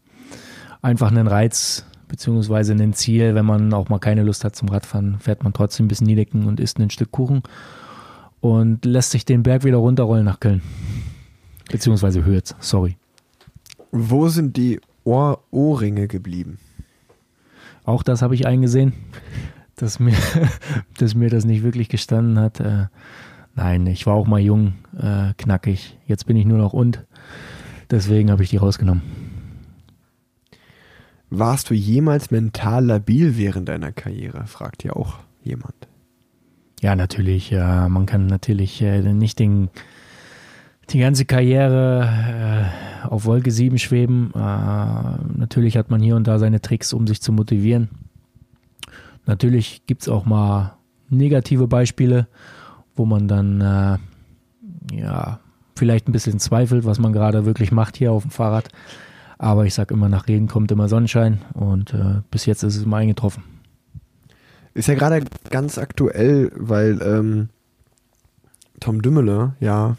[0.84, 3.34] einfach ein Reiz beziehungsweise ein Ziel.
[3.34, 6.60] Wenn man auch mal keine Lust hat zum Radfahren, fährt man trotzdem bis Niedecken und
[6.60, 7.42] isst ein Stück Kuchen
[8.40, 10.62] und lässt sich den Berg wieder runterrollen nach Köln.
[11.72, 12.98] Beziehungsweise Hürth, sorry.
[13.92, 16.60] Wo sind die Ohr Ohrringe geblieben?
[17.84, 18.94] Auch das habe ich eingesehen,
[19.76, 20.14] dass mir,
[21.00, 22.60] dass mir das nicht wirklich gestanden hat.
[22.60, 22.86] Äh,
[23.60, 25.98] nein, ich war auch mal jung, äh, knackig.
[26.08, 27.06] Jetzt bin ich nur noch und.
[27.92, 29.02] Deswegen habe ich die rausgenommen.
[31.30, 34.48] Warst du jemals mental labil während deiner Karriere?
[34.48, 35.76] Fragt ja auch jemand.
[36.82, 37.52] Ja, natürlich.
[37.52, 39.70] Äh, man kann natürlich äh, nicht den,
[40.92, 42.08] die ganze Karriere
[43.04, 44.32] äh, auf Wolke 7 schweben.
[44.34, 44.40] Äh,
[45.38, 47.90] natürlich hat man hier und da seine Tricks, um sich zu motivieren.
[49.26, 50.78] Natürlich gibt es auch mal
[51.10, 52.28] negative Beispiele,
[53.00, 53.98] wo man dann äh,
[54.94, 55.40] ja
[55.78, 58.68] vielleicht ein bisschen zweifelt, was man gerade wirklich macht hier auf dem Fahrrad.
[59.38, 62.84] Aber ich sage immer, nach Regen kommt immer Sonnenschein und äh, bis jetzt ist es
[62.84, 63.44] immer eingetroffen.
[64.74, 67.48] Ist ja gerade ganz aktuell, weil ähm,
[68.82, 69.96] Tom Dümmele ja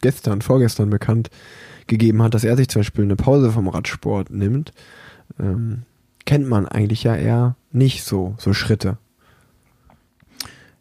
[0.00, 1.28] gestern, vorgestern bekannt
[1.88, 4.72] gegeben hat, dass er sich zum Beispiel eine Pause vom Radsport nimmt.
[5.40, 5.82] Ähm,
[6.24, 8.98] kennt man eigentlich ja eher nicht so, so Schritte.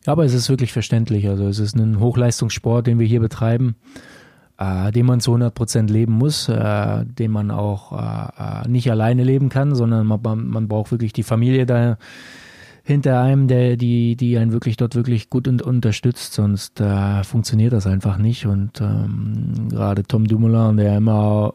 [0.06, 1.28] Ja, aber es ist wirklich verständlich.
[1.28, 3.76] Also es ist ein Hochleistungssport, den wir hier betreiben,
[4.58, 8.90] äh, den man zu 100 Prozent leben muss, äh, den man auch äh, äh, nicht
[8.90, 11.98] alleine leben kann, sondern man, man braucht wirklich die Familie da
[12.84, 17.74] hinter einem, der, die, die einen wirklich dort wirklich gut und unterstützt, sonst äh, funktioniert
[17.74, 18.48] das einfach nicht.
[18.48, 21.54] Und ähm, gerade Tom Dumoulin, der immer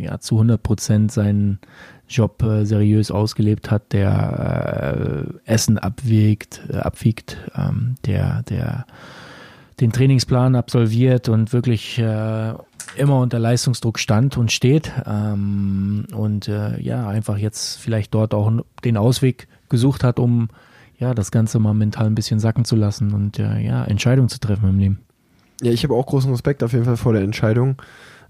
[0.00, 1.60] ja, zu 100 Prozent seinen
[2.08, 8.86] Job äh, seriös ausgelebt hat, der äh, Essen abwägt, äh, abwiegt, ähm, der, der
[9.80, 12.54] den Trainingsplan absolviert und wirklich äh,
[12.96, 18.52] immer unter Leistungsdruck stand und steht ähm, und äh, ja einfach jetzt vielleicht dort auch
[18.84, 20.48] den Ausweg gesucht hat, um
[20.98, 24.38] ja das Ganze mal mental ein bisschen sacken zu lassen und äh, ja Entscheidungen zu
[24.38, 25.00] treffen im Leben.
[25.60, 27.76] Ja, ich habe auch großen Respekt auf jeden Fall vor der Entscheidung.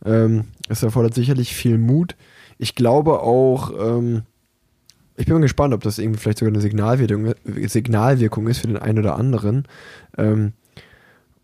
[0.04, 2.16] Ähm, es erfordert sicherlich viel Mut.
[2.58, 4.22] Ich glaube auch, ähm,
[5.16, 8.76] ich bin mal gespannt, ob das irgendwie vielleicht sogar eine Signalwirkung, Signalwirkung ist für den
[8.76, 9.64] einen oder anderen.
[10.16, 10.52] Ähm,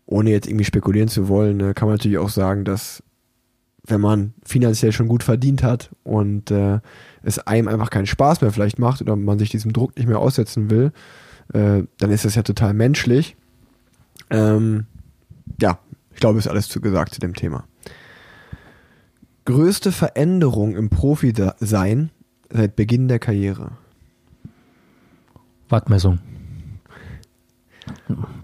[0.05, 3.01] ohne jetzt irgendwie spekulieren zu wollen, ne, kann man natürlich auch sagen, dass
[3.85, 6.79] wenn man finanziell schon gut verdient hat und äh,
[7.23, 10.19] es einem einfach keinen Spaß mehr vielleicht macht oder man sich diesem Druck nicht mehr
[10.19, 10.91] aussetzen will,
[11.53, 13.35] äh, dann ist das ja total menschlich.
[14.29, 14.85] Ähm,
[15.59, 15.79] ja,
[16.13, 17.63] ich glaube, ist alles zu gesagt zu dem Thema.
[19.51, 22.09] Größte Veränderung im Profi-Sein
[22.49, 23.71] seit Beginn der Karriere?
[25.67, 26.19] Wattmessung.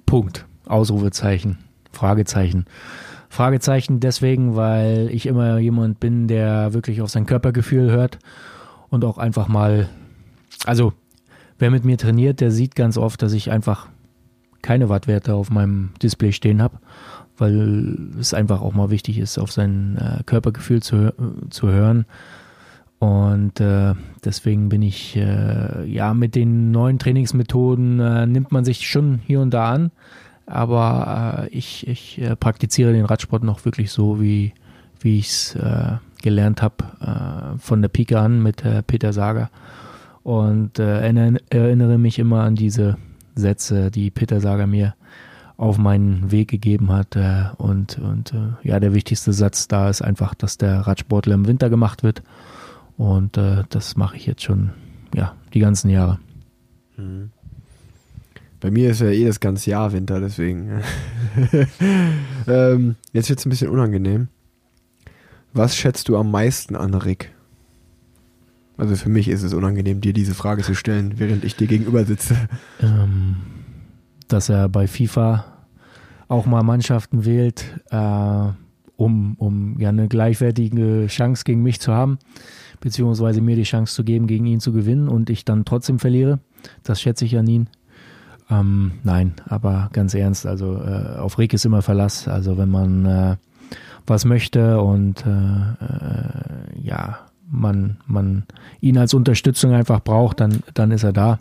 [0.06, 0.46] Punkt.
[0.66, 1.60] Ausrufezeichen.
[1.94, 2.66] Fragezeichen.
[3.30, 8.20] Fragezeichen deswegen, weil ich immer jemand bin, der wirklich auf sein Körpergefühl hört
[8.90, 9.88] und auch einfach mal,
[10.66, 10.92] also
[11.58, 13.88] wer mit mir trainiert, der sieht ganz oft, dass ich einfach
[14.68, 16.80] keine Wattwerte auf meinem Display stehen habe,
[17.38, 21.14] weil es einfach auch mal wichtig ist, auf sein äh, Körpergefühl zu,
[21.50, 22.06] zu hören.
[23.00, 23.94] Und äh,
[24.26, 29.40] deswegen bin ich, äh, ja, mit den neuen Trainingsmethoden äh, nimmt man sich schon hier
[29.40, 29.92] und da an.
[30.46, 34.52] Aber äh, ich, ich äh, praktiziere den Radsport noch wirklich so, wie,
[35.00, 39.52] wie ich es äh, gelernt habe, von der Pike an mit Peter Sager.
[40.24, 42.98] Und erinnere mich immer an diese
[43.38, 44.96] Sätze, die Peter Sager mir
[45.58, 47.16] auf meinen Weg gegeben hat.
[47.16, 51.48] Äh, und und äh, ja, der wichtigste Satz da ist einfach, dass der Radsportler im
[51.48, 52.22] Winter gemacht wird.
[52.98, 54.72] Und äh, das mache ich jetzt schon
[55.14, 56.20] ja, die ganzen Jahre.
[56.98, 57.32] Mhm.
[58.60, 60.82] Bei mir ist ja eh das ganze Jahr Winter, deswegen.
[62.48, 64.30] ähm, jetzt wird es ein bisschen unangenehm.
[65.54, 67.34] Was schätzt du am meisten an Rick?
[68.78, 72.06] Also für mich ist es unangenehm, dir diese Frage zu stellen, während ich dir gegenüber
[72.06, 72.36] sitze.
[72.82, 73.38] Ähm,
[74.28, 75.46] dass er bei FIFA
[76.28, 78.50] auch mal Mannschaften wählt, äh,
[78.96, 82.20] um, um ja eine gleichwertige Chance gegen mich zu haben,
[82.82, 86.40] beziehungsweise mir die Chance zu geben, gegen ihn zu gewinnen und ich dann trotzdem verliere.
[86.84, 87.70] Das schätze ich an ihn.
[88.50, 92.28] Ähm, nein, aber ganz ernst, also äh, auf Rick ist immer Verlass.
[92.28, 93.36] Also wenn man äh,
[94.06, 98.44] was möchte und äh, äh, ja, man, man
[98.82, 101.40] ihn als Unterstützung einfach braucht, dann, dann ist er da.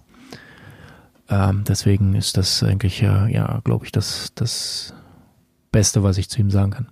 [1.28, 4.94] Ähm, deswegen ist das eigentlich, äh, ja, glaube ich, das, das
[5.72, 6.88] Beste, was ich zu ihm sagen kann.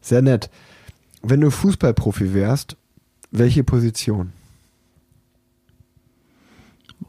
[0.00, 0.50] Sehr nett.
[1.22, 2.76] Wenn du Fußballprofi wärst,
[3.30, 4.32] welche Position?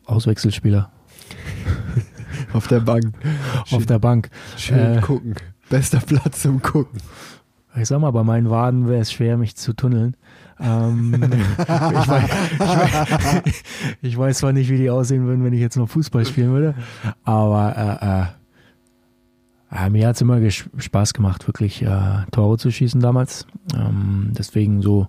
[0.05, 0.91] Auswechselspieler.
[2.53, 3.13] Auf der Bank.
[3.71, 4.29] Auf der Bank.
[4.57, 5.35] Schön äh, gucken.
[5.69, 6.99] Bester Platz zum Gucken.
[7.75, 10.15] Ich sag mal, bei meinen Waden wäre es schwer, mich zu tunneln.
[10.59, 11.13] Ähm,
[11.59, 13.41] ich, weiß, ich, weiß,
[14.01, 16.75] ich, weiß, zwar nicht, wie die aussehen würden, wenn ich jetzt noch Fußball spielen würde,
[17.23, 18.33] aber
[19.71, 23.45] äh, äh, mir hat es immer Spaß gemacht, wirklich äh, Tore zu schießen damals.
[23.75, 25.07] Ähm, deswegen so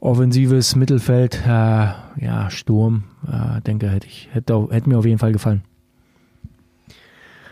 [0.00, 5.32] offensives Mittelfeld, äh, ja, Sturm, äh, denke, hätte ich, hätte, hätte mir auf jeden Fall
[5.32, 5.62] gefallen.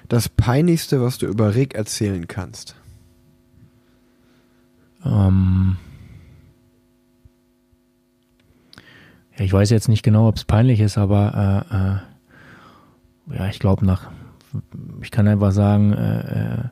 [0.09, 2.77] Das Peinlichste, was du über Rick erzählen kannst?
[5.05, 5.77] Ähm
[9.39, 12.05] ja, ich weiß jetzt nicht genau, ob es peinlich ist, aber
[13.31, 14.11] äh, äh, ja, ich glaube nach,
[15.03, 16.65] ich kann einfach sagen, äh, äh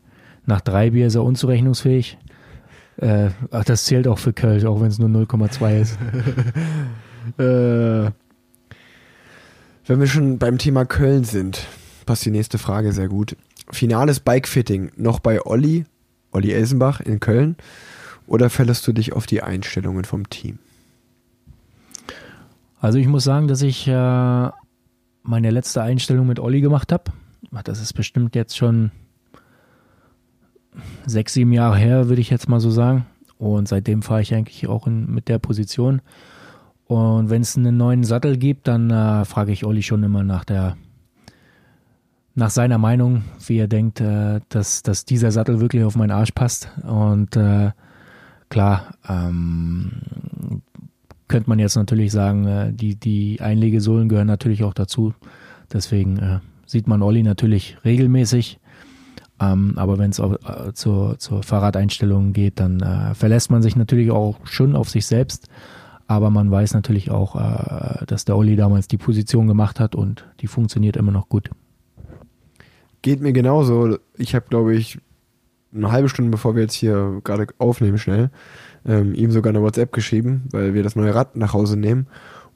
[0.44, 2.18] nach drei Bier ist er unzurechnungsfähig.
[2.96, 5.98] Äh, ach, das zählt auch für Köln, auch wenn es nur 0,2 ist.
[7.38, 8.10] Äh,
[9.86, 11.68] wenn wir schon beim Thema Köln sind,
[12.04, 13.36] passt die nächste Frage sehr gut.
[13.70, 15.84] Finales Bikefitting noch bei Olli,
[16.32, 17.54] Olli Elsenbach in Köln
[18.26, 20.58] oder verlässt du dich auf die Einstellungen vom Team?
[22.82, 24.50] Also ich muss sagen, dass ich äh,
[25.22, 27.12] meine letzte Einstellung mit Olli gemacht habe.
[27.62, 28.90] Das ist bestimmt jetzt schon
[31.06, 33.06] sechs, sieben Jahre her, würde ich jetzt mal so sagen.
[33.38, 36.02] Und seitdem fahre ich eigentlich auch in, mit der Position.
[36.86, 40.44] Und wenn es einen neuen Sattel gibt, dann äh, frage ich Olli schon immer nach
[40.44, 40.76] der
[42.34, 46.32] nach seiner Meinung, wie er denkt, äh, dass, dass dieser Sattel wirklich auf meinen Arsch
[46.32, 46.68] passt.
[46.82, 47.70] Und äh,
[48.48, 49.92] klar, ähm,
[51.32, 55.14] könnte man jetzt natürlich sagen, äh, die, die Einlegesohlen gehören natürlich auch dazu.
[55.72, 58.60] Deswegen äh, sieht man Olli natürlich regelmäßig.
[59.40, 64.10] Ähm, aber wenn es äh, zur, zur Fahrradeinstellung geht, dann äh, verlässt man sich natürlich
[64.10, 65.48] auch schon auf sich selbst.
[66.06, 70.26] Aber man weiß natürlich auch, äh, dass der Olli damals die Position gemacht hat und
[70.40, 71.48] die funktioniert immer noch gut.
[73.00, 73.96] Geht mir genauso.
[74.18, 74.98] Ich habe, glaube ich,
[75.74, 78.30] eine halbe Stunde bevor wir jetzt hier gerade aufnehmen, schnell,
[78.86, 82.06] ähm, ihm sogar eine WhatsApp geschrieben, weil wir das neue Rad nach Hause nehmen.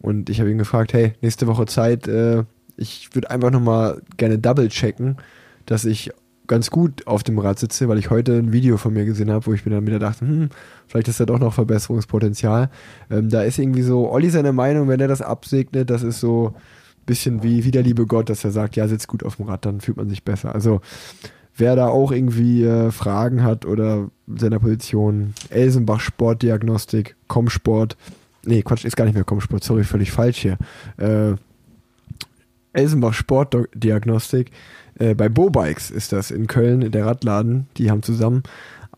[0.00, 2.44] Und ich habe ihn gefragt, hey, nächste Woche Zeit, äh,
[2.76, 5.16] ich würde einfach nochmal gerne double checken,
[5.64, 6.12] dass ich
[6.46, 9.46] ganz gut auf dem Rad sitze, weil ich heute ein Video von mir gesehen habe,
[9.46, 10.50] wo ich mir dann wieder dachte, hm,
[10.86, 12.70] vielleicht ist da doch noch Verbesserungspotenzial.
[13.10, 16.54] Ähm, da ist irgendwie so, Olli seine Meinung, wenn er das absegnet, das ist so
[16.54, 19.46] ein bisschen wie, wie der liebe Gott, dass er sagt, ja, sitzt gut auf dem
[19.46, 20.54] Rad, dann fühlt man sich besser.
[20.54, 20.80] Also
[21.56, 27.96] wer da auch irgendwie äh, Fragen hat oder seiner Position, Elsenbach Sportdiagnostik, Comsport,
[28.44, 30.58] nee, Quatsch, ist gar nicht mehr Comsport, sorry, völlig falsch hier.
[30.98, 31.34] Äh,
[32.72, 34.50] Elsenbach Sportdiagnostik,
[34.98, 38.42] äh, bei Bobikes ist das in Köln, der Radladen, die haben zusammen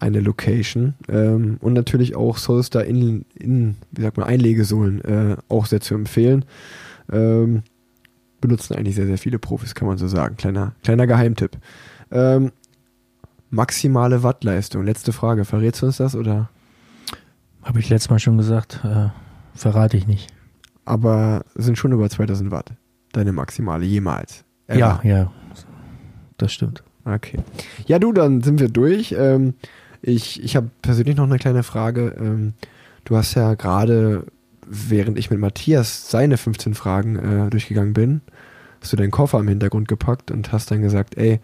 [0.01, 5.67] eine Location ähm, und natürlich auch Solstar in, in, wie sagt man, Einlegesohlen äh, auch
[5.67, 6.45] sehr zu empfehlen.
[7.11, 7.63] Ähm,
[8.41, 10.37] benutzen eigentlich sehr, sehr viele Profis, kann man so sagen.
[10.37, 11.59] Kleiner, kleiner Geheimtipp.
[12.11, 12.53] Ähm,
[13.51, 14.85] maximale Wattleistung.
[14.85, 15.45] Letzte Frage.
[15.45, 16.49] Verrätst du uns das oder?
[17.63, 19.09] Habe ich letztes Mal schon gesagt, äh,
[19.55, 20.29] verrate ich nicht.
[20.85, 22.73] Aber sind schon über 2000 Watt.
[23.13, 24.45] Deine maximale jemals.
[24.69, 24.79] Ever.
[24.79, 25.33] Ja, ja,
[26.39, 26.83] das stimmt.
[27.05, 27.39] Okay.
[27.87, 29.15] Ja, du, dann sind wir durch.
[29.19, 29.55] Ähm,
[30.03, 32.17] ich ich habe persönlich noch eine kleine Frage.
[32.19, 32.55] Ähm,
[33.05, 34.25] du hast ja gerade,
[34.67, 38.21] während ich mit Matthias seine 15 Fragen äh, durchgegangen bin,
[38.81, 41.41] hast du deinen Koffer im Hintergrund gepackt und hast dann gesagt, ey,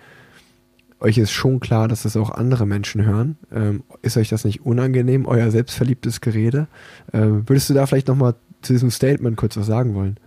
[1.05, 3.37] euch ist schon klar, dass das auch andere Menschen hören.
[3.53, 6.67] Ähm, ist euch das nicht unangenehm, euer selbstverliebtes Gerede?
[7.13, 10.19] Ähm, würdest du da vielleicht nochmal zu diesem Statement kurz was sagen wollen?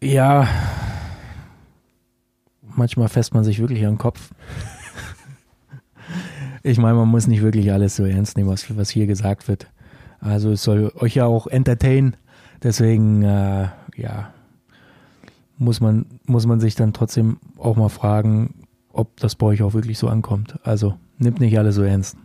[0.00, 0.48] Ja,
[2.62, 4.30] manchmal fässt man sich wirklich an den Kopf.
[6.64, 9.66] Ich meine, man muss nicht wirklich alles so ernst nehmen, was, was hier gesagt wird.
[10.20, 12.16] Also es soll euch ja auch entertain.
[12.62, 14.32] Deswegen, äh, ja,
[15.62, 19.74] muss man, muss man sich dann trotzdem auch mal fragen, ob das bei euch auch
[19.74, 20.58] wirklich so ankommt.
[20.64, 22.16] Also nimmt nicht alles so ernst.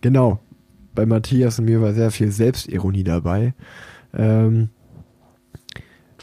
[0.00, 0.40] Genau.
[0.94, 3.54] Bei Matthias und mir war sehr viel Selbstironie dabei.
[4.12, 4.68] Ähm,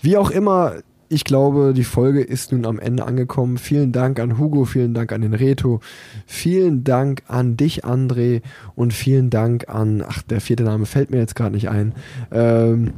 [0.01, 0.75] wie auch immer,
[1.07, 3.57] ich glaube, die Folge ist nun am Ende angekommen.
[3.57, 5.79] Vielen Dank an Hugo, vielen Dank an den Reto,
[6.27, 8.43] vielen Dank an dich, André,
[8.75, 11.93] und vielen Dank an, ach, der vierte Name fällt mir jetzt gerade nicht ein,
[12.31, 12.93] ähm,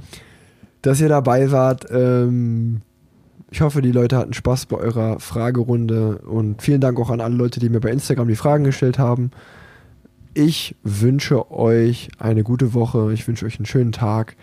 [0.82, 1.86] dass ihr dabei wart.
[1.90, 2.82] Ähm,
[3.52, 7.36] ich hoffe, die Leute hatten Spaß bei eurer Fragerunde und vielen Dank auch an alle
[7.36, 9.32] Leute, die mir bei Instagram die Fragen gestellt haben.
[10.34, 14.38] Ich wünsche euch eine gute Woche, ich wünsche euch einen schönen Tag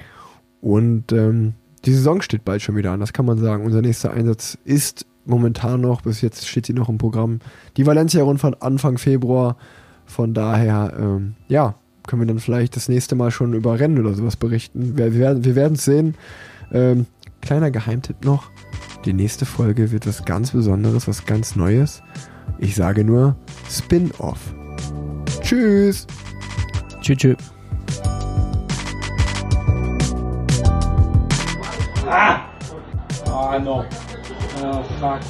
[0.60, 1.55] und ähm,
[1.86, 3.64] die Saison steht bald schon wieder an, das kann man sagen.
[3.64, 7.39] Unser nächster Einsatz ist momentan noch, bis jetzt steht sie noch im Programm,
[7.78, 9.56] die Valencia-Rundfahrt Anfang Februar.
[10.05, 11.76] Von daher, ähm, ja,
[12.06, 14.98] können wir dann vielleicht das nächste Mal schon über Rennen oder sowas berichten.
[14.98, 16.14] Wir, wir werden wir es sehen.
[16.72, 17.06] Ähm,
[17.40, 18.51] kleiner Geheimtipp noch.
[19.05, 22.02] Die nächste Folge wird was ganz Besonderes, was ganz Neues.
[22.59, 23.36] Ich sage nur
[23.70, 24.39] Spin-off.
[25.43, 26.06] Tschüss.
[27.01, 27.36] Tschüss, tschüss.
[33.27, 33.85] Oh no.
[34.62, 35.20] Oh fuck.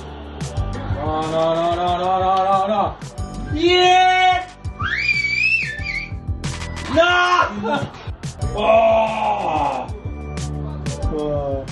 [1.01, 2.97] Oh no no no no no no no.
[3.55, 4.47] Yeah!
[6.95, 7.81] No!
[8.61, 9.87] Oh!
[11.13, 11.65] Oh.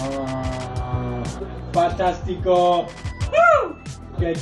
[0.00, 1.22] oh,
[1.72, 2.86] fantástico.
[4.18, 4.34] ¡Qué!